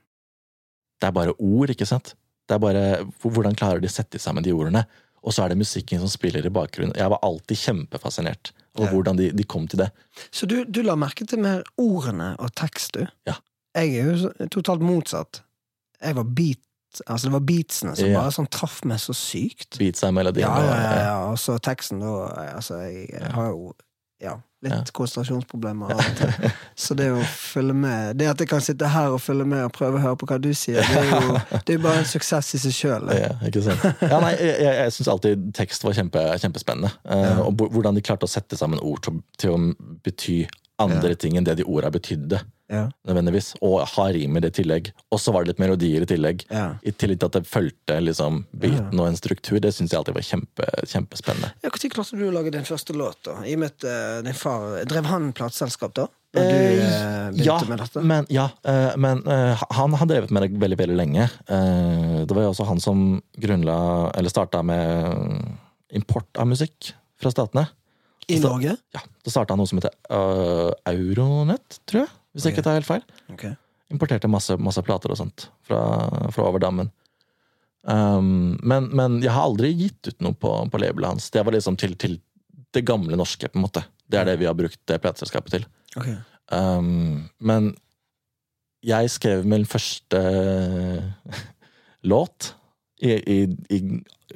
Det 0.98 1.10
er 1.10 1.14
bare 1.14 1.36
ord, 1.36 1.70
ikke 1.70 1.86
sant? 1.86 2.14
Det 2.48 2.56
er 2.56 2.62
bare, 2.62 2.84
Hvordan 3.20 3.56
klarer 3.58 3.82
de 3.82 3.90
å 3.90 3.92
sette 3.92 4.18
sammen 4.18 4.44
de 4.44 4.54
ordene? 4.56 4.86
Og 5.20 5.34
så 5.34 5.44
er 5.44 5.52
det 5.52 5.60
musikken 5.60 6.00
som 6.00 6.08
spiller 6.08 6.46
i 6.46 6.52
bakgrunnen. 6.52 6.96
Jeg 6.96 7.10
var 7.12 7.20
alltid 7.26 7.60
kjempefascinert 7.60 8.52
over 8.78 8.94
hvordan 8.94 9.18
de, 9.18 9.28
de 9.34 9.44
kom 9.44 9.66
til 9.68 9.82
det. 9.82 9.90
Så 10.30 10.46
du, 10.48 10.62
du 10.64 10.80
la 10.86 10.94
merke 10.96 11.26
til 11.28 11.42
mer 11.42 11.66
ordene 11.76 12.32
og 12.40 12.54
tekst, 12.56 12.96
du? 12.96 13.04
Ja. 13.28 13.36
Jeg 13.76 13.98
er 13.98 14.08
jo 14.08 14.48
totalt 14.54 14.82
motsatt. 14.82 15.42
Jeg 16.00 16.16
var 16.16 16.30
beat 16.38 16.62
Altså, 17.06 17.28
det 17.28 17.34
var 17.34 17.44
beatsene 17.48 17.96
som 17.96 18.08
Ja. 18.08 18.20
bare 18.20 18.34
sånn 18.34 18.50
traff 18.50 18.80
meg 18.84 19.00
så 19.02 19.14
sykt. 19.16 19.78
Beats 19.78 20.02
er 20.02 20.14
melodien. 20.14 20.48
Ja, 20.48 20.62
ja, 20.64 20.78
ja, 20.82 20.96
ja. 21.04 21.18
Og 21.30 21.38
så 21.38 21.58
teksten, 21.62 22.00
da 22.00 22.30
Altså, 22.56 22.80
jeg, 22.86 23.10
jeg 23.12 23.32
har 23.34 23.52
jo 23.52 23.72
ja, 24.20 24.32
litt 24.66 24.90
konsentrasjonsproblemer. 24.96 25.92
Så 26.78 26.96
det 26.98 27.06
å 27.14 27.20
følge 27.22 27.74
med 27.78 28.16
Det 28.18 28.26
at 28.26 28.40
jeg 28.42 28.50
kan 28.50 28.62
sitte 28.64 28.88
her 28.90 29.14
og 29.14 29.20
følge 29.22 29.46
med 29.46 29.68
og 29.68 29.72
prøve 29.76 30.00
å 30.00 30.02
høre 30.02 30.18
på 30.18 30.26
hva 30.30 30.40
du 30.42 30.50
sier, 30.58 30.82
det 30.82 31.02
er 31.04 31.12
jo, 31.12 31.38
det 31.66 31.76
er 31.76 31.82
bare 31.84 32.02
en 32.02 32.08
suksess 32.08 32.50
i 32.58 32.62
seg 32.64 32.74
sjøl. 32.74 33.12
Ja, 33.14 33.36
ikke 33.46 33.62
sant? 33.62 33.84
Ja, 34.02 34.18
nei, 34.24 34.34
jeg, 34.34 34.56
jeg, 34.58 34.72
jeg 34.82 34.96
syns 34.96 35.12
alltid 35.14 35.50
tekst 35.58 35.86
var 35.86 35.94
kjempe, 35.98 36.24
kjempespennende. 36.42 36.90
Uh. 37.06 37.44
Og 37.46 37.68
hvordan 37.76 37.98
de 37.98 38.02
klarte 38.04 38.26
å 38.26 38.32
sette 38.32 38.58
sammen 38.58 38.82
ord 38.82 39.04
til, 39.06 39.22
til 39.38 39.54
å 39.54 39.60
bety 40.06 40.40
andre 40.78 41.14
ting 41.18 41.38
enn 41.38 41.46
det 41.46 41.58
de 41.60 41.66
orda 41.66 41.90
betydde. 41.94 42.44
Ja. 42.68 42.82
nødvendigvis, 43.08 43.54
Og 43.64 43.80
ha 43.80 44.04
rim 44.12 44.36
i 44.36 44.40
det 44.44 44.50
tillegg. 44.58 44.90
Og 45.08 45.20
så 45.22 45.32
var 45.32 45.44
det 45.44 45.54
litt 45.54 45.62
melodier 45.62 46.04
i 46.04 46.08
tillegg. 46.08 46.44
I 46.84 46.92
tillegg 46.92 47.22
til 47.22 47.30
at 47.30 47.38
det 47.38 47.48
fulgte 47.48 47.96
liksom, 48.04 48.42
beaten 48.52 49.00
og 49.00 49.08
en 49.08 49.16
struktur. 49.16 49.56
Det 49.64 49.72
syns 49.72 49.94
jeg 49.94 50.02
alltid 50.02 50.18
var 50.18 50.26
kjempe, 50.28 50.68
kjempespennende. 50.84 51.54
Når 51.64 51.78
klarte 51.94 52.18
du 52.20 52.26
å 52.28 52.34
lage 52.34 52.52
din 52.52 52.68
første 52.68 52.92
låt? 52.92 53.22
da? 53.24 53.38
I 53.48 53.56
og 53.56 53.62
med 53.64 53.72
at 53.72 53.88
eh, 53.88 54.18
din 54.26 54.36
far 54.36 54.84
Drev 54.88 55.08
han 55.08 55.32
plateselskap, 55.32 55.96
da? 55.96 56.08
Du 56.36 56.40
Eh, 56.40 57.28
eh, 57.28 57.30
ja? 57.40 57.56
Men, 57.94 58.26
ja, 58.28 58.50
eh, 58.64 58.96
men 59.00 59.26
eh, 59.26 59.62
han 59.70 59.94
har 59.96 60.06
drevet 60.06 60.30
med 60.30 60.44
det 60.44 60.60
veldig 60.60 60.76
veldig 60.76 60.96
lenge. 60.96 61.24
Eh, 61.48 62.20
det 62.28 62.36
var 62.36 62.44
jo 62.44 62.50
også 62.52 62.66
han 62.68 62.82
som 62.84 63.22
grunnla 63.40 63.78
Eller 64.12 64.28
starta 64.28 64.60
med 64.62 65.56
import 65.96 66.36
av 66.36 66.50
musikk 66.50 66.92
fra 67.18 67.32
statene. 67.32 67.64
I 68.28 68.38
Norge? 68.42 68.76
Ja, 68.94 69.02
Da 69.24 69.32
starta 69.32 69.54
han 69.54 69.62
noe 69.62 69.70
som 69.70 69.80
heter 69.80 69.94
uh, 70.12 70.72
Euronett, 70.90 71.80
tror 71.88 72.04
jeg. 72.04 72.12
Hvis 72.34 72.46
jeg 72.46 72.56
ikke 72.56 72.64
tar 72.66 72.78
helt 72.78 72.88
feil. 72.88 73.04
Okay. 73.32 73.54
Importerte 73.92 74.28
masse, 74.30 74.56
masse 74.60 74.82
plater 74.84 75.14
og 75.14 75.18
sånt 75.20 75.48
fra, 75.66 75.80
fra 76.34 76.48
over 76.50 76.60
dammen. 76.62 76.90
Um, 77.88 78.58
men, 78.60 78.90
men 78.92 79.20
jeg 79.24 79.32
har 79.32 79.48
aldri 79.48 79.70
gitt 79.72 80.10
ut 80.10 80.24
noe 80.24 80.36
på, 80.36 80.52
på 80.68 80.80
labelet 80.82 81.14
hans. 81.14 81.30
Det 81.32 81.44
var 81.46 81.56
liksom 81.56 81.78
til, 81.80 81.96
til 81.96 82.18
det 82.76 82.84
gamle 82.86 83.16
norske, 83.16 83.48
på 83.48 83.58
en 83.58 83.64
måte. 83.64 83.84
Det 84.08 84.20
er 84.20 84.28
det 84.28 84.38
vi 84.42 84.48
har 84.48 84.56
brukt 84.58 84.80
det 84.90 85.00
plateselskapet 85.04 85.56
til. 85.56 85.66
Okay. 85.96 86.18
Um, 86.52 87.28
men 87.40 87.72
jeg 88.84 89.10
skrev 89.12 89.48
min 89.48 89.66
første 89.68 90.20
låt 92.12 92.52
i, 93.00 93.12
i, 93.14 93.36
i 93.76 93.78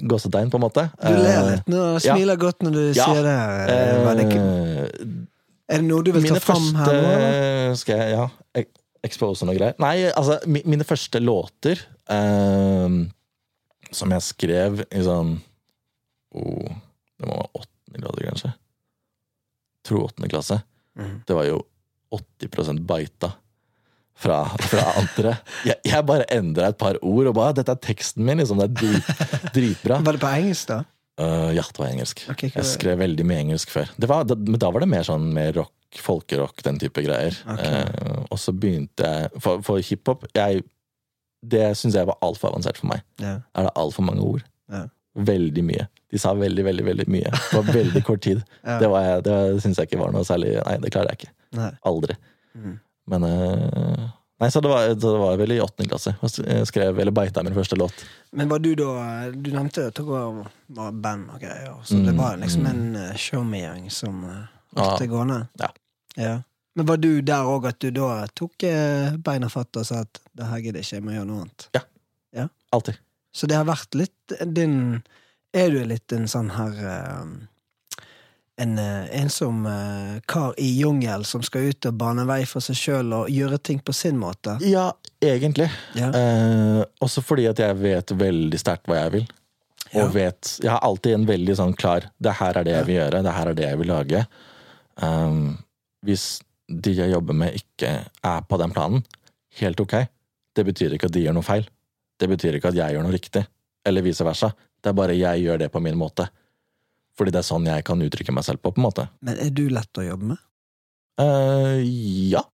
gåsetegn, 0.09 0.51
på 0.53 0.59
en 0.61 0.65
måte. 0.67 0.85
Du 1.03 1.09
ler 1.17 1.33
Eh, 1.33 1.49
litt 1.51 1.69
nå, 1.73 1.81
og 1.97 2.01
smiler 2.05 2.37
godt 2.41 2.63
når 2.63 2.73
du 2.77 2.83
Ja. 2.97 3.07
sier 3.09 3.23
det. 3.27 3.39
Eh, 3.73 4.27
eh, 4.37 5.09
Er 5.73 5.81
det 5.81 5.87
noe 5.89 6.03
du 6.05 6.13
vil 6.13 6.29
ta 6.29 6.39
fram 6.41 6.63
fram 6.71 6.75
her 6.83 6.93
nå? 6.93 7.09
eller? 7.09 7.75
Skal 7.81 7.99
jeg 7.99 8.11
ja, 8.17 8.29
expose 9.03 9.47
noe 9.49 9.57
greier? 9.57 9.75
Nei, 9.83 9.97
altså, 10.13 10.39
mi- 10.47 10.63
mine 10.69 10.85
første 10.87 11.19
låter 11.23 11.81
eh, 12.09 12.97
som 13.93 14.11
jeg 14.15 14.23
skrev 14.23 14.85
i 14.91 15.03
sånn 15.05 15.35
oh, 16.35 16.69
Det 17.19 17.27
må 17.29 17.35
være 17.37 17.63
åttende 17.63 18.03
klasse, 18.03 18.29
kanskje. 18.31 18.53
Tror 19.85 20.05
åttende 20.09 20.29
klasse. 20.31 20.63
Mm. 20.99 21.23
Det 21.27 21.35
var 21.37 21.45
jo 21.49 21.59
80% 22.13 22.85
baita 22.87 23.33
fra, 24.23 24.39
fra 24.71 24.87
anteret. 25.01 25.53
Jeg, 25.69 25.79
jeg 25.89 26.07
bare 26.09 26.27
endra 26.35 26.71
et 26.73 26.79
par 26.81 26.99
ord 27.03 27.31
og 27.31 27.37
bare 27.39 27.57
'Dette 27.59 27.75
er 27.75 27.83
teksten 27.83 28.25
min', 28.27 28.41
liksom. 28.43 28.63
Det 28.63 28.71
er 28.71 28.75
drit, 28.81 29.53
dritbra. 29.57 30.01
Var 30.07 30.19
det 30.19 30.23
på 30.23 30.33
engelsk, 30.33 30.69
da? 30.71 30.83
Uh, 31.21 31.51
ja, 31.53 31.63
det 31.63 31.79
var 31.79 31.91
engelsk. 31.91 32.25
Okay, 32.33 32.51
jeg 32.55 32.65
skrev 32.65 32.99
veldig 33.03 33.25
mye 33.29 33.43
engelsk 33.45 33.71
før. 33.71 33.91
Det 34.01 34.09
var, 34.09 34.25
da, 34.25 34.37
men 34.39 34.59
da 34.63 34.71
var 34.73 34.81
det 34.85 34.89
mer 34.89 35.05
sånn 35.07 35.27
mer 35.37 35.53
rock, 35.59 35.75
folkerock, 36.01 36.63
den 36.65 36.81
type 36.81 37.05
greier. 37.05 37.37
Okay. 37.53 37.83
Uh, 37.85 38.23
og 38.33 38.41
så 38.41 38.55
begynte 38.57 39.05
jeg 39.05 39.43
For, 39.45 39.61
for 39.67 39.83
hiphop 39.85 40.25
jeg, 40.35 40.63
Det 41.43 41.67
syns 41.77 41.99
jeg 41.99 42.09
var 42.09 42.17
altfor 42.25 42.53
avansert 42.53 42.79
for 42.81 42.89
meg. 42.95 43.03
Yeah. 43.21 43.43
Er 43.59 43.69
det 43.69 43.75
altfor 43.77 44.07
mange 44.07 44.25
ord? 44.25 44.47
Yeah. 44.73 44.89
Veldig 45.13 45.65
mye. 45.69 45.89
De 46.13 46.21
sa 46.21 46.33
veldig, 46.37 46.65
veldig 46.65 46.85
veldig 46.87 47.05
mye 47.13 47.29
Det 47.35 47.59
var 47.59 47.69
veldig 47.75 48.03
kort 48.09 48.23
tid. 48.25 48.41
Ja. 48.65 48.79
Det, 48.81 48.89
var 48.89 49.21
det 49.27 49.37
syns 49.65 49.81
jeg 49.81 49.91
ikke 49.91 50.01
var 50.01 50.13
noe 50.15 50.25
særlig 50.25 50.55
Nei, 50.63 50.77
det 50.81 50.93
klarer 50.95 51.13
jeg 51.13 51.21
ikke. 51.21 51.33
Nei. 51.59 51.71
Aldri. 51.91 52.17
Mhm. 52.57 52.79
Men 53.13 53.29
eh, 53.29 54.09
Nei, 54.43 54.49
så 54.51 54.59
det 54.65 54.71
var, 54.73 54.89
det 54.99 55.11
var 55.23 55.37
vel 55.39 55.53
i 55.55 55.61
åttende 55.63 55.87
klasse. 55.93 56.17
Jeg 56.43 56.67
skrev, 56.67 56.97
eller 56.99 57.15
beita 57.15 57.45
min 57.47 57.55
første 57.55 57.77
låt. 57.79 58.01
Men 58.35 58.49
var 58.51 58.59
du 58.65 58.73
da 58.75 58.89
Du 59.31 59.53
nevnte 59.55 59.85
at 59.93 59.95
dere 60.01 60.17
var, 60.67 60.97
band 61.05 61.29
og 61.31 61.39
greier, 61.45 61.77
så 61.87 62.01
det 62.03 62.11
Mm, 62.11 62.19
var 62.19 62.41
liksom 62.41 62.65
mm. 62.65 62.71
en 62.73 62.97
uh, 62.97 63.13
showmegjeng 63.15 63.85
som 63.95 64.17
holdt 64.25 64.89
Ja. 64.89 64.97
det 64.99 65.07
gående? 65.13 65.37
Ja. 65.63 65.69
ja. 66.17 66.33
Men 66.75 66.89
var 66.89 66.97
du 66.99 67.21
der 67.23 67.47
òg 67.53 67.69
at 67.71 67.79
du 67.85 67.91
da 67.95 68.27
tok 68.35 68.65
eh, 68.67 69.15
beina 69.23 69.47
fatt 69.53 69.77
og 69.79 69.87
sa 69.87 70.01
at 70.09 70.19
det 70.35 70.49
her 70.51 70.59
gidder 70.65 70.81
ikke, 70.83 70.97
jeg 70.99 71.05
må 71.07 71.15
gjøre 71.15 71.29
noe 71.31 71.45
annet? 71.45 71.69
Ja, 72.35 72.49
Alltid. 72.73 72.97
Så 73.37 73.47
det 73.47 73.57
har 73.61 73.67
vært 73.69 73.95
litt 73.95 74.33
din 74.57 75.03
Er 75.55 75.69
du 75.71 75.83
litt 75.85 76.13
en 76.17 76.25
sånn 76.33 76.49
her 76.57 76.73
eh, 76.83 77.27
En 78.63 78.77
eh, 78.79 79.09
ensom 79.21 79.65
eh, 79.67 80.21
kar 80.31 80.55
i 80.61 80.69
jungel 80.81 81.25
som 81.29 81.43
skal 81.43 81.71
ut 81.73 81.89
og 81.89 81.97
bane 81.99 82.25
vei 82.29 82.43
for 82.47 82.63
seg 82.65 82.79
sjøl 82.79 83.15
og 83.17 83.31
gjøre 83.33 83.59
ting 83.59 83.81
på 83.83 83.95
sin 83.97 84.19
måte? 84.21 84.59
Ja, 84.69 84.91
egentlig. 85.25 85.69
Ja. 85.99 86.11
Eh, 86.15 86.83
også 87.03 87.25
fordi 87.25 87.49
at 87.51 87.63
jeg 87.63 87.79
vet 87.81 88.15
veldig 88.23 88.61
sterkt 88.61 88.87
hva 88.91 89.01
jeg 89.05 89.15
vil. 89.17 89.27
Og 89.93 89.99
Ja. 90.01 90.07
vet 90.09 90.59
Jeg 90.63 90.71
har 90.71 90.81
alltid 90.87 91.15
en 91.15 91.27
veldig 91.29 91.55
sånn 91.59 91.75
klar 91.77 92.07
Det 92.17 92.33
her 92.39 92.57
er 92.57 92.65
det 92.65 92.73
jeg 92.73 92.87
vil 92.87 92.97
gjøre, 92.97 93.23
det 93.27 93.33
her 93.37 93.49
er 93.51 93.55
det 93.59 93.67
jeg 93.67 93.79
vil 93.79 93.91
lage. 93.93 94.23
Um, 95.03 95.59
hvis 96.07 96.41
de 96.69 96.95
jeg 96.97 97.13
jobber 97.13 97.37
med, 97.37 97.55
ikke 97.59 97.91
er 98.25 98.41
på 98.49 98.59
den 98.59 98.73
planen, 98.73 99.05
helt 99.61 99.81
ok. 99.81 100.07
Det 100.57 100.65
betyr 100.65 100.95
ikke 100.97 101.11
at 101.11 101.13
de 101.13 101.25
gjør 101.27 101.37
noe 101.37 101.45
feil. 101.45 101.67
Det 102.19 102.29
betyr 102.31 102.57
ikke 102.57 102.71
at 102.73 102.79
jeg 102.79 102.95
gjør 102.95 103.05
noe 103.05 103.13
riktig. 103.13 103.45
Eller 103.85 104.05
vice 104.05 104.25
versa. 104.25 104.53
Det 104.83 104.91
er 104.91 104.97
bare 104.97 105.17
jeg 105.19 105.45
gjør 105.45 105.59
det 105.59 105.71
på 105.73 105.83
min 105.83 105.99
måte. 105.99 106.29
Fordi 107.19 107.35
det 107.35 107.43
er 107.43 107.49
sånn 107.49 107.69
jeg 107.69 107.85
kan 107.85 108.01
uttrykke 108.03 108.33
meg 108.35 108.47
selv 108.47 108.63
på, 108.63 108.73
på 108.73 108.81
en 108.81 108.89
måte. 108.89 109.09
Men 109.25 109.41
er 109.43 109.53
du 109.53 109.67
lett 109.73 110.01
å 110.01 110.07
jobbe 110.07 110.33
med? 110.33 110.41
Eh, 111.21 111.83
ja. 112.33 112.47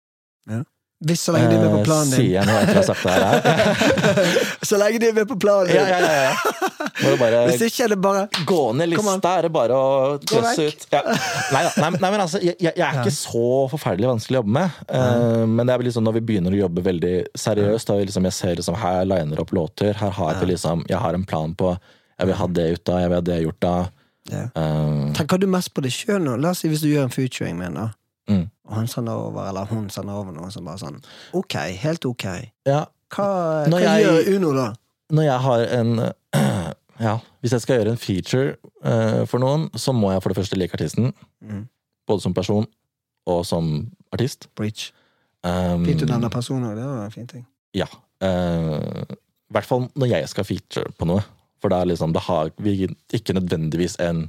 Hvis 0.98 1.20
så 1.28 1.30
lenge 1.30 1.52
de 1.52 1.54
er 1.54 1.60
med 1.62 1.70
på 1.70 1.78
Eh, 1.78 1.84
planen 1.86 2.08
din. 2.10 2.18
Sier 2.18 2.32
jeg 2.40 2.46
noe 2.48 2.58
etter 2.58 2.74
å 2.74 2.80
ha 2.80 2.86
sagt 2.88 3.04
det 3.06 3.12
her? 3.14 4.56
så 4.70 4.78
lenge 4.80 4.98
de 4.98 5.06
er 5.06 5.12
med 5.14 5.28
på 5.30 5.36
planen 5.38 5.68
din! 5.68 5.76
ja, 5.78 5.84
ja, 5.86 5.98
ja, 6.02 6.24
ja. 6.26 6.88
Må 7.04 7.12
bare 7.20 7.42
Hvis 7.52 7.62
ikke 7.68 7.84
er 7.84 7.92
det 7.92 7.98
bare 8.02 8.24
Gå 8.48 8.62
ned 8.74 8.90
lista, 8.90 9.34
er 9.36 9.46
det 9.46 9.50
bare 9.54 9.76
å 9.78 9.92
Gå 10.18 10.40
ut. 10.42 10.86
Ja. 10.90 11.02
Nei, 11.54 11.62
nei, 11.68 11.90
nei, 11.94 12.10
men 12.10 12.24
altså, 12.24 12.40
jeg, 12.42 12.56
jeg 12.58 12.82
er 12.82 12.98
ikke 12.98 13.14
så 13.14 13.44
forferdelig 13.70 14.10
vanskelig 14.10 14.40
å 14.40 14.42
jobbe 14.42 14.56
med. 14.58 14.80
Uh, 14.90 15.44
men 15.46 15.62
det 15.62 15.76
er 15.76 15.86
liksom 15.86 16.06
når 16.08 16.18
vi 16.18 16.24
begynner 16.32 16.56
å 16.56 16.60
jobbe 16.64 16.82
veldig 16.88 17.14
seriøst, 17.46 17.92
da 17.92 18.00
vi 18.00 18.08
liksom, 18.10 18.26
jeg 18.26 18.38
ser 18.40 18.58
liksom 18.58 18.80
her 18.82 19.06
liner 19.06 19.44
opp 19.44 19.54
låter, 19.54 19.94
her 20.02 20.18
har 20.18 20.34
jeg, 20.34 20.50
liksom 20.50 20.82
Jeg 20.90 20.98
har 21.04 21.14
en 21.14 21.28
plan 21.30 21.54
på 21.54 21.76
Jeg 21.76 22.32
vil 22.32 22.40
ha 22.42 22.50
det 22.58 22.66
ut 22.74 22.90
av, 22.90 23.04
jeg 23.04 23.12
vil 23.12 23.20
ha 23.20 23.26
det 23.30 23.38
gjort 23.44 23.62
da. 23.62 23.76
Ja. 24.30 24.44
Eh, 24.54 25.12
Tenker 25.16 25.38
du 25.40 25.46
mest 25.50 25.72
på 25.74 25.82
det 25.84 25.92
sjøl 25.92 26.20
nå? 26.24 26.36
La 26.40 26.50
oss 26.50 26.58
si 26.64 26.68
hvis 26.68 26.82
du 26.84 26.88
gjør 26.90 27.04
en 27.08 27.14
featuring 27.14 27.56
med 27.58 27.66
en, 27.72 27.74
da. 27.74 27.88
Mm. 28.28 28.44
Og 28.68 28.74
han 28.76 28.86
sender 28.92 29.12
over, 29.16 29.46
eller 29.48 29.64
hun 29.70 29.86
sender 29.90 30.12
over 30.20 30.32
noe 30.36 30.50
som 30.52 30.64
bare 30.68 30.78
sånn 30.82 30.98
Ok, 31.34 31.54
helt 31.80 32.04
ok. 32.04 32.24
ja, 32.68 32.82
Hva, 33.14 33.28
hva 33.70 33.80
jeg- 33.80 34.04
gjør 34.04 34.36
Uno 34.36 34.52
da? 34.52 34.66
når 35.10 35.22
jeg 35.24 35.40
har 35.40 35.60
en 35.78 35.92
Ja, 37.00 37.12
hvis 37.40 37.52
jeg 37.54 37.60
skal 37.62 37.78
gjøre 37.78 37.90
en 37.94 37.96
feature 38.02 38.56
uh, 38.84 39.24
for 39.30 39.38
noen, 39.38 39.68
så 39.78 39.92
må 39.94 40.10
jeg 40.12 40.20
for 40.22 40.28
det 40.34 40.36
første 40.40 40.56
like 40.58 40.74
artisten. 40.74 41.12
Mm. 41.40 41.68
Både 42.10 42.20
som 42.24 42.34
person 42.34 42.66
og 43.26 43.44
som 43.46 43.68
artist. 44.12 44.48
Breach. 44.58 44.90
Um, 45.46 45.84
Fint 45.86 46.00
du 46.02 46.06
nevner 46.10 46.28
personer, 46.28 46.74
det 46.74 46.84
var 46.84 47.04
en 47.04 47.14
fin 47.14 47.26
ting. 47.30 47.46
Ja. 47.72 47.86
I 48.20 48.26
I 49.06 49.54
hvert 49.54 49.64
fall 49.68 49.86
når 49.94 50.10
jeg 50.10 50.28
skal 50.28 50.44
feature 50.44 50.90
på 50.98 51.06
noe. 51.08 51.22
For 51.62 51.72
da, 51.72 51.82
liksom, 51.88 52.12
det 52.14 52.22
har 52.28 52.50
vi 52.62 52.88
ikke 53.16 53.34
nødvendigvis 53.34 53.96
en, 54.04 54.26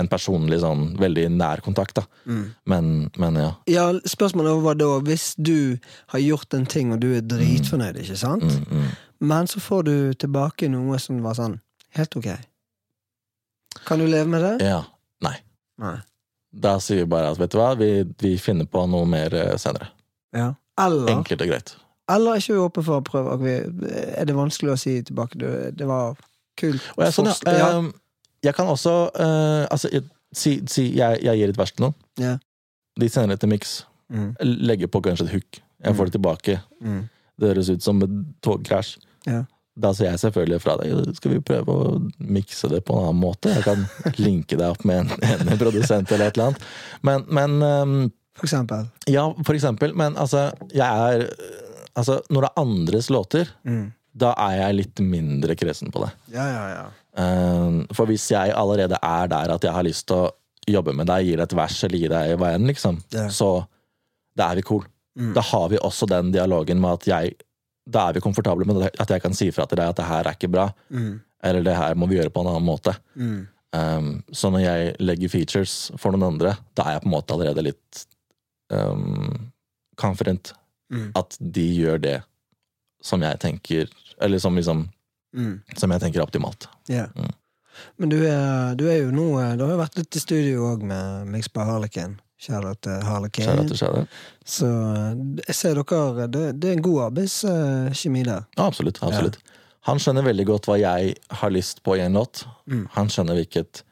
en 0.00 0.08
personlig 0.08 0.62
sånn 0.62 0.94
veldig 1.00 1.26
nær 1.34 1.60
kontakt, 1.64 1.98
da. 1.98 2.06
Mm. 2.24 2.44
Men, 2.72 2.92
men 3.20 3.36
ja. 3.40 3.50
Ja, 3.68 3.86
spørsmålet 4.08 4.62
var 4.64 4.78
da, 4.80 4.88
hvis 5.04 5.32
du 5.36 5.78
har 6.14 6.22
gjort 6.22 6.54
en 6.56 6.64
ting 6.66 6.94
og 6.94 7.02
du 7.04 7.10
er 7.18 7.26
dritfornøyd, 7.28 8.00
ikke 8.00 8.16
sant? 8.16 8.46
Mm, 8.48 8.64
mm. 8.84 8.88
Men 9.32 9.46
så 9.50 9.60
får 9.60 9.84
du 9.90 9.94
tilbake 10.18 10.70
noe 10.72 10.96
som 10.98 11.20
var 11.22 11.36
sånn 11.38 11.58
helt 11.98 12.16
ok. 12.18 12.30
Kan 13.86 14.00
du 14.00 14.06
leve 14.08 14.28
med 14.32 14.42
det? 14.44 14.56
Ja. 14.72 14.80
Nei. 15.22 15.36
Nei. 15.80 15.98
Da 16.52 16.74
sier 16.84 17.04
vi 17.04 17.10
bare 17.12 17.30
at 17.32 17.38
vet 17.40 17.52
du 17.54 17.60
hva, 17.60 17.70
vi, 17.80 17.92
vi 18.20 18.34
finner 18.40 18.66
på 18.68 18.82
noe 18.90 19.06
mer 19.08 19.32
eh, 19.36 19.54
senere. 19.60 19.88
Ja. 20.36 20.50
Eller, 20.80 21.08
Enkelt 21.14 21.44
og 21.44 21.48
greit. 21.52 21.74
eller 22.12 22.34
er 22.34 22.42
ikke 22.42 22.56
vi 22.56 22.60
åpne 22.64 22.84
for 22.84 23.00
å 23.00 23.04
prøve? 23.06 23.36
Ok, 23.36 23.88
Er 24.16 24.28
det 24.28 24.36
vanskelig 24.36 24.72
å 24.74 24.76
si 24.80 24.98
tilbake? 25.04 25.38
Det 25.76 25.88
var 25.88 26.16
kult. 26.60 26.82
Og 26.96 27.04
jeg, 27.06 27.14
sånn, 27.16 27.30
ja, 27.46 27.54
ja. 27.58 27.68
eh, 27.78 27.90
jeg 28.48 28.54
kan 28.58 28.66
også 28.72 28.92
uh, 29.14 29.64
Altså, 29.70 29.88
jeg, 29.92 30.02
si, 30.34 30.56
si 30.68 30.88
jeg, 30.98 31.22
jeg 31.24 31.38
gir 31.40 31.52
et 31.54 31.58
vers 31.60 31.72
til 31.72 31.86
noen. 31.86 31.94
Ja. 32.20 32.36
De 33.00 33.08
sender 33.08 33.36
det 33.36 33.40
til 33.44 33.52
miks. 33.52 33.76
Mm, 34.12 34.30
Legger 34.68 34.90
på 34.92 35.00
kanskje 35.04 35.24
et 35.28 35.34
hook. 35.38 35.62
Jeg 35.82 35.96
får 35.98 36.10
det 36.10 36.16
tilbake. 36.18 36.58
mm. 36.84 37.02
Det 37.40 37.48
høres 37.48 37.70
ut 37.72 37.82
som 37.82 38.02
et 38.04 38.12
togkrasj. 38.44 38.96
Ja. 39.26 39.38
Da 39.82 39.88
sier 39.96 40.10
jeg 40.12 40.20
selvfølgelig 40.20 40.58
fra 40.60 40.74
deg 40.82 41.14
skal 41.16 41.32
vi 41.32 41.38
prøve 41.48 41.72
å 41.72 41.94
mikse 42.20 42.68
det 42.68 42.82
på 42.84 42.92
en 42.98 43.06
annen 43.08 43.22
måte. 43.22 43.48
Jeg 43.56 43.64
kan 43.64 43.86
linke 44.26 44.58
deg 44.60 44.66
opp 44.68 44.84
med 44.86 45.00
en, 45.06 45.40
en 45.48 45.58
produsent 45.58 46.12
eller 46.12 46.28
et 46.28 46.36
eller 46.36 46.50
annet. 46.50 46.66
Men, 47.08 47.24
men 47.32 47.56
um, 47.64 47.94
For 48.36 48.46
eksempel. 48.50 48.84
Ja, 49.10 49.24
for 49.48 49.56
eksempel. 49.56 49.96
Men 49.96 50.18
altså, 50.20 50.50
jeg 50.76 50.86
er 50.86 51.26
Altså, 51.92 52.20
når 52.32 52.40
det 52.46 52.48
er 52.52 52.60
andres 52.62 53.08
låter, 53.12 53.50
Mm. 53.68 53.90
Da 54.14 54.32
er 54.36 54.58
jeg 54.60 54.76
litt 54.76 55.00
mindre 55.00 55.54
kresen 55.56 55.90
på 55.92 56.02
det. 56.04 56.10
Ja, 56.34 56.44
ja, 56.50 56.64
ja. 56.74 56.84
Uh, 57.12 57.82
for 57.92 58.08
hvis 58.08 58.30
jeg 58.32 58.52
allerede 58.56 58.96
er 59.04 59.28
der 59.28 59.52
at 59.54 59.64
jeg 59.64 59.72
har 59.72 59.84
lyst 59.84 60.06
til 60.08 60.16
å 60.26 60.30
jobbe 60.68 60.92
med 60.96 61.06
deg, 61.10 61.26
gi 61.26 61.36
deg 61.36 61.44
et 61.48 61.54
vers 61.58 61.78
eller 61.84 61.98
gi 61.98 62.08
deg 62.12 62.34
hva 62.40 62.52
enn, 62.56 62.66
liksom, 62.70 63.00
Ja. 63.12 63.26
så 63.28 63.66
da 64.36 64.50
er 64.52 64.56
vi 64.60 64.62
cool. 64.68 64.84
Mm. 65.18 65.32
Da 65.36 65.40
har 65.44 65.68
vi 65.68 65.76
også 65.78 66.06
den 66.08 66.30
dialogen 66.32 66.80
med 66.80 66.92
at 67.00 67.06
jeg 67.06 67.34
Da 67.84 68.04
er 68.08 68.12
vi 68.14 68.20
komfortable 68.22 68.64
med 68.64 68.78
at 69.00 69.08
jeg 69.10 69.20
kan 69.20 69.34
si 69.34 69.50
fra 69.50 69.64
til 69.66 69.76
deg 69.76 69.88
at 69.90 69.96
det 69.98 70.04
her 70.06 70.22
er 70.28 70.36
ikke 70.36 70.48
bra, 70.52 70.68
Mm. 70.88 71.20
eller 71.42 71.62
det 71.66 71.74
her 71.76 71.94
må 71.98 72.06
vi 72.08 72.14
gjøre 72.16 72.30
på 72.30 72.40
en 72.40 72.46
annen 72.52 72.64
måte. 72.64 72.94
Mm. 73.16 73.48
Um, 73.74 74.22
så 74.32 74.50
når 74.52 74.60
jeg 74.62 74.96
legger 75.00 75.28
features 75.32 75.90
for 75.98 76.12
noen 76.12 76.22
andre, 76.34 76.52
da 76.76 76.82
er 76.84 76.92
jeg 76.92 77.02
på 77.02 77.08
en 77.10 77.14
måte 77.16 77.34
allerede 77.34 77.64
litt 77.64 78.04
um, 78.70 79.50
confident. 79.98 80.52
Mm. 80.92 81.10
At 81.16 81.36
de 81.40 81.64
gjør 81.74 81.98
det 82.04 82.22
som 83.02 83.22
jeg 83.22 83.38
tenker 83.42 83.88
Eller 84.20 84.38
som 84.38 84.56
liksom 84.56 84.88
Mm. 85.32 85.62
Som 85.80 85.90
jeg 85.90 86.00
tenker 86.02 86.20
er 86.20 86.26
optimalt. 86.26 86.66
Ja. 86.92 87.06
Mm. 87.16 87.30
Men 87.96 88.10
du 88.12 88.18
er, 88.28 88.74
du 88.76 88.82
er 88.90 88.98
jo 88.98 89.12
nå 89.16 89.30
Du 89.56 89.62
har 89.64 89.70
jo 89.72 89.78
vært 89.80 89.94
litt 89.96 90.16
i 90.18 90.20
studio 90.20 90.66
òg 90.74 90.82
med 90.84 91.30
Mix 91.32 91.48
by 91.48 91.64
Harlekin. 91.64 92.18
Til 92.42 92.52
Harlekin. 93.06 93.62
Til 93.70 93.78
kjære. 93.80 94.02
Så 94.44 94.66
eh, 94.68 95.22
jeg 95.46 95.54
ser 95.56 95.78
dere 95.80 96.26
Det, 96.28 96.42
det 96.60 96.68
er 96.68 96.76
en 96.76 96.82
god 96.84 96.98
arbeidskjemi 97.06 98.24
der. 98.28 98.44
Ja, 98.58 98.66
absolutt. 98.66 99.00
absolutt. 99.02 99.38
Han 99.88 99.98
skjønner 99.98 100.22
veldig 100.26 100.46
godt 100.50 100.68
hva 100.68 100.76
jeg 100.78 101.14
har 101.40 101.50
lyst 101.54 101.80
på 101.82 101.96
i 101.96 102.02
en 102.04 102.12
låt. 102.20 102.44
Mm. 102.68 102.84
Han 102.98 103.08
skjønner 103.08 103.38
hvilket 103.40 103.82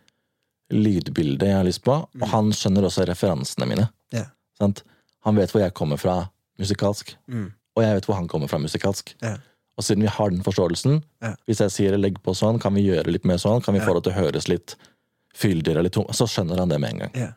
lydbilde 0.71 1.49
jeg 1.49 1.57
har 1.57 1.65
lyst 1.67 1.83
på, 1.87 1.97
og 2.21 2.27
han 2.31 2.53
skjønner 2.55 2.85
også 2.87 3.07
referansene 3.09 3.67
mine. 3.67 3.89
Ja. 4.15 4.27
Sant? 4.61 4.85
Han 5.27 5.41
vet 5.41 5.51
hvor 5.55 5.65
jeg 5.65 5.75
kommer 5.75 5.97
fra 5.99 6.21
musikalsk, 6.61 7.17
Mm. 7.27 7.49
Og 7.77 7.85
jeg 7.85 7.95
vet 7.97 8.07
hvor 8.11 8.19
han 8.19 8.29
kommer 8.29 8.51
fra 8.51 8.59
musikalsk. 8.59 9.15
Ja. 9.23 9.37
Og 9.79 9.85
siden 9.87 10.03
vi 10.05 10.09
har 10.13 10.31
den 10.31 10.43
forståelsen, 10.45 11.03
Ja. 11.23 11.35
hvis 11.47 11.61
jeg 11.61 11.71
sier 11.71 11.97
'legg 11.97 12.19
på 12.23 12.35
sånn', 12.35 12.61
kan 12.61 12.75
vi 12.75 12.83
gjøre 12.89 13.07
litt 13.13 13.25
mer 13.25 13.37
sånn, 13.39 13.63
kan 13.63 13.75
vi 13.75 13.81
få 13.81 13.95
det 13.95 14.05
til 14.05 14.13
å 14.13 14.25
høres 14.25 14.49
litt 14.49 14.77
fyldigere 15.35 15.79
eller 15.79 15.89
tom, 15.91 16.07
så 16.13 16.27
skjønner 16.27 16.59
han 16.59 16.69
det 16.69 16.81
med 16.81 16.91
en 16.93 16.99
gang. 16.99 17.11
Ja. 17.15 17.33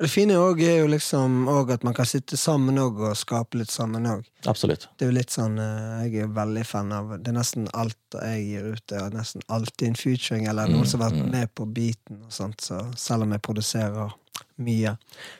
Det 0.00 0.08
fine 0.08 0.32
også 0.32 0.64
er 0.64 0.78
jo 0.80 0.86
liksom 0.88 1.46
at 1.70 1.82
man 1.84 1.92
kan 1.92 2.06
sitte 2.06 2.34
sammen 2.40 2.78
og, 2.78 2.98
og 3.00 3.16
skape 3.16 3.58
litt 3.58 3.68
sammen 3.70 4.06
òg. 4.08 4.24
Absolutt. 4.46 4.88
Det 4.96 5.04
er 5.04 5.10
jo 5.10 5.16
litt 5.18 5.28
sånn 5.30 5.58
eh, 5.60 6.08
Jeg 6.08 6.22
er 6.22 6.26
veldig 6.32 6.64
fan 6.64 6.90
av 6.96 7.22
Det 7.22 7.28
er 7.28 7.36
nesten 7.36 7.68
alt 7.74 8.16
jeg 8.16 8.46
gir 8.46 8.72
ut, 8.72 8.82
det 8.88 8.96
er 8.96 9.10
nesten 9.10 9.42
alltid 9.50 9.88
en 9.88 9.94
featuring 9.94 10.46
eller 10.48 10.68
noen 10.68 10.86
Mm, 10.86 10.86
som 10.86 11.00
har 11.02 11.10
vært 11.10 11.26
mm. 11.26 11.30
med 11.30 11.54
på 11.54 11.66
beaten. 11.74 12.22
og 12.24 12.32
sånt, 12.32 12.60
så 12.62 12.80
Selv 12.96 13.22
om 13.24 13.32
jeg 13.32 13.42
produserer 13.42 14.14
mye, 14.58 14.96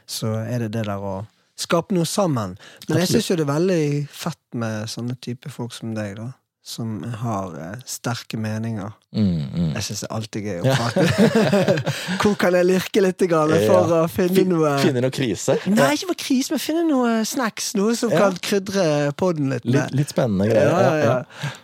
så 0.06 0.34
er 0.44 0.58
det 0.58 0.72
det 0.72 0.84
der 0.84 0.98
å 0.98 1.26
skape 1.60 1.94
noe 1.96 2.08
sammen. 2.08 2.56
Men 2.88 2.98
jeg 3.00 3.06
Absolutt. 3.06 3.14
syns 3.16 3.30
jo 3.32 3.38
det 3.40 3.46
er 3.48 3.54
veldig 3.54 3.82
fett 4.12 4.44
med 4.60 4.90
sånne 4.92 5.16
type 5.20 5.52
folk 5.52 5.72
som 5.76 5.94
deg, 5.96 6.16
da. 6.20 6.32
Som 6.70 6.98
har 7.22 7.54
eh, 7.56 7.78
sterke 7.88 8.36
meninger. 8.38 8.90
Mm, 9.16 9.46
mm. 9.48 9.70
Jeg 9.78 9.82
syns 9.86 10.02
det 10.02 10.08
er 10.10 10.12
alltid 10.18 10.44
gøy 10.44 10.58
å 10.60 10.74
prate. 10.76 11.54
Hvor 12.20 12.34
kan 12.38 12.54
jeg 12.58 12.66
lirke 12.68 13.00
litt 13.02 13.24
grann 13.30 13.54
for 13.64 13.88
Ja. 13.88 14.02
å 14.04 14.10
finne 14.12 14.36
Fin- 14.36 14.52
noe 14.52 14.74
Finne 14.82 15.00
noe 15.02 15.10
krise. 15.14 15.56
Nei, 15.72 15.88
ikke 15.96 16.10
for 16.12 16.18
krise, 16.20 16.52
men 16.52 16.60
finne 16.62 16.82
noe 16.86 17.14
snacks. 17.26 17.70
Noe 17.80 17.96
som 17.96 18.12
Ja. 18.12 18.20
kan 18.26 18.36
krydre 18.44 18.84
poden 19.16 19.48
litt. 19.54 19.64
Litt, 19.64 19.96
litt 19.96 20.12
spennende 20.12 20.50
greier. 20.52 21.00
ja. 21.00 21.16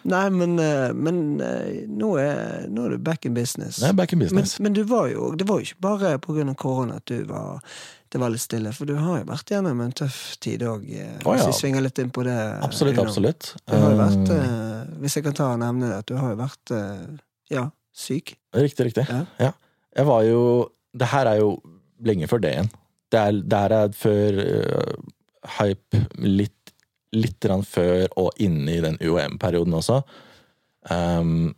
Nei, 0.09 0.25
men, 0.31 0.57
eh, 0.65 0.89
men 0.97 1.21
eh, 1.45 1.85
nå, 1.87 2.15
er, 2.19 2.65
nå 2.73 2.87
er 2.89 2.97
du 2.97 2.99
back 3.11 3.27
in 3.29 3.35
business. 3.37 3.83
Er 3.85 3.93
back 3.93 4.17
in 4.17 4.25
business. 4.25 4.57
men 4.59 4.73
du 4.73 4.83
var 4.85 5.09
jo, 5.13 5.35
det 5.37 5.47
var 5.47 5.61
jo 5.61 5.69
ikke 5.69 5.85
bare 5.91 6.15
av 6.17 6.55
korona 6.57 6.97
at 6.97 7.05
du 7.13 7.21
var, 7.29 7.61
det 8.17 8.21
var 8.23 8.33
litt 8.33 8.41
stille, 8.41 8.71
for 8.73 8.89
du 8.89 8.95
har 8.97 9.19
jo 9.21 9.25
vært 9.29 9.51
gjennom 9.53 9.81
en 9.85 9.91
tøff 9.93 10.19
tid 10.41 10.63
òg. 10.65 10.87
Oh, 10.89 10.95
ja. 10.97 11.35
Hvis 11.37 11.51
vi 11.51 11.57
svinger 11.59 11.83
litt 11.85 11.99
inn 12.01 12.09
på 12.09 12.23
det. 12.25 12.37
absolutt, 12.65 12.97
absolutt. 13.03 13.51
Jo 13.69 13.91
vært, 13.99 14.15
Um, 14.17 14.31
eh, 14.33 14.95
hvis 15.03 15.19
jeg 15.19 15.25
kan 15.27 15.37
ta 15.37 15.51
og 15.53 15.59
nevne 15.61 15.91
det, 15.91 15.99
at 16.01 16.07
du 16.09 16.15
har 16.17 16.33
jo 16.33 16.39
vært 16.39 16.73
eh, 16.73 17.03
ja, 17.53 17.65
syk. 17.93 18.33
Riktig, 18.57 18.87
riktig. 18.89 19.05
Ja. 19.11 19.19
Ja. 19.37 19.51
Jeg 19.97 20.09
var 20.09 20.23
jo 20.25 20.41
Det 20.97 21.11
her 21.13 21.29
er 21.29 21.43
jo 21.43 21.51
lenge 22.09 22.29
før 22.31 22.41
det 22.41 22.55
igjen. 22.55 22.71
Det, 23.13 23.21
er, 23.21 23.43
det 23.45 23.61
her 23.61 23.75
er 23.77 23.93
før 23.93 24.41
uh, 24.41 24.97
hype 25.59 26.01
litt, 26.25 26.73
litt 27.13 27.51
før 27.69 28.09
og 28.17 28.33
inne 28.41 28.79
i 28.79 28.81
den 28.81 28.97
UOM-perioden 28.97 29.77
også. 29.77 30.01
Um, 30.89 31.53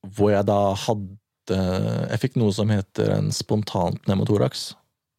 hvor 0.00 0.32
jeg 0.32 0.48
da 0.48 0.72
hadde 0.86 1.60
Jeg 2.08 2.20
fikk 2.24 2.40
noe 2.40 2.56
som 2.56 2.72
heter 2.72 3.12
en 3.18 3.28
spontan 3.28 4.00
pneumotoraks. 4.06 4.70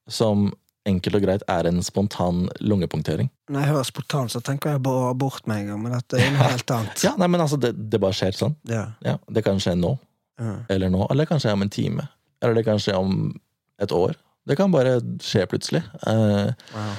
Som 0.08 0.51
enkelt 0.88 1.18
og 1.20 1.24
greit 1.26 1.43
er 1.51 1.68
en 1.68 1.82
spontan 1.84 2.45
lungepunktering. 2.64 3.28
Når 3.51 3.60
jeg 3.66 3.70
hører 3.74 3.88
spontan, 3.89 4.30
så 4.32 4.39
tenker 4.39 4.72
jeg 4.72 4.82
bare 4.86 5.10
abort 5.12 5.45
med 5.47 5.66
en 5.66 5.68
gang, 5.74 5.82
men 5.84 5.91
dette 5.97 6.16
er 6.22 6.30
noe 6.32 6.47
helt 6.53 6.72
annet. 6.72 7.03
Ja, 7.03 7.12
nei, 7.20 7.28
men 7.28 7.43
altså, 7.43 7.58
det, 7.60 7.74
det 7.91 7.99
bare 7.99 8.16
skjer 8.16 8.38
sånn. 8.38 8.55
Ja. 8.72 8.86
Ja, 9.03 9.18
Det 9.28 9.43
kan 9.43 9.60
skje 9.60 9.76
nå, 9.76 9.97
Ja. 10.39 10.53
eller 10.70 10.89
nå, 10.93 11.03
eller 11.12 11.26
kanskje 11.28 11.51
om 11.51 11.62
en 11.66 11.70
time. 11.74 12.08
Eller 12.41 12.53
det 12.60 12.64
kan 12.68 12.80
skje 12.80 12.95
om 12.95 13.34
et 13.82 13.91
år. 13.91 14.16
Det 14.47 14.55
kan 14.55 14.72
bare 14.72 14.99
skje 15.20 15.43
plutselig. 15.51 15.84
Uh, 16.08 16.53
Wow. 16.72 16.93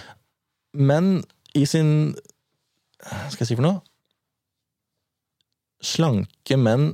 Men 0.76 1.06
i 1.56 1.62
sin 1.64 2.14
Hva 3.00 3.30
skal 3.32 3.44
jeg 3.46 3.48
si 3.48 3.56
for 3.56 3.64
noe? 3.64 3.80
Slanke 5.80 6.58
menn 6.58 6.90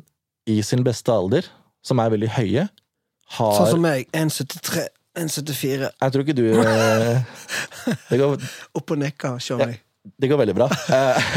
i 0.46 0.58
sin 0.62 0.84
beste 0.84 1.10
alder, 1.12 1.46
som 1.84 2.00
er 2.02 2.12
veldig 2.12 2.28
høye, 2.36 2.66
har 3.38 3.54
Sånn 3.56 3.70
som 3.72 3.82
meg. 3.84 4.06
1,73. 4.12 4.84
1,74. 5.18 5.90
Jeg 6.00 6.12
tror 6.14 6.24
ikke 6.24 6.36
du 6.36 6.46
eh, 6.50 7.20
det, 8.10 8.18
går, 8.20 8.42
Opp 8.74 8.90
og 8.96 8.98
nikker, 8.98 9.38
skjønner 9.42 9.74
Ja, 9.76 10.10
det 10.20 10.30
går 10.32 10.40
veldig 10.42 10.56
bra. 10.58 10.68
Eh, 10.94 11.28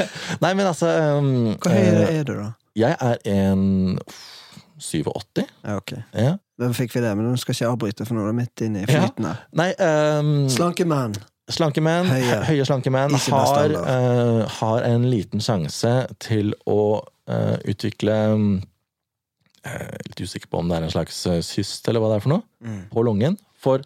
Nei, 0.44 0.54
men 0.58 0.66
altså 0.68 0.90
um, 1.18 1.30
Hvor 1.62 1.72
høy 1.72 1.84
eh, 1.86 2.18
er 2.20 2.26
du, 2.28 2.34
da? 2.40 2.50
Jeg 2.78 2.98
er 3.02 3.22
en 3.34 3.64
87. 4.78 5.42
Ja, 5.66 5.78
ok. 5.80 5.94
Ja. 6.14 6.36
Da 6.62 6.68
fikk 6.78 6.94
vi 6.94 7.02
det, 7.02 7.14
men 7.18 7.26
nå 7.26 7.38
skal 7.42 7.54
jeg 7.56 7.64
ikke 7.64 7.72
avbryte, 7.74 8.06
for 8.06 8.18
nå 8.18 8.26
er 8.26 8.30
det 8.34 8.38
midt 8.38 8.62
inne 8.66 8.84
i 8.84 8.90
flyten 8.90 9.26
her. 9.26 9.40
Nei, 9.58 9.72
um, 10.22 10.30
Slanke 10.54 10.86
menn. 10.86 11.16
Slanke 11.50 11.82
menn, 11.82 12.10
Høye. 12.12 12.42
høye, 12.44 12.66
slanke 12.68 12.92
menn, 12.92 13.14
har, 13.16 13.72
eh, 13.80 14.42
har 14.60 14.82
en 14.90 15.06
liten 15.08 15.40
sjanse 15.42 15.94
til 16.20 16.52
å 16.68 16.80
uh, 17.32 17.56
utvikle 17.64 18.18
er 19.64 19.96
Litt 20.08 20.22
usikker 20.22 20.48
på 20.52 20.60
om 20.62 20.70
det 20.70 20.78
er 20.78 20.86
en 20.88 20.94
slags 20.94 21.18
syst, 21.48 21.88
eller 21.90 22.04
hva 22.04 22.12
det 22.14 22.20
er 22.20 22.26
for 22.28 22.34
noe, 22.36 22.44
Mm. 22.64 22.82
på 22.92 23.04
lungen. 23.04 23.38
For 23.62 23.86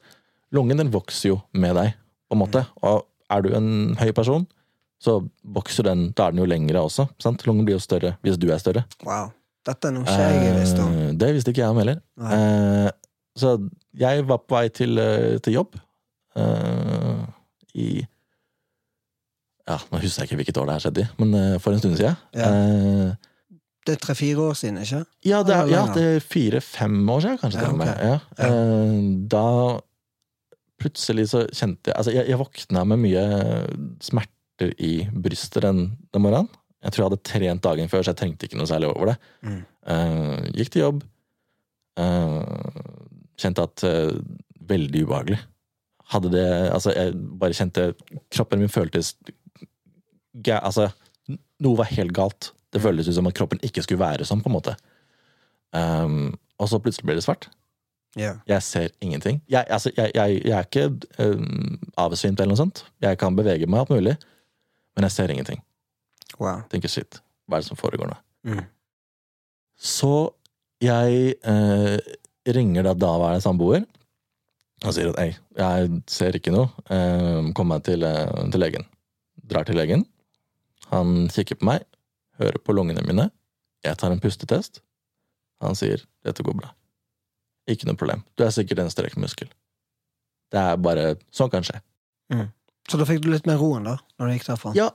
lungen 0.55 0.81
den 0.81 0.91
vokser 0.93 1.31
jo 1.31 1.41
med 1.53 1.77
deg, 1.79 1.93
på 2.27 2.37
en 2.37 2.41
måte. 2.43 2.65
Mm. 2.67 2.81
Og 2.89 3.05
er 3.31 3.45
du 3.45 3.53
en 3.55 3.69
høy 3.99 4.09
person, 4.15 4.47
så 5.01 5.17
vokser 5.55 5.87
den, 5.87 6.09
da 6.17 6.27
er 6.27 6.35
den 6.35 6.43
jo 6.43 6.49
lengre 6.49 6.83
også. 6.85 7.07
Sant? 7.21 7.45
Lungen 7.47 7.65
blir 7.65 7.79
jo 7.79 7.83
større 7.83 8.15
hvis 8.21 8.37
du 8.39 8.49
er 8.51 8.61
større. 8.61 8.85
Wow. 9.07 9.31
Dette 9.65 9.91
er 9.91 9.93
noe 9.93 10.07
ikke 10.09 10.25
jeg 10.25 10.53
visste 10.57 10.81
om. 10.81 10.93
Eh, 10.97 11.09
det 11.21 11.27
visste 11.35 11.53
ikke 11.53 11.61
jeg 11.61 11.73
om 11.73 11.79
heller. 11.81 11.99
Eh, 12.33 12.89
så 13.37 13.55
jeg 13.97 14.23
var 14.29 14.39
på 14.41 14.57
vei 14.57 14.67
til, 14.73 14.97
eh, 14.97 15.37
til 15.43 15.59
jobb 15.59 15.77
eh, 16.35 17.21
i 17.77 17.89
Ja, 19.69 19.77
nå 19.91 19.99
husker 20.01 20.23
jeg 20.23 20.31
ikke 20.31 20.39
hvilket 20.41 20.57
år 20.57 20.67
det 20.67 20.75
her 20.75 20.83
skjedde 20.87 21.03
i, 21.03 21.09
men 21.21 21.35
eh, 21.37 21.59
for 21.61 21.75
en 21.75 21.83
stund 21.83 21.99
siden. 21.99 22.17
Ja. 22.35 22.49
Det 23.87 23.95
er 23.95 24.01
tre-fire 24.03 24.43
år 24.51 24.57
siden, 24.59 24.77
ikke? 24.83 24.99
ja, 25.25 25.39
det 25.45 25.55
er, 25.55 25.69
ja, 25.71 25.85
det 25.95 26.03
er 26.15 26.19
fire-fem 26.21 26.99
år 27.09 27.23
siden, 27.23 27.39
kanskje. 27.41 27.61
Ja, 27.61 27.65
til 27.65 27.73
og 27.73 27.79
med. 27.79 27.89
ok. 27.89 28.01
Ja. 28.01 28.19
Ja. 28.37 28.49
Eh, 28.49 28.99
da 29.31 29.45
plutselig 30.81 31.27
så 31.31 31.43
kjente 31.49 31.91
jeg 31.91 31.97
Altså, 31.97 32.13
jeg, 32.15 32.27
jeg 32.29 32.41
våkna 32.41 32.83
med 32.89 33.01
mye 33.03 33.23
smerter 34.03 34.73
i 34.81 34.93
brystet 35.13 35.65
den, 35.65 35.83
den 36.13 36.23
morgenen. 36.23 36.49
Jeg 36.81 36.93
tror 36.93 37.03
jeg 37.03 37.09
hadde 37.11 37.29
trent 37.29 37.63
dagen 37.65 37.89
før, 37.91 38.03
så 38.03 38.13
jeg 38.13 38.21
tenkte 38.21 38.47
ikke 38.47 38.57
noe 38.57 38.69
særlig 38.69 38.89
over 38.89 39.11
det. 39.11 39.17
Mm. 39.45 39.59
Uh, 39.85 40.37
gikk 40.57 40.71
til 40.73 40.85
jobb. 40.85 41.03
Uh, 41.99 42.79
kjente 43.41 43.67
at 43.67 43.85
uh, 43.87 44.15
Veldig 44.71 45.01
ubehagelig. 45.03 45.39
Hadde 46.13 46.29
det 46.31 46.45
Altså, 46.71 46.93
jeg 46.95 47.15
bare 47.41 47.55
kjente 47.57 47.89
Kroppen 48.31 48.61
min 48.61 48.71
føltes 48.71 49.09
Altså, 50.47 50.85
noe 51.59 51.79
var 51.81 51.89
helt 51.91 52.13
galt. 52.15 52.51
Det 52.71 52.81
føltes 52.81 53.09
ut 53.09 53.17
som 53.17 53.27
at 53.27 53.35
kroppen 53.37 53.61
ikke 53.65 53.83
skulle 53.83 54.01
være 54.01 54.27
sånn, 54.27 54.43
på 54.43 54.51
en 54.51 54.55
måte. 54.55 54.75
Um, 55.75 56.37
og 56.59 56.69
så 56.71 56.79
plutselig 56.83 57.07
ble 57.07 57.17
det 57.19 57.25
svart. 57.25 57.49
Yeah. 58.19 58.41
Jeg 58.47 58.63
ser 58.63 58.89
ingenting. 58.99 59.39
Jeg, 59.49 59.65
altså, 59.71 59.91
jeg, 59.95 60.11
jeg, 60.15 60.41
jeg 60.43 60.55
er 60.57 60.67
ikke 60.67 60.87
um, 61.23 61.79
avsvimt 61.99 62.39
eller 62.39 62.53
noe 62.53 62.59
sånt. 62.59 62.83
Jeg 63.03 63.19
kan 63.19 63.35
bevege 63.37 63.67
meg 63.71 63.83
alt 63.83 63.93
mulig, 63.93 64.15
men 64.95 65.07
jeg 65.07 65.15
ser 65.15 65.31
ingenting. 65.31 65.63
Wow. 66.39 66.63
Tenker 66.71 66.91
shit, 66.91 67.19
hva 67.47 67.59
er 67.59 67.63
det 67.63 67.71
som 67.71 67.79
foregår 67.79 68.11
nå? 68.11 68.17
Mm. 68.51 68.65
Så 69.81 70.13
jeg 70.81 71.35
eh, 71.37 71.97
ringer 72.53 72.85
da 72.85 72.93
daværende 72.97 73.43
samboer 73.43 73.83
og 74.81 74.95
sier 74.95 75.11
at 75.11 75.19
ei, 75.21 75.33
jeg 75.59 75.89
ser 76.09 76.37
ikke 76.37 76.53
noe. 76.53 76.71
Eh, 76.89 77.51
kom 77.57 77.69
meg 77.69 77.83
til, 77.85 78.01
eh, 78.05 78.45
til 78.53 78.63
legen. 78.63 78.87
Drar 79.51 79.67
til 79.67 79.77
legen. 79.77 80.07
Han 80.89 81.27
kikker 81.29 81.59
på 81.59 81.67
meg, 81.69 81.85
hører 82.41 82.61
på 82.61 82.75
lungene 82.75 83.03
mine. 83.07 83.29
Jeg 83.85 83.97
tar 84.01 84.13
en 84.13 84.21
pustetest. 84.21 84.81
Han 85.61 85.77
sier 85.77 86.03
dette 86.25 86.43
går 86.45 86.57
bra. 86.57 86.73
Ikke 87.69 87.87
noe 87.87 87.99
problem. 87.99 88.23
Du 88.37 88.43
er 88.45 88.53
sikkert 88.53 88.81
en 88.83 88.91
strekkmuskel. 88.91 89.49
Det 90.51 90.59
er 90.59 90.81
bare 90.81 91.15
Sånn 91.33 91.51
kan 91.53 91.65
skje. 91.65 91.79
Så 92.89 92.97
da 92.99 93.05
fikk 93.07 93.21
du 93.23 93.29
litt 93.31 93.47
mer 93.47 93.59
roen, 93.61 93.85
da? 93.87 93.95
Når 94.19 94.27
du 94.27 94.35
gikk 94.35 94.47
derfra? 94.49 94.73
Ja, 94.75 94.89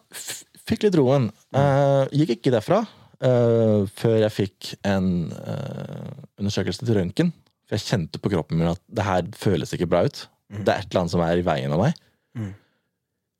fikk 0.67 0.85
litt 0.85 0.97
roen. 0.99 1.31
Uh, 1.55 2.05
gikk 2.13 2.35
ikke 2.37 2.53
derfra 2.53 2.83
uh, 2.85 3.87
før 3.97 4.17
jeg 4.21 4.35
fikk 4.35 4.73
en 4.87 5.31
uh, 5.33 6.11
undersøkelse 6.41 6.85
til 6.85 6.99
røntgen. 6.99 7.33
For 7.67 7.79
jeg 7.79 7.87
kjente 7.87 8.21
på 8.23 8.31
kroppen 8.35 8.61
min 8.61 8.73
at 8.73 8.83
det 8.87 9.07
her 9.07 9.31
føles 9.39 9.73
ikke 9.75 9.89
bra 9.91 10.05
ut. 10.07 10.27
Mm. 10.53 10.63
Det 10.67 10.75
er 10.75 10.83
et 10.83 10.91
eller 10.91 11.03
annet 11.05 11.15
som 11.15 11.25
er 11.25 11.41
i 11.41 11.47
veien 11.47 11.73
av 11.75 11.83
meg. 11.83 11.97
Mm. 12.39 12.53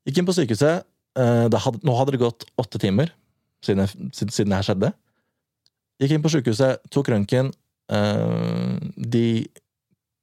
Gikk 0.07 0.21
inn 0.21 0.27
på 0.27 0.35
sykehuset. 0.35 0.87
eh, 1.19 1.45
det 1.51 1.61
hadde, 1.63 1.79
nå 1.87 1.95
hadde 1.95 2.15
det 2.15 2.23
gått 2.23 2.45
åtte 2.59 2.79
timer 2.81 3.11
siden, 3.63 3.85
jeg- 3.85 4.11
siden, 4.31 4.49
det 4.51 4.55
her 4.59 4.67
skjedde. 4.67 4.93
Gikk 6.01 6.11
inn 6.11 6.21
på 6.23 6.29
sykehuset, 6.29 6.79
tok 6.93 7.07
røntgen. 7.09 7.53
eh, 7.89 8.79
de 8.97 9.47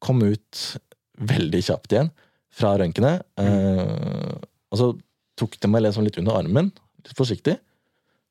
kom 0.05 0.20
ut 0.22 0.76
veldig 1.18 1.62
kjapt 1.64 1.93
igjen 1.93 2.11
fra 2.53 2.76
røntgenet. 2.76 3.22
Mm. 3.39 4.41
og 4.70 4.78
så 4.78 5.01
tok 5.39 5.57
de 5.61 5.68
meg 5.68 5.82
liksom 5.82 6.05
litt 6.05 6.18
under 6.18 6.37
armen, 6.37 6.72
litt 7.05 7.16
forsiktig, 7.16 7.59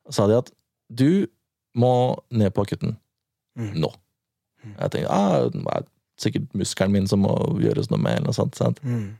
og 0.05 0.13
sa 0.13 0.27
de 0.27 0.37
at 0.37 0.51
du 0.93 1.25
må 1.75 2.17
ned 2.31 2.53
på 2.53 2.61
akutten 2.63 2.97
Mm. 3.57 3.73
nå. 3.79 3.89
Mm. 4.63 4.75
Jeg 4.79 4.91
tenkte 4.91 5.09
ah, 5.09 5.49
det 5.49 5.65
er 5.75 5.83
sikkert 6.17 6.53
muskelen 6.53 6.91
min 6.91 7.07
som 7.07 7.19
må 7.21 7.33
gjøres 7.59 7.89
noe 7.91 7.99
med, 7.99 8.15
eller 8.15 8.25
noe 8.27 8.33
sånt. 8.33 8.55
Sant? 8.55 8.79
Mm. 8.83 9.17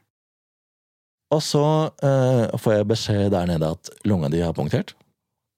Og 1.32 1.42
så 1.42 1.64
eh, 2.04 2.58
får 2.58 2.74
jeg 2.78 2.88
beskjed 2.88 3.32
der 3.32 3.46
nede 3.50 3.72
at 3.72 3.90
lunga 4.06 4.30
di 4.30 4.40
har 4.42 4.54
punktert. 4.54 4.94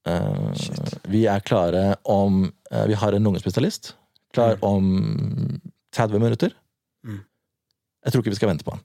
Vi 0.06 1.24
er 1.32 1.42
klare 1.42 1.96
om 2.06 2.44
eh, 2.72 2.86
Vi 2.92 2.94
har 3.02 3.14
en 3.18 3.24
lungespesialist 3.26 3.94
klar 4.36 4.58
Mm. 4.60 4.64
om 4.68 5.62
30 5.96 6.20
minutter. 6.20 6.52
Mm. 7.08 7.22
Jeg 8.04 8.12
tror 8.14 8.22
ikke 8.22 8.34
vi 8.34 8.36
skal 8.42 8.50
vente 8.52 8.66
på 8.68 8.74
han. 8.76 8.82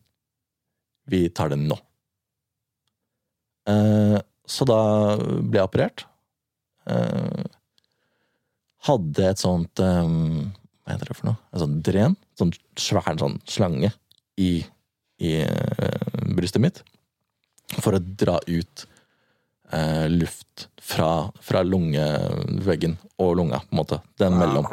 Vi 1.10 1.24
tar 1.34 1.50
det 1.50 1.58
nå. 1.58 1.76
Eh, 3.68 4.18
så 4.46 4.66
da 4.68 4.78
ble 5.18 5.58
jeg 5.60 5.66
operert. 5.68 6.04
Eh, 6.90 7.44
hadde 8.88 9.26
et 9.28 9.42
sånt 9.42 9.82
eh, 9.84 10.06
Hva 10.80 10.94
heter 10.94 11.10
det 11.10 11.16
for 11.18 11.28
noe? 11.32 11.40
En 11.52 11.64
sånn 11.64 11.76
dren. 11.86 12.16
Sånn 12.38 12.54
svær 12.80 13.18
sånn 13.20 13.36
slange 13.50 13.90
i, 14.40 14.62
i 15.20 15.32
brystet 16.34 16.62
mitt. 16.64 16.80
For 17.82 17.94
å 17.94 18.00
dra 18.00 18.38
ut 18.48 18.86
eh, 19.72 20.08
luft 20.08 20.68
fra, 20.80 21.30
fra 21.40 21.62
lungeveggen 21.62 22.96
og 23.18 23.36
lunga, 23.36 23.60
på 23.60 23.72
en 23.72 23.78
måte. 23.84 24.00
Den 24.18 24.32
Wow. 24.32 24.38
mellom. 24.42 24.66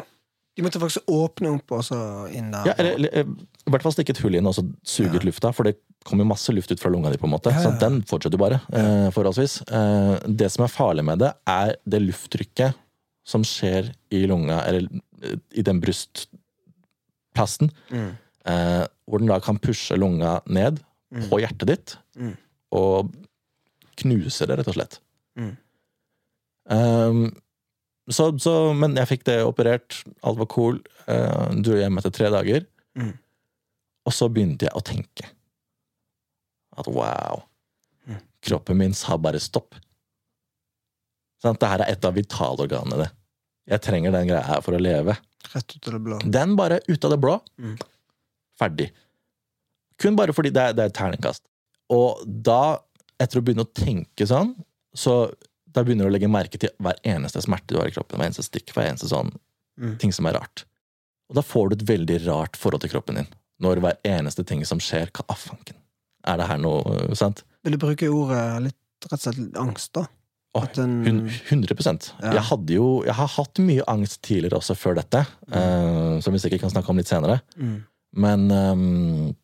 De 0.58 0.62
måtte 0.64 0.80
faktisk 0.82 1.06
åpne 1.06 1.52
opp 1.54 1.70
og 1.70 1.84
så 1.86 1.96
inn 2.34 2.50
der. 2.50 2.64
Ja, 2.66 2.72
eller, 2.78 2.92
eller 2.98 3.28
i 3.28 3.70
hvert 3.70 3.82
fall 3.84 3.92
stikke 3.94 4.10
et 4.10 4.18
hull 4.24 4.34
inn 4.34 4.46
og 4.50 4.54
så 4.56 4.64
suge 4.82 5.14
ut 5.14 5.22
Ja. 5.22 5.28
lufta, 5.30 5.52
for 5.54 5.62
det 5.68 5.76
kommer 6.04 6.24
masse 6.26 6.50
luft 6.52 6.72
ut 6.72 6.80
fra 6.80 6.90
lunga 6.90 7.10
di, 7.12 7.16
på 7.20 7.26
en 7.28 7.30
måte. 7.36 7.50
Ja, 7.52 7.60
ja, 7.60 7.70
Så 7.70 7.78
den 7.78 8.02
fortsetter 8.02 8.34
jo 8.38 8.42
bare, 8.42 8.60
eh, 8.72 9.10
forholdsvis. 9.14 9.62
Eh, 9.70 10.18
det 10.26 10.50
som 10.50 10.64
er 10.64 10.68
farlig 10.68 11.04
med 11.04 11.18
det, 11.20 11.32
er 11.46 11.76
det 11.86 12.02
lufttrykket 12.02 12.74
som 13.24 13.42
skjer 13.44 13.92
i 14.10 14.26
lunga, 14.26 14.64
eller 14.66 14.88
eh, 15.22 15.36
i 15.54 15.62
den 15.62 15.80
brystplassen, 15.80 17.70
Mm. 17.90 18.16
eh, 18.46 18.86
hvor 19.06 19.18
den 19.18 19.28
da 19.28 19.38
kan 19.40 19.58
pushe 19.58 19.96
lunga 19.96 20.40
ned 20.46 20.80
Mm. 21.14 21.28
på 21.30 21.38
hjertet 21.40 21.66
ditt, 21.66 21.96
Mm. 22.18 22.36
og 22.72 23.14
knuse 23.98 24.46
det, 24.48 24.56
rett 24.60 24.70
og 24.70 24.76
slett. 24.78 24.98
Mm. 25.38 25.52
Um, 26.70 27.22
så, 28.08 28.30
så, 28.40 28.54
men 28.76 28.96
jeg 28.96 29.08
fikk 29.10 29.24
det 29.28 29.38
operert, 29.44 30.00
alt 30.24 30.38
var 30.40 30.48
cool. 30.52 30.78
Uh, 31.08 31.50
dro 31.64 31.76
hjem 31.80 31.98
etter 32.00 32.12
tre 32.14 32.30
dager. 32.32 32.64
Mm. 32.98 33.12
Og 34.08 34.14
så 34.16 34.28
begynte 34.32 34.68
jeg 34.68 34.76
å 34.78 34.84
tenke 34.84 35.28
at 36.78 36.86
wow, 36.94 37.44
Mm. 38.08 38.20
kroppen 38.40 38.78
min 38.80 38.94
sa 38.96 39.18
bare 39.20 39.36
stopp. 39.42 39.74
Sånn, 41.42 41.58
Det 41.60 41.68
her 41.68 41.82
er 41.84 41.90
et 41.92 42.04
av 42.08 42.14
vitalorganene. 42.16 43.10
Jeg 43.68 43.82
trenger 43.84 44.14
den 44.14 44.30
greia 44.30 44.40
her 44.46 44.62
for 44.64 44.72
å 44.72 44.80
leve. 44.80 45.12
Rett 45.52 45.74
ut 45.76 45.88
av 45.90 45.92
det 45.92 46.00
blå. 46.06 46.18
Den 46.24 46.54
bare 46.56 46.78
ut 46.88 47.04
av 47.04 47.12
det 47.12 47.18
blå. 47.20 47.34
Mm. 47.60 47.74
Ferdig. 48.58 48.88
Kun 50.00 50.16
bare 50.16 50.32
fordi 50.32 50.54
det 50.56 50.62
er, 50.70 50.72
det 50.72 50.86
er 50.86 50.88
et 50.92 50.96
terningkast. 50.96 51.42
Og 51.92 52.24
da, 52.24 52.78
etter 53.20 53.40
å 53.40 53.42
begynne 53.44 53.64
å 53.66 53.72
tenke 53.74 54.26
sånn, 54.26 54.54
Så 54.96 55.30
da 55.70 55.82
begynner 55.84 56.06
du 56.06 56.10
å 56.10 56.12
legge 56.14 56.28
merke 56.32 56.58
til 56.58 56.70
hver 56.80 56.96
eneste 57.04 57.42
smerte 57.44 57.68
du 57.74 57.76
har 57.78 57.86
i 57.86 57.92
kroppen. 57.92 58.18
Hver 58.18 58.30
eneste 58.30 58.42
stikk, 58.46 58.72
hver 58.74 58.88
eneste 58.88 59.08
sånn 59.10 59.32
Mm. 59.78 59.96
ting 59.98 60.10
som 60.12 60.26
er 60.26 60.32
rart. 60.34 60.64
Og 61.30 61.36
da 61.36 61.42
får 61.42 61.68
du 61.68 61.74
et 61.76 61.84
veldig 61.86 62.26
rart 62.26 62.56
forhold 62.56 62.80
til 62.80 62.90
kroppen 62.90 63.14
din. 63.14 63.26
Når 63.62 63.76
hver 63.84 63.96
eneste 64.04 64.44
ting 64.44 64.64
som 64.64 64.78
skjer, 64.80 65.12
kan, 65.12 65.24
ah, 65.28 65.34
fanken. 65.38 65.76
Er 66.26 66.36
det 66.38 66.46
her 66.48 66.58
noe 66.58 66.82
øh, 66.82 67.14
sant? 67.14 67.44
Vil 67.62 67.76
du 67.76 67.78
bruke 67.78 68.08
ordet 68.10 68.62
litt, 68.64 68.74
rett 69.04 69.12
og 69.12 69.20
slett 69.20 69.38
litt 69.38 69.54
angst, 69.56 69.92
da? 69.92 70.06
Oh, 70.54 70.64
den- 70.74 71.28
100 71.28 72.12
Ja. 72.22 72.32
Jeg 72.32 72.42
hadde 72.42 72.70
jo 72.74 73.04
Jeg 73.04 73.14
har 73.14 73.28
hatt 73.28 73.54
mye 73.58 73.84
angst 73.86 74.22
tidligere 74.22 74.58
også 74.58 74.74
før 74.74 74.96
dette, 74.96 75.26
eh, 75.52 76.20
som 76.20 76.32
vi 76.32 76.38
sikkert 76.40 76.60
kan 76.60 76.70
snakke 76.70 76.88
om 76.88 76.96
litt 76.96 77.06
senere. 77.06 77.40
Mm. 77.56 77.84
Men 78.14 78.48
ehm, 78.50 79.36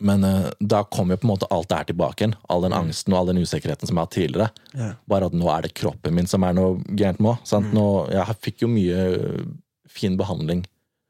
Men 0.00 0.22
uh, 0.24 0.50
da 0.62 0.84
kom 0.84 1.10
jo 1.10 1.16
på 1.18 1.26
en 1.26 1.32
måte 1.32 1.46
alt 1.50 1.68
det 1.68 1.78
her 1.80 1.84
tilbake 1.90 2.22
igjen. 2.22 2.34
All 2.48 2.62
den 2.62 2.70
Mm. 2.72 2.78
angsten 2.84 3.12
og 3.12 3.18
all 3.20 3.26
den 3.32 3.42
usikkerheten 3.42 3.86
som 3.88 3.96
jeg 3.96 4.00
har 4.00 4.06
hatt 4.06 4.14
tidligere. 4.14 4.50
Yeah. 4.76 4.92
Bare 5.10 5.26
at 5.26 5.32
nå 5.34 5.48
er 5.50 5.62
det 5.66 5.74
kroppen 5.74 6.14
min 6.14 6.26
som 6.30 6.44
er 6.46 6.52
noe 6.54 6.76
gærent 6.94 7.18
med. 7.20 7.36
òg. 7.42 7.64
Mm. 7.72 8.10
Jeg 8.12 8.36
fikk 8.46 8.62
jo 8.62 8.68
mye 8.68 9.46
fin 9.88 10.16
behandling 10.16 10.64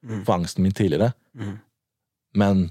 Mm. 0.06 0.24
for 0.24 0.34
angsten 0.38 0.62
min 0.62 0.72
tidligere. 0.72 1.12
Mm. 1.36 1.58
Men 2.34 2.70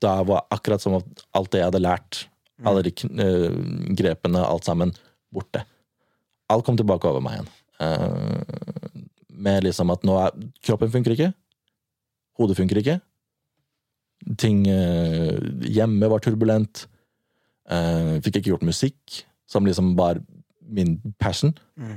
da 0.00 0.22
var 0.22 0.44
akkurat 0.52 0.80
som 0.80 0.94
at 0.94 1.04
alt 1.34 1.50
det 1.50 1.60
jeg 1.62 1.72
hadde 1.72 1.80
lært, 1.82 2.26
Mm. 2.60 2.66
alle 2.66 2.82
de 2.82 2.90
eh, 2.90 3.94
grepene, 3.96 4.44
alt 4.46 4.64
sammen, 4.64 4.92
borte. 5.34 5.64
Alt 6.48 6.64
kom 6.64 6.76
tilbake 6.76 7.04
over 7.04 7.20
meg 7.20 7.32
igjen. 7.40 7.48
Uh, 7.80 9.02
med 9.30 9.64
liksom 9.64 9.90
at 9.92 10.02
nå 10.02 10.14
er 10.16 10.30
Kroppen 10.62 10.90
funker 10.90 11.12
ikke. 11.12 11.34
Hodet 12.38 12.56
funker 12.56 12.76
ikke. 12.80 13.00
Ting 14.38 14.64
eh, 14.66 15.36
hjemme 15.70 16.08
var 16.10 16.18
turbulent. 16.24 16.86
Eh, 17.70 18.16
fikk 18.24 18.40
ikke 18.40 18.52
gjort 18.54 18.66
musikk, 18.66 19.22
som 19.46 19.66
liksom 19.66 19.94
var 19.98 20.18
min 20.66 20.96
passion. 21.22 21.52
Mm. 21.78 21.96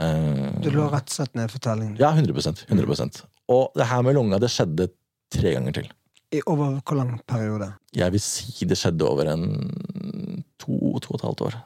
Eh, 0.00 0.60
Du 0.64 0.70
lå 0.74 0.88
rett 0.90 1.06
og 1.10 1.14
slett 1.14 1.34
ned 1.38 1.50
fortellingen? 1.52 1.96
Ja, 2.00 2.10
100% 2.16 2.64
100% 2.68 3.22
Og 3.50 3.70
det 3.78 3.86
her 3.90 4.02
med 4.02 4.14
lunga, 4.14 4.38
det 4.42 4.50
skjedde 4.50 4.88
tre 5.30 5.54
ganger 5.56 5.72
til. 5.80 5.88
I 6.32 6.40
over 6.46 6.80
hvor 6.86 6.96
lang 6.96 7.16
periode? 7.26 7.72
Jeg 7.94 8.12
vil 8.14 8.22
si 8.22 8.64
det 8.70 8.78
skjedde 8.78 9.06
over 9.06 9.26
en 9.32 9.46
to, 10.62 10.78
to 11.02 11.10
og 11.14 11.18
et 11.18 11.24
halvt 11.26 11.40
år. 11.48 11.56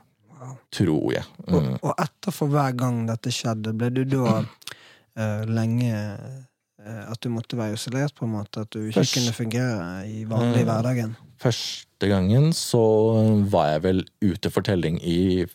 Wow. 0.41 0.55
Tror 0.73 1.13
jeg. 1.13 1.25
Og, 1.49 1.63
Mm. 1.63 1.75
og 1.83 1.95
etter 2.01 2.33
for 2.33 2.49
hver 2.49 2.73
gang 2.77 3.07
dette 3.09 3.31
skjedde, 3.33 3.73
ble 3.77 3.91
du 3.93 4.05
da 4.05 4.41
uh, 4.41 5.45
lenge 5.45 5.93
At 6.85 7.21
du 7.25 7.31
måtte 7.33 7.57
være 7.57 7.73
isolert, 7.79 8.13
på 8.15 8.27
en 8.27 8.33
måte? 8.37 8.61
At 8.61 8.71
du 8.71 8.81
ikke 8.87 9.01
Først- 9.01 9.15
kunne 9.17 9.33
fungere 9.33 10.09
i 10.09 10.25
vanlig 10.29 10.65
Mm. 10.65 10.69
hverdagen? 10.69 11.17
Første 11.41 12.09
gangen 12.09 12.53
så 12.53 13.45
var 13.51 13.71
jeg 13.73 13.83
vel 13.83 14.05
ute 14.23 14.51
for 14.51 14.61
telling 14.63 15.01
i 15.03 15.47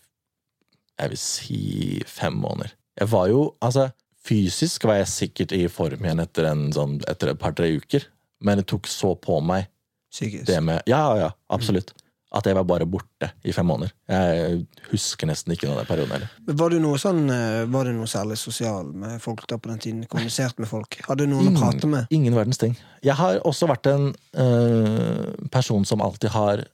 jeg 0.99 1.09
vil 1.09 1.17
si 1.17 2.01
fem 2.05 2.33
måneder. 2.33 2.71
Jeg 2.99 3.11
var 3.11 3.27
jo, 3.27 3.53
altså 3.61 3.91
Fysisk 4.25 4.83
var 4.83 4.95
jeg 4.99 5.07
sikkert 5.07 5.51
i 5.55 5.67
form 5.67 6.03
igjen 6.03 6.19
etter, 6.19 6.45
en 6.51 6.71
sånn, 6.73 6.99
etter 7.07 7.29
et 7.31 7.39
par-tre 7.39 7.69
uker, 7.77 8.03
men 8.41 8.57
det 8.57 8.67
tok 8.67 8.85
så 8.85 9.15
på 9.19 9.41
meg 9.41 9.67
Psykisk? 10.11 10.45
det 10.45 10.61
med 10.63 10.81
Ja, 10.87 11.15
ja, 11.15 11.29
absolutt. 11.49 11.93
At 12.31 12.45
jeg 12.45 12.53
var 12.53 12.65
bare 12.69 12.85
borte 12.85 13.31
i 13.41 13.51
fem 13.55 13.65
måneder. 13.65 13.89
Jeg 14.05 14.59
husker 14.91 15.25
nesten 15.25 15.55
ikke 15.55 15.65
noe 15.65 15.79
av 15.79 15.79
den 15.81 15.87
perioden 15.89 16.11
heller. 16.13 16.33
Var 16.61 16.69
du 16.69 16.77
noe 16.83 16.99
sånn 17.01 17.23
eh, 17.33 17.63
Var 17.73 17.89
du 17.89 17.93
noe 17.97 18.09
særlig 18.11 18.37
sosial 18.37 18.91
med 18.93 19.15
folk 19.23 19.47
da 19.49 19.57
på 19.57 19.71
den 19.71 19.79
tiden? 19.81 20.03
Kommunisert 20.11 20.59
med 20.61 20.69
folk? 20.69 20.99
Hadde 21.07 21.25
du 21.25 21.31
noen 21.33 21.49
å 21.55 21.55
prate 21.57 21.89
med? 21.89 22.05
Ingen 22.13 22.37
verdens 22.37 22.61
ting. 22.61 22.75
Jeg 23.01 23.17
har 23.17 23.39
også 23.49 23.65
vært 23.71 23.89
en 23.89 24.11
øh, 24.37 25.31
person 25.53 25.85
som 25.89 26.05
alltid 26.05 26.29
har 26.35 26.67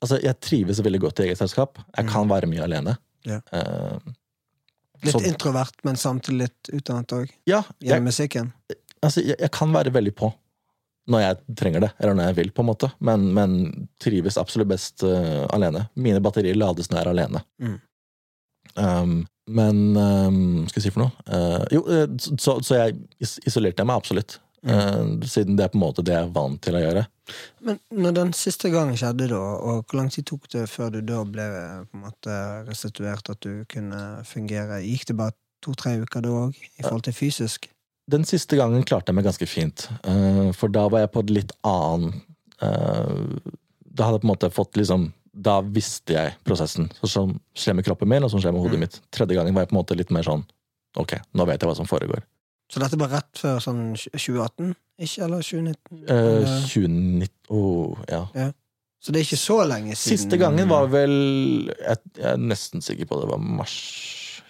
Altså, 0.00 0.16
jeg 0.24 0.38
trives 0.40 0.78
veldig 0.80 0.98
godt 1.02 1.20
i 1.20 1.26
eget 1.26 1.36
selskap. 1.36 1.76
Jeg 1.92 2.06
kan 2.08 2.24
være 2.30 2.48
mye 2.48 2.62
alene. 2.64 2.94
Mm. 2.96 3.34
Ja. 3.34 3.40
Uh, 3.52 4.14
Litt 5.04 5.12
så- 5.12 5.20
introvert, 5.28 5.76
men 5.84 5.98
samtidig 6.00 6.38
litt 6.38 6.70
utdannet 6.72 7.12
òg? 7.12 7.34
ja, 7.48 7.60
Gjennom 7.84 8.08
musikken? 8.08 8.48
altså, 9.04 9.20
jeg, 9.20 9.36
jeg 9.40 9.50
kan 9.52 9.70
være 9.76 9.92
veldig 9.92 10.14
på 10.16 10.32
når 11.10 11.24
jeg 11.24 11.56
trenger 11.58 11.84
det, 11.84 11.90
eller 11.98 12.16
når 12.16 12.30
jeg 12.30 12.38
vil, 12.40 12.52
på 12.54 12.64
en 12.64 12.70
måte. 12.70 12.90
Men, 13.04 13.28
men 13.36 13.56
trives 14.02 14.38
absolutt 14.40 14.70
best 14.70 15.04
uh, 15.06 15.46
alene. 15.54 15.86
Mine 15.98 16.22
batterier 16.24 16.58
lades 16.58 16.90
når 16.90 17.00
jeg 17.00 17.06
er 17.06 17.12
alene. 17.14 17.44
Mm. 17.62 17.78
Um, 18.76 19.16
men 19.50 19.96
um, 19.96 20.68
Skal 20.68 20.78
jeg 20.78 20.84
si 20.84 20.92
for 20.94 21.06
noe? 21.06 21.24
Uh, 21.26 21.64
jo, 21.74 21.82
eh, 21.90 22.06
så, 22.38 22.60
så 22.62 22.76
jeg 22.76 23.00
isolerte 23.48 23.86
meg 23.86 23.98
absolutt. 23.98 24.38
Mm. 24.62 24.70
Uh, 24.70 25.26
siden 25.26 25.56
det 25.58 25.66
er 25.66 25.72
på 25.72 25.80
en 25.80 25.84
måte 25.86 26.04
det 26.06 26.14
jeg 26.14 26.28
er 26.28 26.34
vant 26.36 26.60
til 26.62 26.76
å 26.78 26.84
gjøre. 26.84 27.04
Men 27.66 27.78
når 27.94 28.16
den 28.18 28.32
siste 28.36 28.70
gangen 28.70 28.98
skjedde, 28.98 29.30
da, 29.32 29.40
og 29.40 29.84
hvor 29.84 30.00
lang 30.00 30.10
tid 30.12 30.28
tok 30.30 30.46
det 30.52 30.66
før 30.70 30.92
du 30.94 31.00
da 31.06 31.22
ble 31.26 31.46
på 31.88 31.98
en 31.98 32.06
måte 32.06 32.38
restituert, 32.68 33.32
at 33.32 33.42
du 33.46 33.64
kunne 33.70 34.00
fungere? 34.28 34.82
Gikk 34.84 35.08
det 35.10 35.18
bare 35.18 35.36
to-tre 35.64 35.96
uker 36.02 36.24
da 36.24 36.34
òg, 36.46 36.56
i 36.56 36.84
forhold 36.84 37.06
til 37.08 37.16
fysisk? 37.16 37.70
Den 38.10 38.24
siste 38.28 38.56
gangen 38.58 38.82
klarte 38.88 39.12
jeg 39.12 39.18
meg 39.20 39.26
ganske 39.28 39.46
fint, 39.48 39.86
eh, 40.04 40.50
for 40.56 40.72
da 40.72 40.88
var 40.90 41.04
jeg 41.04 41.12
på 41.14 41.22
et 41.24 41.30
litt 41.36 41.52
annen 41.66 42.14
eh, 42.60 43.24
Da 43.90 44.06
hadde 44.06 44.18
jeg 44.18 44.22
på 44.24 44.28
en 44.28 44.32
måte 44.34 44.50
fått 44.54 44.78
liksom 44.80 45.08
Da 45.32 45.60
visste 45.62 46.16
jeg 46.16 46.34
prosessen. 46.44 46.88
Så 47.00 47.08
som 47.12 47.36
skjer 47.54 47.76
med 47.78 47.86
kroppen 47.86 48.08
min, 48.10 48.24
og 48.26 48.30
som 48.32 48.40
skjer 48.42 48.52
med 48.52 48.62
hodet 48.64 48.78
Mm. 48.80 48.84
mitt. 48.86 49.00
Tredje 49.14 49.36
gangen 49.38 49.54
var 49.54 49.62
jeg 49.62 49.70
på 49.70 49.76
en 49.76 49.82
måte 49.84 49.96
litt 49.96 50.10
mer 50.10 50.22
sånn 50.26 50.44
Ok, 50.98 51.12
nå 51.38 51.46
vet 51.46 51.60
jeg 51.62 51.68
hva 51.70 51.76
som 51.78 51.86
foregår. 51.86 52.24
Så 52.70 52.80
dette 52.82 52.98
var 52.98 53.08
rett 53.14 53.38
før 53.38 53.60
sånn 53.62 53.94
2018? 53.94 54.74
Ikke, 54.98 55.22
eller 55.24 55.40
2019? 55.42 56.02
Eh, 56.08 56.16
Eller- 56.16 56.66
2019 56.66 57.30
oh, 57.50 57.96
ja. 58.08 58.26
Så 59.00 59.12
det 59.12 59.20
er 59.20 59.24
ikke 59.24 59.38
så 59.40 59.56
lenge 59.66 59.94
siden? 59.96 60.18
Siste 60.18 60.36
gangen 60.38 60.68
var 60.68 60.86
vel 60.92 61.70
Jeg, 61.78 61.96
jeg 62.18 62.26
er 62.32 62.36
nesten 62.36 62.82
sikker 62.82 63.06
på 63.08 63.20
det 63.22 63.30
var 63.30 63.38
mars 63.38 63.76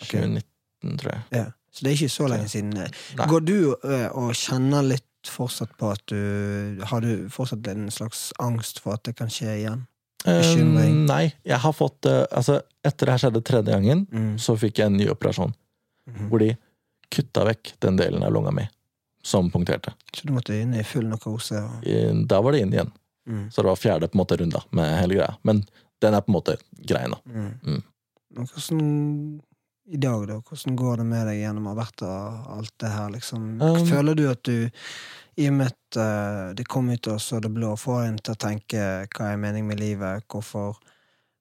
okay. 0.03 0.21
2019, 0.27 0.99
tror 0.99 1.13
jeg. 1.13 1.23
ja. 1.33 1.45
Så 1.71 1.85
det 1.85 1.91
er 1.93 1.97
ikke 2.01 2.13
så 2.17 2.27
lenge 2.29 2.49
siden. 2.51 2.71
Nei. 2.75 3.27
Går 3.31 3.45
du 3.47 3.57
eh, 3.87 4.09
og 4.19 4.33
kjenner 4.35 4.83
litt 4.83 5.07
fortsatt 5.29 5.75
på 5.79 5.91
at 5.93 6.01
du 6.09 6.81
Har 6.89 7.01
du 7.05 7.29
fortsatt 7.31 7.67
en 7.69 7.91
slags 7.93 8.31
angst 8.41 8.81
for 8.81 8.95
at 8.97 9.05
det 9.05 9.15
kan 9.19 9.29
skje 9.31 9.53
igjen? 9.61 9.87
Bekymring? 10.25 11.03
Um, 11.03 11.05
nei, 11.09 11.31
jeg 11.49 11.59
har 11.63 11.73
fått 11.73 12.05
eh, 12.11 12.25
Altså, 12.37 12.59
etter 12.85 13.07
det 13.07 13.15
her 13.15 13.23
skjedde 13.27 13.43
tredje 13.47 13.73
gangen, 13.77 14.07
Mm. 14.11 14.35
så 14.41 14.57
fikk 14.59 14.79
jeg 14.83 14.87
en 14.91 14.97
ny 14.99 15.07
operasjon. 15.13 15.53
Mm. 16.09 16.27
Hvor 16.33 16.39
de 16.43 16.51
kutta 17.13 17.45
vekk 17.49 17.73
den 17.85 17.97
delen 18.01 18.23
av 18.27 18.33
lunga 18.35 18.51
mi 18.55 18.67
som 19.23 19.51
punkterte. 19.53 19.93
Så 20.17 20.25
du 20.27 20.33
måtte 20.33 20.55
inn 20.57 20.73
i 20.75 20.83
full 20.85 21.05
narkose? 21.09 21.61
Og... 21.61 21.85
I- 21.87 22.25
Da 22.27 22.41
var 22.41 22.53
det 22.53 22.61
inn 22.65 22.73
igjen. 22.73 22.91
Mm. 23.29 23.47
Så 23.53 23.61
det 23.63 23.69
var 23.69 23.77
fjerde 23.77 24.09
på 24.09 24.17
en 24.17 24.23
måte 24.25 24.37
runda 24.41 24.63
med 24.73 24.99
hele 24.99 25.15
greia. 25.21 25.35
Men 25.45 25.65
den 26.01 26.15
er 26.17 26.21
på 26.25 26.33
en 26.33 26.39
måte 26.39 26.57
grei 26.89 27.05
nå. 27.13 27.19
Mm. 27.29 27.51
Mm. 27.67 27.83
Hvordan 28.41 28.81
i 29.91 29.97
dag, 29.97 30.29
da? 30.29 30.37
Hvordan 30.47 30.77
går 30.77 31.01
det 31.01 31.05
med 31.09 31.27
deg 31.27 31.41
gjennom 31.41 31.67
å 31.67 31.73
ha 31.73 31.81
vært 31.81 32.05
og 32.07 32.53
alt 32.57 32.75
det 32.83 32.93
her, 32.93 33.09
liksom? 33.11 33.49
Um, 33.59 33.81
Føler 33.89 34.15
du 34.19 34.23
at 34.31 34.43
du, 34.47 34.69
i 35.41 35.49
og 35.51 35.57
med 35.57 35.73
at 35.73 35.99
eh, 35.99 36.53
det 36.59 36.67
kom 36.71 36.93
ut 36.93 37.11
også 37.11 37.41
det 37.43 37.51
blå, 37.55 37.73
får 37.81 38.05
en 38.05 38.21
til 38.23 38.37
å 38.37 38.41
tenke 38.47 38.87
hva 39.11 39.33
er 39.33 39.43
meningen 39.43 39.67
med 39.73 39.83
livet, 39.83 40.27
hvorfor, 40.31 40.79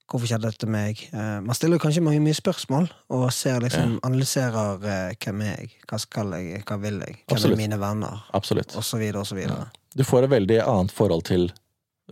hvorfor 0.09 0.31
skjedde 0.31 0.49
dette 0.49 0.69
med 0.69 0.89
meg? 0.89 1.05
Eh, 1.13 1.37
man 1.45 1.57
stiller 1.57 1.81
kanskje 1.81 2.03
mange 2.05 2.23
mye 2.25 2.37
spørsmål, 2.37 2.89
og 3.13 3.29
ser 3.35 3.61
liksom, 3.65 3.99
analyserer 4.07 4.89
eh, 4.95 5.15
hvem 5.21 5.45
er 5.45 5.53
jeg, 5.53 5.73
hva 5.85 6.01
skal 6.01 6.37
jeg, 6.39 6.65
hva 6.65 6.81
vil 6.81 7.01
jeg, 7.05 7.21
hvem 7.21 7.37
Absolutt. 7.37 7.57
er 7.57 7.63
mine 7.63 7.81
venner, 7.85 8.27
Absolutt. 8.39 8.77
og 8.79 8.87
så 8.87 9.01
videre, 9.01 9.21
og 9.21 9.29
så 9.29 9.37
videre. 9.37 9.69
Du 9.93 10.05
får 10.07 10.25
et 10.25 10.37
veldig 10.37 10.61
annet 10.65 10.93
forhold 10.95 11.27
til 11.29 11.51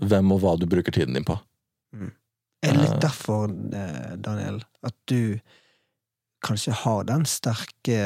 hvem 0.05 0.33
og 0.35 0.43
hva 0.43 0.57
du 0.61 0.69
bruker 0.69 0.93
tiden 0.93 1.17
din 1.17 1.25
på. 1.25 1.39
Er 2.65 2.73
det 2.73 2.81
litt 2.81 3.01
derfor, 3.01 3.49
Daniel, 4.17 4.63
at 4.85 4.93
du 5.09 5.37
kanskje 6.45 6.75
har 6.83 7.07
den 7.07 7.25
sterke 7.29 7.97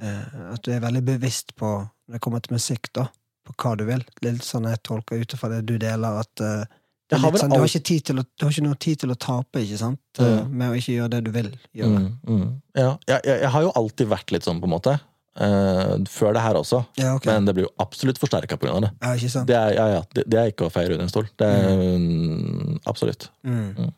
eh, 0.00 0.36
At 0.52 0.64
du 0.64 0.72
er 0.74 0.82
veldig 0.82 1.04
bevisst 1.06 1.54
på, 1.58 1.70
når 2.06 2.18
det 2.18 2.22
kommer 2.24 2.42
til 2.44 2.56
musikk, 2.56 2.90
da, 2.96 3.08
på 3.46 3.54
hva 3.62 3.76
du 3.78 3.86
vil? 3.88 4.04
Litt 4.24 4.44
sånn 4.46 4.68
jeg 4.70 4.82
tolker 4.86 5.20
ut 5.20 5.34
ifra 5.34 5.52
det 5.52 5.64
du 5.68 5.76
deler, 5.80 6.22
at 6.24 6.44
eh, 6.44 6.64
det 7.08 7.18
vel 7.22 7.40
sånn, 7.40 7.54
du, 7.54 7.62
har 7.62 7.70
ikke 7.72 8.12
å, 8.12 8.22
du 8.22 8.44
har 8.44 8.52
ikke 8.52 8.66
noe 8.66 8.76
tid 8.84 9.00
til 9.00 9.12
å 9.14 9.16
tape, 9.16 9.62
ikke 9.64 9.80
sant? 9.80 10.02
Eh, 10.20 10.26
Mm. 10.28 10.50
Med 10.60 10.72
å 10.72 10.76
ikke 10.76 10.92
gjøre 10.92 11.10
det 11.14 11.20
du 11.24 11.30
vil 11.32 11.46
gjøre. 11.78 12.00
Mm, 12.02 12.08
mm. 12.28 12.48
Ja, 12.76 12.90
jeg, 13.08 13.20
jeg, 13.24 13.50
har 13.54 13.62
jo 13.64 13.70
alltid 13.80 14.10
vært 14.10 14.34
litt 14.34 14.44
sånn, 14.44 14.60
på 14.60 14.68
en 14.68 14.74
måte. 14.74 14.98
Uh, 15.38 16.02
før 16.10 16.34
det 16.34 16.42
her 16.42 16.58
også. 16.58 16.80
Ja, 16.98 17.12
okay. 17.14 17.30
Men 17.30 17.46
det 17.46 17.54
blir 17.54 17.68
jo 17.68 17.70
absolutt 17.78 18.18
forsterka 18.18 18.58
pga. 18.58 18.74
det. 18.82 18.90
ja, 18.98 19.12
ikke 19.14 19.30
sant? 19.30 19.46
Det 19.46 19.54
er, 19.54 19.74
ja, 19.76 19.86
ja, 19.94 20.00
det, 20.16 20.24
det 20.26 20.40
er 20.40 20.50
ikke 20.50 20.66
å 20.66 20.72
feire 20.74 20.96
under 20.96 21.06
en 21.06 21.12
stol. 21.12 21.28
Det 21.38 21.46
er, 21.46 21.82
mm, 21.94 22.80
absolutt. 22.90 23.28
Mm. 23.46 23.68
Mm. 23.78 23.92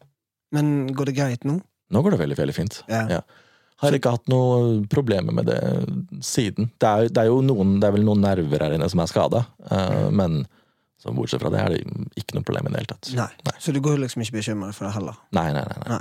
Men 0.53 0.71
går 0.95 1.11
det 1.11 1.17
greit 1.17 1.49
nå? 1.49 1.57
Nå 1.91 2.03
går 2.05 2.15
det 2.15 2.21
veldig 2.23 2.39
veldig 2.39 2.57
fint. 2.57 2.81
Ja. 2.91 3.05
Ja. 3.19 3.21
Har 3.81 3.97
ikke 3.97 4.13
hatt 4.13 4.29
noe 4.29 4.83
problemer 4.93 5.33
med 5.33 5.49
det 5.49 5.61
siden. 6.27 6.69
Det 6.77 6.89
er, 6.89 7.09
det 7.09 7.23
er 7.23 7.31
jo 7.31 7.41
noen, 7.45 7.79
det 7.81 7.89
er 7.89 7.95
vel 7.97 8.05
noen 8.05 8.21
nerver 8.21 8.67
her 8.67 8.75
inne 8.77 8.89
som 8.93 9.01
er 9.01 9.09
skada, 9.09 9.41
men 10.13 10.43
så 11.01 11.15
bortsett 11.17 11.41
fra 11.41 11.49
det 11.49 11.61
er 11.63 11.73
det 11.73 12.09
ikke 12.21 12.37
noe 12.37 12.45
problem 12.45 12.69
i 12.69 12.75
det 12.75 12.83
hele 12.83 12.91
tatt. 12.91 13.09
Nei. 13.17 13.31
Nei. 13.47 13.55
Så 13.65 13.73
du 13.73 13.81
går 13.81 14.03
liksom 14.03 14.21
ikke 14.21 14.37
bekymret 14.37 14.77
for 14.77 14.85
det 14.85 14.93
heller? 14.99 15.17
Nei, 15.33 15.47
nei, 15.57 15.65
nei. 15.65 15.95
nei. 15.95 16.01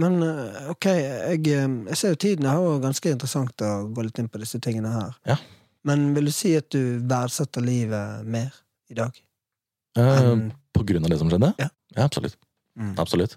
Men 0.00 0.22
eh, 0.24 0.70
ok, 0.72 0.86
jeg, 0.88 1.40
eh, 1.52 1.66
jeg 1.90 1.98
ser 2.00 2.14
jo 2.14 2.20
tiden 2.24 2.48
er 2.48 2.60
jo 2.62 2.78
ganske 2.80 3.12
interessant 3.12 3.64
å 3.66 3.72
gå 3.92 4.06
litt 4.06 4.20
inn 4.22 4.30
på 4.32 4.40
disse 4.40 4.60
tingene 4.62 4.92
her. 4.94 5.18
Ja. 5.28 5.36
Men 5.84 6.10
vil 6.16 6.30
du 6.30 6.32
si 6.32 6.54
at 6.56 6.70
du 6.72 7.00
verdsetter 7.10 7.64
livet 7.64 8.24
mer 8.24 8.54
i 8.88 8.96
dag? 8.96 9.20
Eh, 10.00 10.32
på 10.72 10.86
grunn 10.88 11.04
av 11.04 11.12
det 11.12 11.20
som 11.20 11.32
skjedde? 11.32 11.52
Ja. 11.60 11.68
absolutt. 12.06 12.38
Mm. 12.80 12.94
Absolutt. 13.02 13.36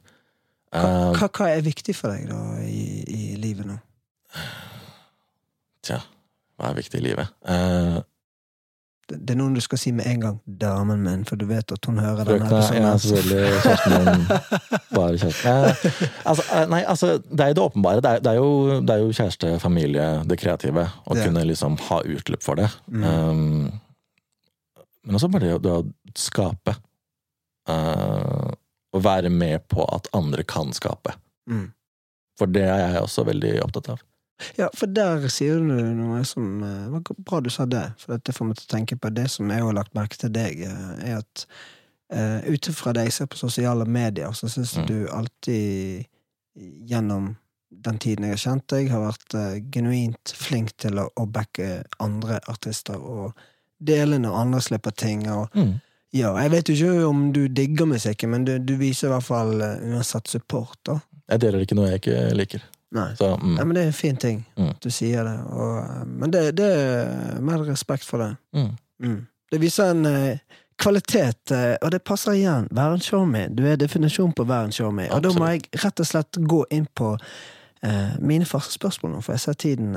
Hva, 0.74 0.84
Eh, 0.84 1.20
hva, 1.20 1.28
hva 1.38 1.48
er 1.54 1.62
viktig 1.62 1.94
for 1.96 2.10
deg 2.16 2.28
da 2.32 2.40
i, 2.66 3.04
i 3.08 3.36
livet 3.38 3.68
nå? 3.70 3.76
tja, 5.86 6.00
hva 6.58 6.72
er 6.72 6.80
viktig 6.80 7.00
i 7.02 7.06
livet? 7.12 7.30
Uh, 7.46 8.02
Det, 9.04 9.18
det 9.28 9.34
er 9.34 9.38
noen 9.42 9.52
du 9.54 9.60
skal 9.62 9.78
si 9.82 9.92
med 9.92 10.06
en 10.08 10.22
gang. 10.24 10.38
'Damen 10.48 11.02
min', 11.04 11.26
for 11.28 11.36
du 11.36 11.44
vet 11.46 11.72
at 11.76 11.86
hun 11.86 11.98
hører 12.00 12.24
den. 12.24 12.40
Frøkna, 12.48 12.62
ja, 12.74 12.94
selvfølgelig. 12.98 13.62
Kjæresten 13.66 14.06
min. 14.08 14.22
Bare 14.96 15.18
kjæresten. 15.20 15.50
Uh, 15.52 16.30
altså, 16.32 16.44
uh, 16.56 16.70
nei, 16.72 16.80
altså, 16.88 17.10
det 17.20 17.40
er 17.44 17.48
jo 17.52 17.58
det 17.60 17.64
åpenbare. 17.66 18.00
Det 18.02 18.12
er, 18.14 18.20
det 18.24 18.32
er, 18.32 18.38
jo, 18.40 18.80
det 18.80 18.90
er 18.96 19.02
jo 19.04 19.12
kjæreste, 19.12 19.52
familie, 19.60 20.08
det 20.30 20.40
kreative. 20.40 20.86
Å 21.06 21.18
Ja. 21.20 21.26
kunne 21.28 21.44
liksom 21.52 21.76
ha 21.90 22.00
utløp 22.16 22.42
for 22.48 22.56
det. 22.56 22.70
Mm. 22.88 23.04
Um, 23.04 23.72
men 25.04 25.16
også 25.20 25.28
bare 25.36 25.60
det 25.60 25.72
å 25.76 25.84
skape. 26.16 26.78
Uh, 27.68 28.56
å 28.94 29.02
være 29.02 29.30
med 29.34 29.68
på 29.74 29.86
at 29.96 30.08
andre 30.14 30.44
kan 30.48 30.74
skape. 30.74 31.16
Mm. 31.50 31.72
For 32.40 32.50
det 32.50 32.64
er 32.70 32.80
jeg 32.94 33.02
også 33.04 33.26
veldig 33.28 33.54
opptatt 33.66 33.90
av. 33.96 34.02
Ja, 34.58 34.68
for 34.76 34.90
der 34.90 35.28
sier 35.32 35.60
du 35.62 35.70
noe 35.96 36.24
som 36.28 36.64
eh, 36.66 36.88
var 36.92 37.04
Bra 37.24 37.40
du 37.46 37.50
sa 37.54 37.66
det, 37.70 37.84
for 38.02 38.18
det 38.18 38.34
får 38.36 38.48
meg 38.50 38.58
til 38.58 38.66
å 38.68 38.72
tenke 38.74 38.98
på 39.00 39.12
det 39.14 39.28
som 39.32 39.50
jeg 39.54 39.62
har 39.64 39.76
lagt 39.78 39.94
merke 39.96 40.18
til 40.20 40.34
deg, 40.34 40.64
eh, 40.66 40.96
er 41.12 41.20
at 41.22 41.46
uh, 42.14 42.42
ut 42.50 42.68
ifra 42.70 42.94
det 42.98 43.06
jeg 43.08 43.14
ser 43.20 43.30
på 43.32 43.38
sosiale 43.40 43.86
medier, 43.86 44.34
så 44.38 44.50
syns 44.52 44.74
Mm. 44.78 44.86
du 44.90 44.98
alltid 45.14 46.06
gjennom 46.90 47.36
den 47.84 47.98
tiden 48.00 48.26
jeg 48.28 48.36
har 48.36 48.42
kjent 48.44 48.68
deg, 48.74 48.90
har 48.92 49.06
vært 49.08 49.34
uh, 49.38 49.56
genuint 49.74 50.34
flink 50.38 50.76
til 50.82 51.00
å, 51.02 51.08
å 51.18 51.26
backe 51.26 51.84
andre 52.04 52.40
artister 52.52 52.98
og 53.00 53.34
dele 53.84 54.20
når 54.22 54.38
andre 54.44 54.62
slipper 54.62 54.92
ting. 54.98 55.26
Og, 55.32 55.50
Mm. 55.56 55.80
Ja, 56.14 56.30
jeg 56.44 56.52
vet 56.54 56.70
jo 56.70 56.76
ikke 56.78 57.08
om 57.10 57.24
du 57.34 57.48
digger 57.48 57.86
musikken, 57.90 58.30
men 58.30 58.46
du, 58.46 58.58
du 58.60 58.76
viser 58.78 59.10
i 59.10 59.14
hvert 59.16 59.26
fall 59.28 59.54
eh, 59.62 59.82
uansett 59.94 60.28
support, 60.30 60.78
da. 60.86 61.00
Jeg 61.32 61.42
deler 61.42 61.64
ikke 61.66 61.76
noe 61.80 61.90
jeg 61.90 62.02
ikke 62.04 62.18
liker. 62.38 62.64
Nei. 62.94 63.08
Så 63.18 63.32
mm, 63.42 63.56
Ja, 63.58 63.64
men 63.66 63.74
det 63.78 63.84
er 63.84 63.88
en 63.90 63.96
fin 63.98 64.18
ting. 64.22 64.44
Mm. 64.60 64.74
Du 64.84 64.90
sier 64.94 65.24
det. 65.26 65.38
Og, 65.50 65.78
eh, 65.82 66.04
men 66.06 66.34
det, 66.36 66.44
det 66.60 66.68
er 66.78 67.40
mer 67.42 67.64
respekt 67.66 68.06
for 68.06 68.22
det. 68.22 68.34
mm. 68.54 68.74
Mm. 69.04 69.22
Det 69.54 69.60
viser 69.62 69.90
en 69.94 70.06
eh, 70.10 70.38
kvalitet, 70.82 71.52
eh, 71.54 71.74
og 71.82 71.92
det 71.94 72.04
passer 72.06 72.38
igjen. 72.38 72.68
Vær 72.74 72.94
en 72.96 73.02
showmy. 73.02 73.48
Du 73.54 73.64
er 73.70 73.76
definisjonen 73.82 74.34
på 74.38 74.46
vær 74.50 74.66
en 74.70 74.72
showmy. 74.74 75.10
Og 75.14 75.22
da 75.26 75.34
må 75.38 75.50
jeg 75.52 75.66
rett 75.84 76.00
og 76.02 76.08
slett 76.10 76.40
gå 76.50 76.62
inn 76.74 76.86
på 76.98 77.12
eh, 77.84 78.14
mine 78.22 78.46
første 78.50 78.74
spørsmål 78.78 79.14
nå, 79.18 79.22
for 79.26 79.34
jeg 79.36 79.44
ser 79.48 79.58
tiden 79.66 79.94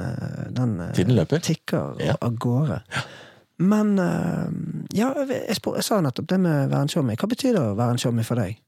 den 0.56 0.74
Tiden 0.96 1.14
løper. 1.16 1.40
tikker 1.44 2.00
Ja. 2.04 2.16
av 2.20 2.36
gårde. 2.42 2.80
Men 3.56 3.98
eh, 3.98 4.48
ja, 4.98 5.12
jeg, 5.24 5.56
spør, 5.56 5.78
jeg 5.80 5.86
sa 5.86 6.00
nettopp 6.04 6.28
det 6.28 6.38
med 6.44 6.70
være 6.72 6.86
en 6.86 6.92
showmy. 6.92 7.16
Hva 7.16 7.28
betyr 7.30 7.56
det 7.56 7.62
å 7.62 7.76
være 7.78 7.96
en 7.96 8.02
showmy 8.02 8.24
for 8.26 8.40
deg? 8.40 8.58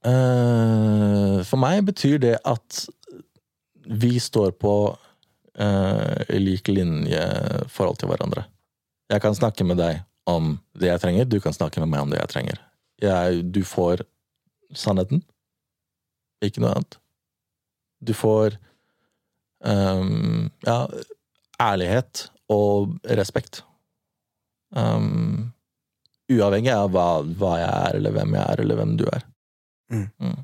Uh, 0.00 1.42
for 1.44 1.60
meg 1.60 1.82
betyr 1.84 2.16
det 2.22 2.38
at 2.48 2.86
vi 3.90 4.14
står 4.22 4.54
på 4.56 4.74
uh, 5.60 6.36
lik 6.40 6.70
linje 6.72 7.20
forhold 7.68 8.00
til 8.00 8.08
hverandre. 8.08 8.46
Jeg 9.12 9.20
kan 9.20 9.36
snakke 9.36 9.66
med 9.68 9.76
deg 9.82 10.00
om 10.30 10.54
det 10.78 10.88
jeg 10.88 11.02
trenger, 11.02 11.28
du 11.28 11.36
kan 11.42 11.52
snakke 11.52 11.82
med 11.82 11.92
meg 11.92 12.06
om 12.06 12.14
det 12.14 12.20
jeg 12.22 12.32
trenger. 12.32 12.64
Jeg, 13.02 13.44
du 13.52 13.60
får 13.66 14.04
sannheten, 14.76 15.24
ikke 16.44 16.62
noe 16.62 16.72
annet. 16.78 16.96
Du 18.00 18.14
får 18.16 18.56
um, 19.60 20.48
ja, 20.64 20.78
ærlighet 21.60 22.28
og 22.50 22.96
respekt. 23.18 23.62
Um, 24.74 25.50
uavhengig 26.30 26.72
av 26.74 26.90
hva, 26.94 27.06
hva 27.38 27.56
jeg 27.58 27.70
er, 27.70 27.98
eller 27.98 28.14
hvem 28.14 28.36
jeg 28.36 28.44
er, 28.44 28.62
eller 28.64 28.78
hvem 28.80 28.96
du 29.00 29.04
er. 29.10 29.24
Mm. 29.90 30.06
Mm. 30.22 30.38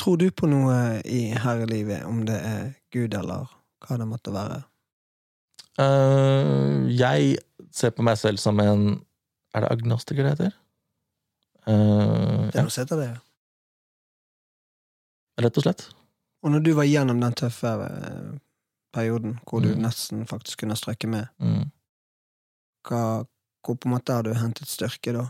Tror 0.00 0.16
du 0.20 0.26
på 0.34 0.48
noe 0.50 0.76
i 1.04 1.26
herre 1.36 1.66
livet, 1.70 2.04
om 2.08 2.24
det 2.28 2.38
er 2.40 2.70
Gud 2.94 3.14
eller 3.14 3.50
hva 3.84 3.98
det 4.00 4.08
måtte 4.08 4.32
være? 4.34 4.62
Uh, 5.78 6.86
jeg 6.94 7.36
ser 7.74 7.90
på 7.96 8.04
meg 8.06 8.14
selv 8.20 8.38
som 8.38 8.60
en 8.62 9.00
Er 9.54 9.64
det 9.64 9.70
agnostiker 9.74 10.22
det 10.22 10.32
heter? 10.36 10.52
Uh, 11.66 12.46
Det 12.50 12.60
er 12.60 12.66
noe 12.66 12.74
som 12.74 12.84
heter 12.84 13.00
det. 13.00 13.08
ja. 13.12 13.20
rett 15.42 15.58
og 15.58 15.64
slett. 15.66 15.84
Og 16.44 16.52
når 16.54 16.60
du 16.62 16.72
var 16.78 16.86
gjennom 16.86 17.20
den 17.22 17.34
tøffe 17.34 17.70
perioden 18.94 19.36
hvor 19.48 19.62
du 19.64 19.72
Mm. 19.74 19.82
nesten 19.84 20.24
faktisk 20.30 20.62
kunne 20.62 20.76
strekke 20.78 21.08
med, 21.10 21.28
Mm. 21.42 21.70
hva, 22.88 23.24
hvor 23.64 23.76
på 23.76 23.88
en 23.88 23.94
måte 23.96 24.12
har 24.14 24.22
du 24.22 24.32
hentet 24.34 24.68
styrke 24.70 25.12
da? 25.16 25.26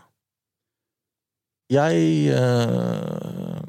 Jeg 1.72 2.28
eh, 2.28 3.62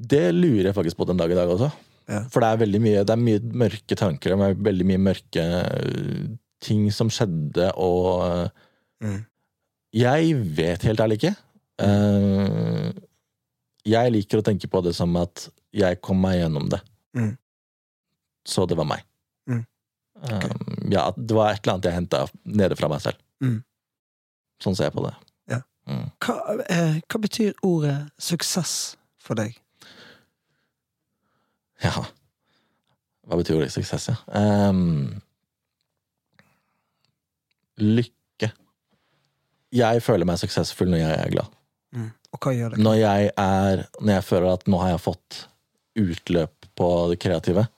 Det 0.00 0.24
lurer 0.34 0.64
jeg 0.70 0.74
faktisk 0.76 0.96
på 0.98 1.06
den 1.06 1.16
dag 1.20 1.30
i 1.30 1.36
dag 1.38 1.48
også. 1.52 1.68
Ja. 2.08 2.22
For 2.28 2.40
det 2.40 2.48
er 2.52 2.58
veldig 2.60 2.80
mye 2.84 3.04
Det 3.04 3.10
er 3.14 3.20
mye 3.20 3.40
mørke 3.64 3.96
tanker, 3.96 4.34
er 4.34 4.54
veldig 4.54 4.86
mye 4.90 5.00
mørke 5.00 5.44
eh, 5.44 6.26
ting 6.64 6.90
som 6.92 7.08
skjedde, 7.12 7.70
og 7.76 8.24
eh, 8.44 8.48
Mm. 9.04 9.24
Jeg 9.92 10.34
vet 10.56 10.82
helt 10.86 11.00
ærlig 11.02 11.16
ikke. 11.18 11.34
Eh, 11.82 12.92
jeg 13.84 14.12
liker 14.14 14.38
å 14.40 14.44
tenke 14.46 14.66
på 14.70 14.80
det 14.82 14.94
som 14.96 15.14
at 15.20 15.48
jeg 15.76 16.00
kom 16.00 16.20
meg 16.22 16.38
gjennom 16.40 16.70
det. 16.72 16.78
Mm. 17.14 17.34
Så 18.44 18.66
det 18.68 18.76
var 18.76 18.88
meg. 18.88 19.04
Mm. 19.50 19.64
Eh, 20.22 20.48
ja, 20.92 21.08
at 21.08 21.18
det 21.18 21.36
var 21.36 21.52
et 21.52 21.62
eller 21.62 21.76
annet 21.76 21.88
jeg 21.88 21.98
henta 21.98 22.24
nede 22.44 22.78
fra 22.78 22.90
meg 22.92 23.02
selv. 23.04 23.20
Mm. 23.44 23.60
Sånn 24.62 24.76
ser 24.76 24.90
jeg 24.90 24.96
på 24.96 25.04
det. 25.06 25.14
Ja. 25.52 25.60
Mm. 25.90 26.06
Hva, 26.24 26.36
eh, 26.68 26.98
hva 27.08 27.20
betyr 27.24 27.54
ordet 27.66 27.96
suksess 28.22 28.96
for 29.20 29.40
deg? 29.40 29.56
Ja. 31.84 32.04
Hva 33.24 33.40
betyr 33.40 33.58
ordet 33.58 33.72
suksess, 33.74 34.10
ja? 34.12 34.18
Um, 34.36 35.16
lykke. 37.80 38.52
Jeg 39.74 40.04
føler 40.04 40.28
meg 40.28 40.38
suksessfull 40.40 40.92
når 40.92 41.02
jeg 41.02 41.16
er 41.18 41.32
glad. 41.34 41.56
Mm. 41.96 42.12
Og 42.34 42.44
hva 42.44 42.52
gjør 42.54 42.74
det? 42.74 42.82
Når 42.82 42.96
jeg 42.98 43.28
er 43.38 43.84
Når 44.00 44.12
jeg 44.16 44.24
føler 44.26 44.48
at 44.50 44.64
nå 44.66 44.78
har 44.82 44.94
jeg 44.94 45.02
fått 45.04 45.36
utløp 45.94 46.66
på 46.74 46.88
det 47.12 47.20
kreative. 47.22 47.68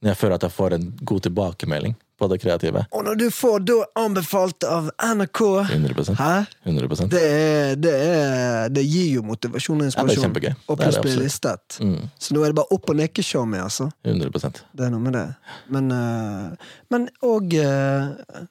Når 0.00 0.14
jeg 0.14 0.16
føler 0.16 0.34
at 0.38 0.46
jeg 0.46 0.56
får 0.56 0.74
en 0.78 0.86
god 1.04 1.20
tilbakemelding 1.26 1.96
på 2.20 2.28
det 2.28 2.38
kreative. 2.42 2.84
Og 2.92 3.04
når 3.04 3.16
du 3.20 3.26
får 3.32 3.62
da 3.68 3.76
anbefalt 4.00 4.64
av 4.68 4.90
NRK 5.16 5.40
100% 5.72 6.20
Hæ? 6.20 6.44
100 6.68 7.08
Det, 7.12 7.20
er, 7.20 7.74
det, 7.80 7.92
er, 7.92 8.68
det 8.68 8.84
gir 8.84 9.14
jo 9.16 9.24
motivasjon 9.24 9.80
og 9.80 9.88
inspirasjon. 9.88 10.36
Ja, 10.44 10.52
og 10.68 10.80
pluss 10.80 11.00
blir 11.00 11.16
listet. 11.20 11.78
Mm, 11.80 12.08
Så 12.20 12.36
nå 12.36 12.44
er 12.44 12.52
det 12.52 12.58
bare 12.60 12.76
opp 12.76 12.92
og 12.92 13.00
nikke-show 13.00 13.46
med, 13.48 13.64
altså. 13.64 13.88
100% 14.04 14.62
Det 14.76 14.86
er 14.86 14.92
noe 14.92 15.04
med 15.04 15.16
det. 15.16 15.26
Men, 15.72 15.92
uh, 15.92 16.76
men 16.92 17.08
og 17.24 17.56
uh, 17.56 18.44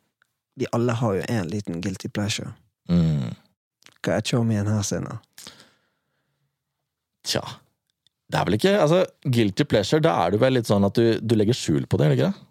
Vi 0.59 0.67
alle 0.73 0.97
har 1.01 1.19
jo 1.19 1.29
en 1.29 1.47
liten 1.53 1.81
guilty 1.81 2.09
pleasure. 2.09 2.53
mm. 2.89 3.29
Hva 3.99 4.15
er 4.15 4.23
showmien 4.23 4.67
her 4.67 5.01
da? 5.03 5.17
Tja. 7.27 7.41
Det 8.29 8.37
er 8.39 8.45
vel 8.45 8.57
ikke 8.59 8.75
Altså, 8.81 9.05
guilty 9.25 9.65
pleasure, 9.65 9.99
da 10.05 10.11
er 10.25 10.31
du 10.31 10.37
vel 10.41 10.53
litt 10.59 10.67
sånn 10.69 10.85
at 10.85 10.93
du, 10.99 11.17
du 11.21 11.35
legger 11.39 11.57
skjul 11.57 11.87
på 11.89 11.97
det, 11.97 12.05
eller 12.05 12.19
ikke 12.19 12.29
det? 12.29 12.45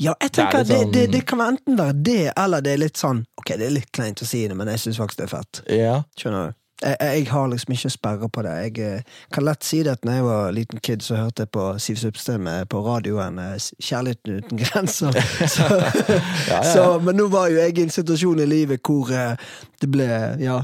Ja, 0.00 0.14
jeg 0.16 0.30
er 0.30 0.32
tenker 0.38 0.64
det, 0.64 0.78
sånn- 0.80 0.92
det, 0.94 1.04
det 1.12 1.20
kan 1.28 1.40
enten 1.44 1.76
være 1.78 1.94
det, 2.02 2.32
eller 2.40 2.64
det 2.64 2.72
er 2.72 2.80
litt 2.86 2.96
sånn 2.98 3.20
Ok, 3.38 3.52
det 3.60 3.66
er 3.68 3.74
litt 3.76 3.92
kleint 3.94 4.22
å 4.24 4.26
si 4.26 4.46
det, 4.48 4.56
men 4.58 4.70
jeg 4.72 4.80
syns 4.86 4.98
faktisk 5.02 5.20
det 5.20 5.28
er 5.28 5.32
fett. 5.36 5.60
Ja. 5.70 5.94
Skjønner 6.18 6.50
du? 6.50 6.58
Jeg, 6.82 6.96
jeg, 6.98 7.26
har 7.30 7.46
liksom 7.52 7.74
ikke 7.76 7.90
sperrer 7.94 8.30
på 8.34 8.42
det. 8.42 8.52
Jeg 8.64 8.78
eh, 8.82 9.18
kan 9.30 9.44
lett 9.46 9.62
si 9.62 9.82
det 9.86 9.92
at 9.92 10.02
når 10.08 10.16
jeg 10.16 10.24
var 10.26 10.54
liten 10.56 10.80
kid, 10.82 11.04
så 11.06 11.14
hørte 11.20 11.44
jeg 11.44 11.50
på 11.54 11.66
Siv 11.78 12.00
Substeen 12.00 12.48
på 12.72 12.80
radioen 12.82 13.38
eh, 13.38 13.52
'Kjærligheten 13.78 14.40
uten 14.40 14.58
grenser'. 14.64 15.20
Så, 15.46 15.68
ja, 16.50 16.56
ja. 16.56 16.62
Så, 16.72 16.86
men 17.06 17.20
nå 17.20 17.28
var 17.30 17.52
jo 17.52 17.60
jeg 17.60 17.78
i 17.78 17.84
en 17.86 17.94
situasjon 17.94 18.42
i 18.42 18.48
livet 18.50 18.82
hvor 18.82 19.12
eh, 19.14 19.36
det 19.84 19.90
ble, 19.94 20.08
ja, 20.42 20.58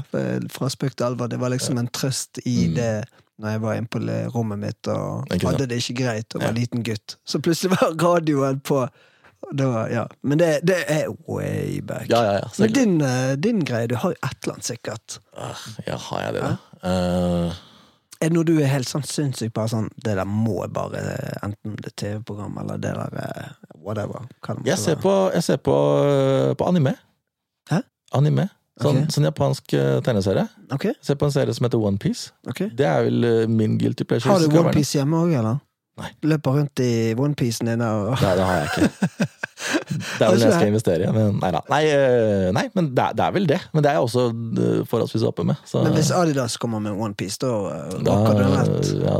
fra 0.51 0.67
spøk 0.73 0.97
til 0.99 1.07
alvor, 1.07 1.31
det 1.31 1.39
var 1.39 1.53
liksom 1.55 1.79
en 1.79 1.87
trøst 1.87 2.41
i 2.43 2.57
Mm. 2.67 2.75
det 2.75 2.91
når 3.39 3.53
jeg 3.55 3.61
var 3.63 3.77
inne 3.79 3.87
på 3.91 3.99
rommet 4.35 4.59
mitt 4.59 4.87
og 4.91 5.29
hadde 5.31 5.67
det 5.71 5.77
ikke 5.79 5.95
greit 6.03 6.35
og 6.35 6.41
var 6.43 6.51
Ja. 6.51 6.57
liten 6.57 6.83
gutt. 6.83 7.17
Så 7.25 7.39
plutselig 7.39 7.77
var 7.79 7.93
radioen 7.95 8.59
på. 8.59 8.81
Det 9.55 9.65
var, 9.65 9.87
ja. 9.89 10.03
Men 10.21 10.37
det, 10.41 10.49
det 10.67 10.81
er 10.91 11.07
way 11.29 11.79
back. 11.81 12.09
Ja, 12.11 12.19
ja. 12.35 12.49
Men 12.59 12.73
din, 12.75 12.97
eh, 13.01 13.35
din 13.39 13.61
greie, 13.65 13.87
du 13.87 13.95
har 13.95 14.11
jo 14.11 14.17
et 14.19 14.35
eller 14.43 14.53
annet 14.57 14.65
sikkert. 14.67 15.19
Ah, 15.37 15.55
Ja, 15.87 15.95
har 15.97 16.21
jeg 16.25 16.33
det, 16.33 16.41
da? 16.43 16.57
Uh... 16.83 17.53
Er 18.19 18.27
det 18.27 18.35
noe 18.35 18.43
du 18.43 18.57
er 18.59 18.67
helt 18.67 18.87
sånn 18.89 19.05
sinnssykt 19.07 19.53
bare 19.55 19.69
sånn 19.71 19.85
Det 20.03 20.11
der 20.17 20.27
må 20.27 20.57
jeg 20.65 20.73
bare 20.75 20.99
eh, 20.99 21.37
Enten 21.47 21.77
det 21.79 21.93
er 21.93 21.95
TV-program 22.01 22.57
eller 22.59 22.75
det 22.83 22.91
der 22.91 23.53
whatever. 23.79 24.25
Jeg 24.67 24.75
ser 24.77 24.99
på, 24.99 25.13
jeg 25.31 25.43
ser 25.45 25.61
på, 25.63 25.75
på 26.59 26.67
anime. 26.67 26.97
Hæ? 27.71 27.79
Anime. 28.19 28.49
Sånn, 28.79 29.01
okay. 29.01 29.11
sånn 29.11 29.27
japansk 29.27 29.73
eh, 29.75 29.95
tegneserie. 30.05 30.45
Okay. 30.71 30.93
Se 31.03 31.15
på 31.19 31.27
en 31.27 31.33
serie 31.35 31.55
som 31.55 31.65
heter 31.67 31.81
Onepiece. 31.83 32.31
Okay. 32.47 32.69
Det 32.71 32.85
er 32.87 33.07
vel 33.09 33.25
eh, 33.27 33.41
min 33.51 33.75
guilty 33.81 34.07
pleasure. 34.07 34.31
Har 34.31 34.39
du. 34.39 34.55
OnePiece 34.55 35.01
hjemme 35.01 35.19
òg, 35.19 35.33
eller? 35.41 35.59
Nei. 35.99 36.13
Løper 36.31 36.55
rundt 36.55 36.79
i 36.79 36.91
onepiecen 37.17 37.67
din 37.67 37.83
og 37.83 38.13
Nei, 38.21 38.31
det 38.39 38.47
har 38.47 38.61
jeg 38.61 38.69
ikke. 38.71 39.27
Det 39.59 40.23
er 40.23 40.31
vel 40.31 40.39
det 40.39 40.45
jeg 40.47 40.55
skal 40.55 40.69
investere 40.71 41.03
i. 41.03 41.11
Men 41.11 41.33
nei. 41.41 41.49
Nei, 41.67 41.79
øh, 41.91 42.45
nei 42.55 42.63
men 42.71 42.85
det 42.95 43.03
er, 43.03 43.15
det 43.17 43.23
er 43.25 43.33
vel 43.35 43.47
det. 43.49 43.57
Men 43.75 43.83
det 43.83 43.89
er 43.91 43.97
jeg 43.97 44.05
også 44.05 44.23
forholdsvis 44.87 45.25
oppe 45.27 45.43
med. 45.47 45.59
Så 45.67 45.81
Men 45.83 45.97
hvis 45.97 46.11
Adidas 46.15 46.55
kommer 46.61 46.79
med 46.83 46.95
onepiece, 46.95 47.41
da 47.43 47.49
eh, 47.73 47.97
rocker 48.07 48.39
du 48.39 48.45
rett. 48.53 48.91
ja, 49.03 49.17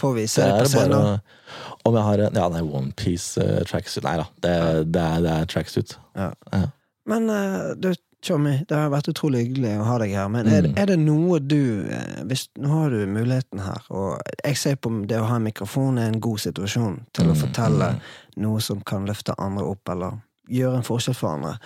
Får 0.00 0.16
vi 0.18 0.26
se 0.28 0.42
det 0.42 0.56
det 0.56 0.64
på 0.64 0.72
scenen? 0.72 0.96
bare 0.96 1.84
Om 1.86 1.94
jeg 1.98 2.06
har 2.08 2.24
en 2.26 2.40
Ja, 2.40 2.48
nei, 2.52 2.64
onepiece 2.80 3.46
uh, 3.46 3.62
tracksuit 3.70 4.04
Nei 4.04 4.16
da, 4.18 4.26
det, 4.42 4.56
det, 4.92 5.04
er, 5.04 5.22
det 5.24 5.36
er 5.36 5.48
tracksuit. 5.54 5.96
Ja. 6.18 6.32
Ja. 6.52 6.64
Men 7.06 7.30
uh, 7.30 7.70
du, 7.78 7.92
Tjommi, 8.26 8.52
det 8.68 8.74
har 8.76 8.90
vært 8.90 9.08
utrolig 9.12 9.44
hyggelig 9.44 9.72
å 9.78 9.84
ha 9.86 9.96
deg 10.02 10.12
her. 10.18 10.28
Men 10.32 10.48
er, 10.50 10.62
Mm. 10.66 10.74
er 10.82 10.86
det 10.90 10.96
noe 10.98 11.38
du 11.40 11.86
eh, 11.90 12.22
hvis, 12.26 12.48
Nå 12.58 12.68
har 12.72 12.90
du 12.90 13.06
muligheten 13.06 13.60
her, 13.62 13.82
og 13.90 14.20
jeg 14.44 14.56
ser 14.58 14.76
på 14.82 14.90
det 15.06 15.20
å 15.20 15.26
ha 15.30 15.36
en 15.38 15.46
mikrofon 15.46 15.98
er 16.02 16.08
en 16.10 16.20
god 16.20 16.38
situasjon 16.42 17.00
til 17.14 17.30
å 17.30 17.34
Mm, 17.36 17.40
fortelle 17.44 17.90
mm. 17.94 18.00
noe 18.42 18.60
som 18.60 18.80
kan 18.82 19.06
løfte 19.06 19.34
andre 19.38 19.64
opp, 19.64 19.88
eller 19.94 20.18
gjøre 20.50 20.76
en 20.80 20.86
forskjell 20.86 21.14
for 21.18 21.28
andre. 21.36 21.56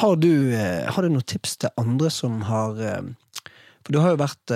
Har 0.00 0.16
du, 0.16 0.52
eh, 0.52 0.84
har 0.90 1.02
du 1.02 1.08
noen 1.08 1.26
tips 1.26 1.56
til 1.58 1.70
andre 1.78 2.10
som 2.10 2.40
har 2.42 2.78
eh, 2.80 3.02
For 3.84 3.92
du 3.92 3.98
har 3.98 4.10
jo 4.14 4.16
vært 4.22 4.46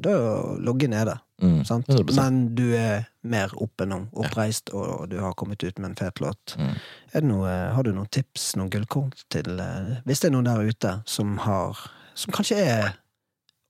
Du 0.00 0.08
har 0.08 0.18
jo 0.20 0.58
ligget 0.62 0.90
nede, 0.90 1.16
Mm, 1.42 1.64
sant? 1.66 1.88
men 2.14 2.36
du 2.54 2.68
er 2.78 3.08
mer 3.26 3.50
oppe 3.58 3.86
nå, 3.90 4.04
oppreist, 4.14 4.70
og 4.70 5.08
du 5.10 5.16
har 5.18 5.34
kommet 5.34 5.64
ut 5.64 5.80
med 5.80 5.90
en 5.90 5.96
fet 5.98 6.20
låt. 6.22 6.54
Mm. 6.60 6.74
Det 7.12 7.22
noe, 7.26 7.54
har 7.74 7.86
du 7.86 7.90
noen 7.96 8.10
tips, 8.14 8.52
noen 8.60 8.70
gullkorn 8.70 9.10
til 9.34 9.58
eh, 9.58 9.96
Hvis 10.06 10.22
det 10.22 10.30
er 10.30 10.36
noen 10.36 10.46
der 10.46 10.62
ute 10.70 10.92
som 11.10 11.36
har 11.42 11.80
Som 12.14 12.34
kanskje 12.34 12.60
er 12.62 12.92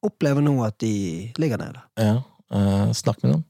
opplever 0.04 0.44
nå 0.44 0.58
at 0.66 0.76
de 0.82 1.32
ligger 1.40 1.60
nede. 1.60 1.80
Ja, 1.96 2.18
øh, 2.52 2.90
snakk 2.96 3.22
med 3.24 3.32
noen. 3.32 3.44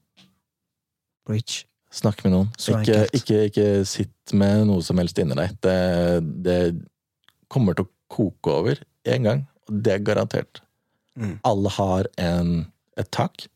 Breach. 1.27 1.65
Snakk 1.91 2.23
med 2.23 2.31
noen. 2.35 2.51
Så 2.59 2.77
Ikke, 2.79 3.05
ikke, 3.15 3.41
ikke 3.49 3.67
sitt 3.87 4.33
med 4.35 4.65
noe 4.69 4.83
som 4.83 4.99
helst 4.99 5.19
inni 5.19 5.35
deg. 5.37 5.57
Det, 5.63 5.75
det 6.45 6.59
kommer 7.51 7.75
til 7.75 7.87
å 7.87 7.91
koke 8.11 8.55
over 8.61 8.79
en 9.11 9.27
gang, 9.27 9.43
og 9.67 9.83
det 9.83 9.97
er 9.97 10.05
garantert. 10.07 10.61
Mm. 11.15 11.37
Alle 11.47 11.71
har 11.77 12.09
en, 12.21 12.55
et 12.99 13.11
tak, 13.15 13.47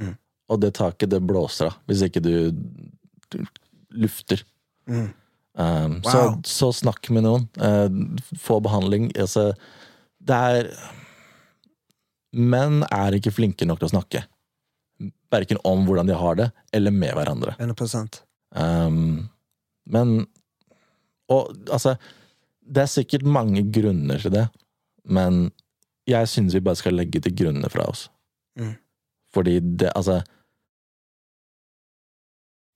Mm. 0.00 0.14
og 0.50 0.60
det 0.60 0.72
taket 0.74 1.12
det 1.12 1.20
blåser 1.22 1.68
av 1.70 1.76
hvis 1.86 2.00
ikke 2.08 2.22
du, 2.24 2.50
du 3.30 3.38
lufter. 3.94 4.42
Mm. 4.90 5.12
Um, 5.54 6.00
Wow. 6.02 6.10
så, 6.10 6.22
så 6.44 6.68
snakk 6.82 7.06
med 7.14 7.22
noen. 7.22 7.44
Uh, 7.54 7.86
få 8.42 8.58
behandling. 8.64 9.12
Altså, 9.14 9.52
det 10.18 10.34
er 10.34 10.70
Menn 12.34 12.82
er 12.90 13.14
ikke 13.14 13.30
flinke 13.30 13.66
nok 13.68 13.78
til 13.78 13.86
å 13.86 13.92
snakke. 13.92 14.24
Verken 15.30 15.60
om 15.66 15.84
hvordan 15.86 16.08
de 16.10 16.16
har 16.18 16.38
det, 16.40 16.48
eller 16.74 16.94
med 16.94 17.14
hverandre. 17.14 17.54
100 17.58 18.22
Um, 18.54 19.28
men 19.90 20.26
Og 21.28 21.56
altså 21.66 21.96
Det 22.62 22.82
er 22.84 22.86
sikkert 22.86 23.24
mange 23.26 23.64
grunner 23.74 24.20
til 24.22 24.30
det, 24.30 24.44
men 25.04 25.50
jeg 26.06 26.28
synes 26.28 26.54
vi 26.54 26.60
bare 26.60 26.78
skal 26.78 26.94
legge 26.94 27.20
til 27.20 27.34
grunnene 27.34 27.68
fra 27.72 27.88
oss. 27.90 28.06
Mm. 28.56 28.76
Fordi 29.34 29.58
det 29.60 29.90
Altså, 29.96 30.20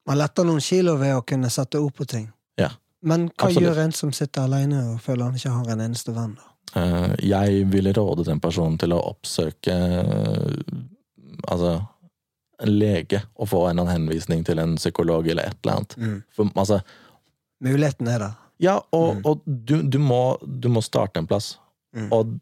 Man 0.09 0.19
letter 0.19 0.45
noen 0.49 0.61
kilo 0.65 0.95
ved 0.97 1.15
å 1.19 1.25
kunne 1.29 1.51
sette 1.53 1.81
ord 1.85 1.93
på 1.99 2.07
ting. 2.09 2.31
Ja. 2.59 2.71
Men 3.05 3.27
hva 3.29 3.51
Absolutt. 3.51 3.63
gjør 3.67 3.81
en 3.85 3.93
som 3.93 4.13
sitter 4.17 4.47
alene 4.49 4.79
og 4.95 5.03
føler 5.05 5.29
han 5.29 5.37
ikke 5.37 5.53
har 5.53 5.69
en 5.75 5.83
eneste 5.85 6.15
venn? 6.17 6.33
da? 6.39 6.47
uh, 6.81 7.13
jeg 7.25 7.67
ville 7.73 7.93
råde 7.97 8.25
den 8.27 8.41
personen 8.41 8.79
til 8.81 8.93
å 8.93 9.03
oppsøke 9.13 9.77
Altså 11.49 11.75
en 12.59 12.73
lege 12.75 13.21
og 13.39 13.47
få 13.53 13.61
en 13.71 13.79
henvisning 13.87 14.41
til 14.45 14.59
en 14.59 14.73
psykolog 14.81 15.29
eller 15.31 15.47
et 15.47 15.59
eller 15.63 15.77
annet. 15.77 16.25
For, 16.35 16.49
altså, 16.59 16.81
Muligheten 17.63 18.09
er 18.11 18.19
der. 18.25 18.33
Ja, 18.59 18.75
og, 18.93 19.15
Mm. 19.17 19.21
og 19.31 19.43
du, 19.47 19.83
du, 19.83 19.99
må, 20.03 20.37
du 20.43 20.67
må 20.69 20.83
starte 20.83 21.19
en 21.23 21.27
plass. 21.31 21.53
Mm. 21.95 22.09
Og 22.13 22.33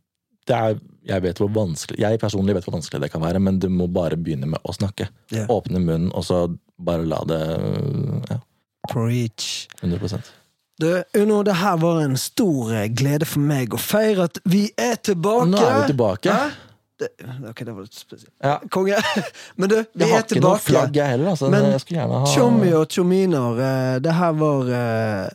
det 0.49 0.57
er 0.57 0.79
Jeg 1.07 1.23
vet 1.23 1.39
hvor 1.39 1.51
vanskelig 1.55 2.01
Jeg 2.03 2.19
personlig 2.19 2.57
vet 2.57 2.67
hvor 2.67 2.75
vanskelig 2.77 3.05
det 3.05 3.13
kan 3.13 3.23
være, 3.23 3.41
men 3.43 3.61
du 3.63 3.69
må 3.73 3.87
bare 3.91 4.19
begynne 4.19 4.49
med 4.51 4.63
å 4.67 4.75
snakke. 4.75 5.09
Yeah. 5.33 5.47
Åpne 5.53 5.83
munnen, 5.83 6.11
og 6.15 6.27
så 6.27 6.47
bare 6.77 7.07
la 7.07 7.23
det 7.29 7.41
Ja, 8.31 8.41
Preach. 8.91 9.69
100 9.83 10.21
Du, 10.81 10.91
Uno, 11.17 11.43
det 11.43 11.57
her 11.57 11.79
var 11.81 12.03
en 12.03 12.17
stor 12.21 12.75
eh, 12.75 12.89
glede 12.93 13.27
for 13.27 13.43
meg 13.43 13.75
å 13.75 13.81
feire 13.81 14.29
at 14.29 14.39
vi 14.45 14.67
er 14.77 14.99
tilbake! 15.01 15.49
Nå 15.51 15.63
er 15.63 15.79
vi 15.81 15.93
tilbake. 15.95 16.35
Hæ? 16.37 16.67
Det, 16.97 17.09
ok, 17.51 17.63
det 17.65 17.73
var 17.73 17.85
litt 17.85 17.97
spesielt. 17.97 18.33
Ja. 18.45 18.59
Konge. 18.73 19.01
Men 19.61 19.73
du, 19.73 19.77
vi 19.77 19.81
er 19.83 19.89
tilbake. 19.89 20.05
Jeg 20.05 20.13
har 20.13 20.29
ikke 20.29 20.45
noe 20.45 20.61
flagg, 20.65 20.97
jeg 20.97 21.15
heller. 21.15 21.33
Altså. 21.35 21.51
Men 21.53 22.29
Tjommi 22.33 22.71
og 22.77 22.87
tjominer, 22.93 23.61
eh, 23.67 23.97
det 24.05 24.15
her 24.17 24.39
var 24.39 24.71
eh, 24.79 25.27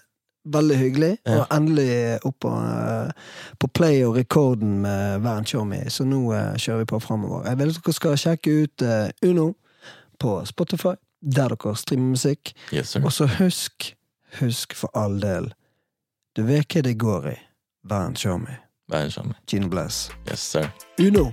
veldig 0.44 0.78
hyggelig. 0.78 1.18
Ja. 1.26 1.40
Og 1.40 1.56
endelig 1.56 2.20
opp 2.26 2.40
på, 2.40 2.50
eh, 2.50 3.12
på 3.60 3.68
play 3.68 4.06
og 4.06 4.16
rekorden 4.16 4.82
med 4.82 5.22
Van 5.22 5.46
Chomi. 5.46 5.90
så 5.90 6.06
nå 6.06 6.34
uh, 6.34 6.56
kjører 6.58 6.80
vi 6.80 6.86
på 6.86 7.00
framover. 7.00 7.48
Jeg 7.48 7.58
vil 7.58 7.70
at 7.70 7.80
dere 7.86 7.94
skal 7.94 8.18
sjekke 8.18 8.58
ut 8.64 8.82
uh, 8.82 9.30
Uno 9.30 9.54
på 10.20 10.46
Spotify, 10.46 10.96
der 11.22 11.54
dere 11.54 11.76
streamer 11.76 12.10
musikk. 12.16 12.54
Yes. 12.74 12.96
Og 12.96 13.12
så 13.12 13.28
husk, 13.40 13.96
husk 14.40 14.76
for 14.76 14.90
all 14.94 15.22
del, 15.22 15.54
du 16.36 16.44
vet 16.44 16.74
hva 16.74 16.82
det 16.82 16.98
går 16.98 17.32
i. 17.36 17.38
Van 17.84 18.16
Chomi. 18.16 18.58
Gene 19.48 19.70
Bless. 19.70 20.12
Yes, 20.28 20.40
sir. 20.40 20.70
Uno! 21.00 21.32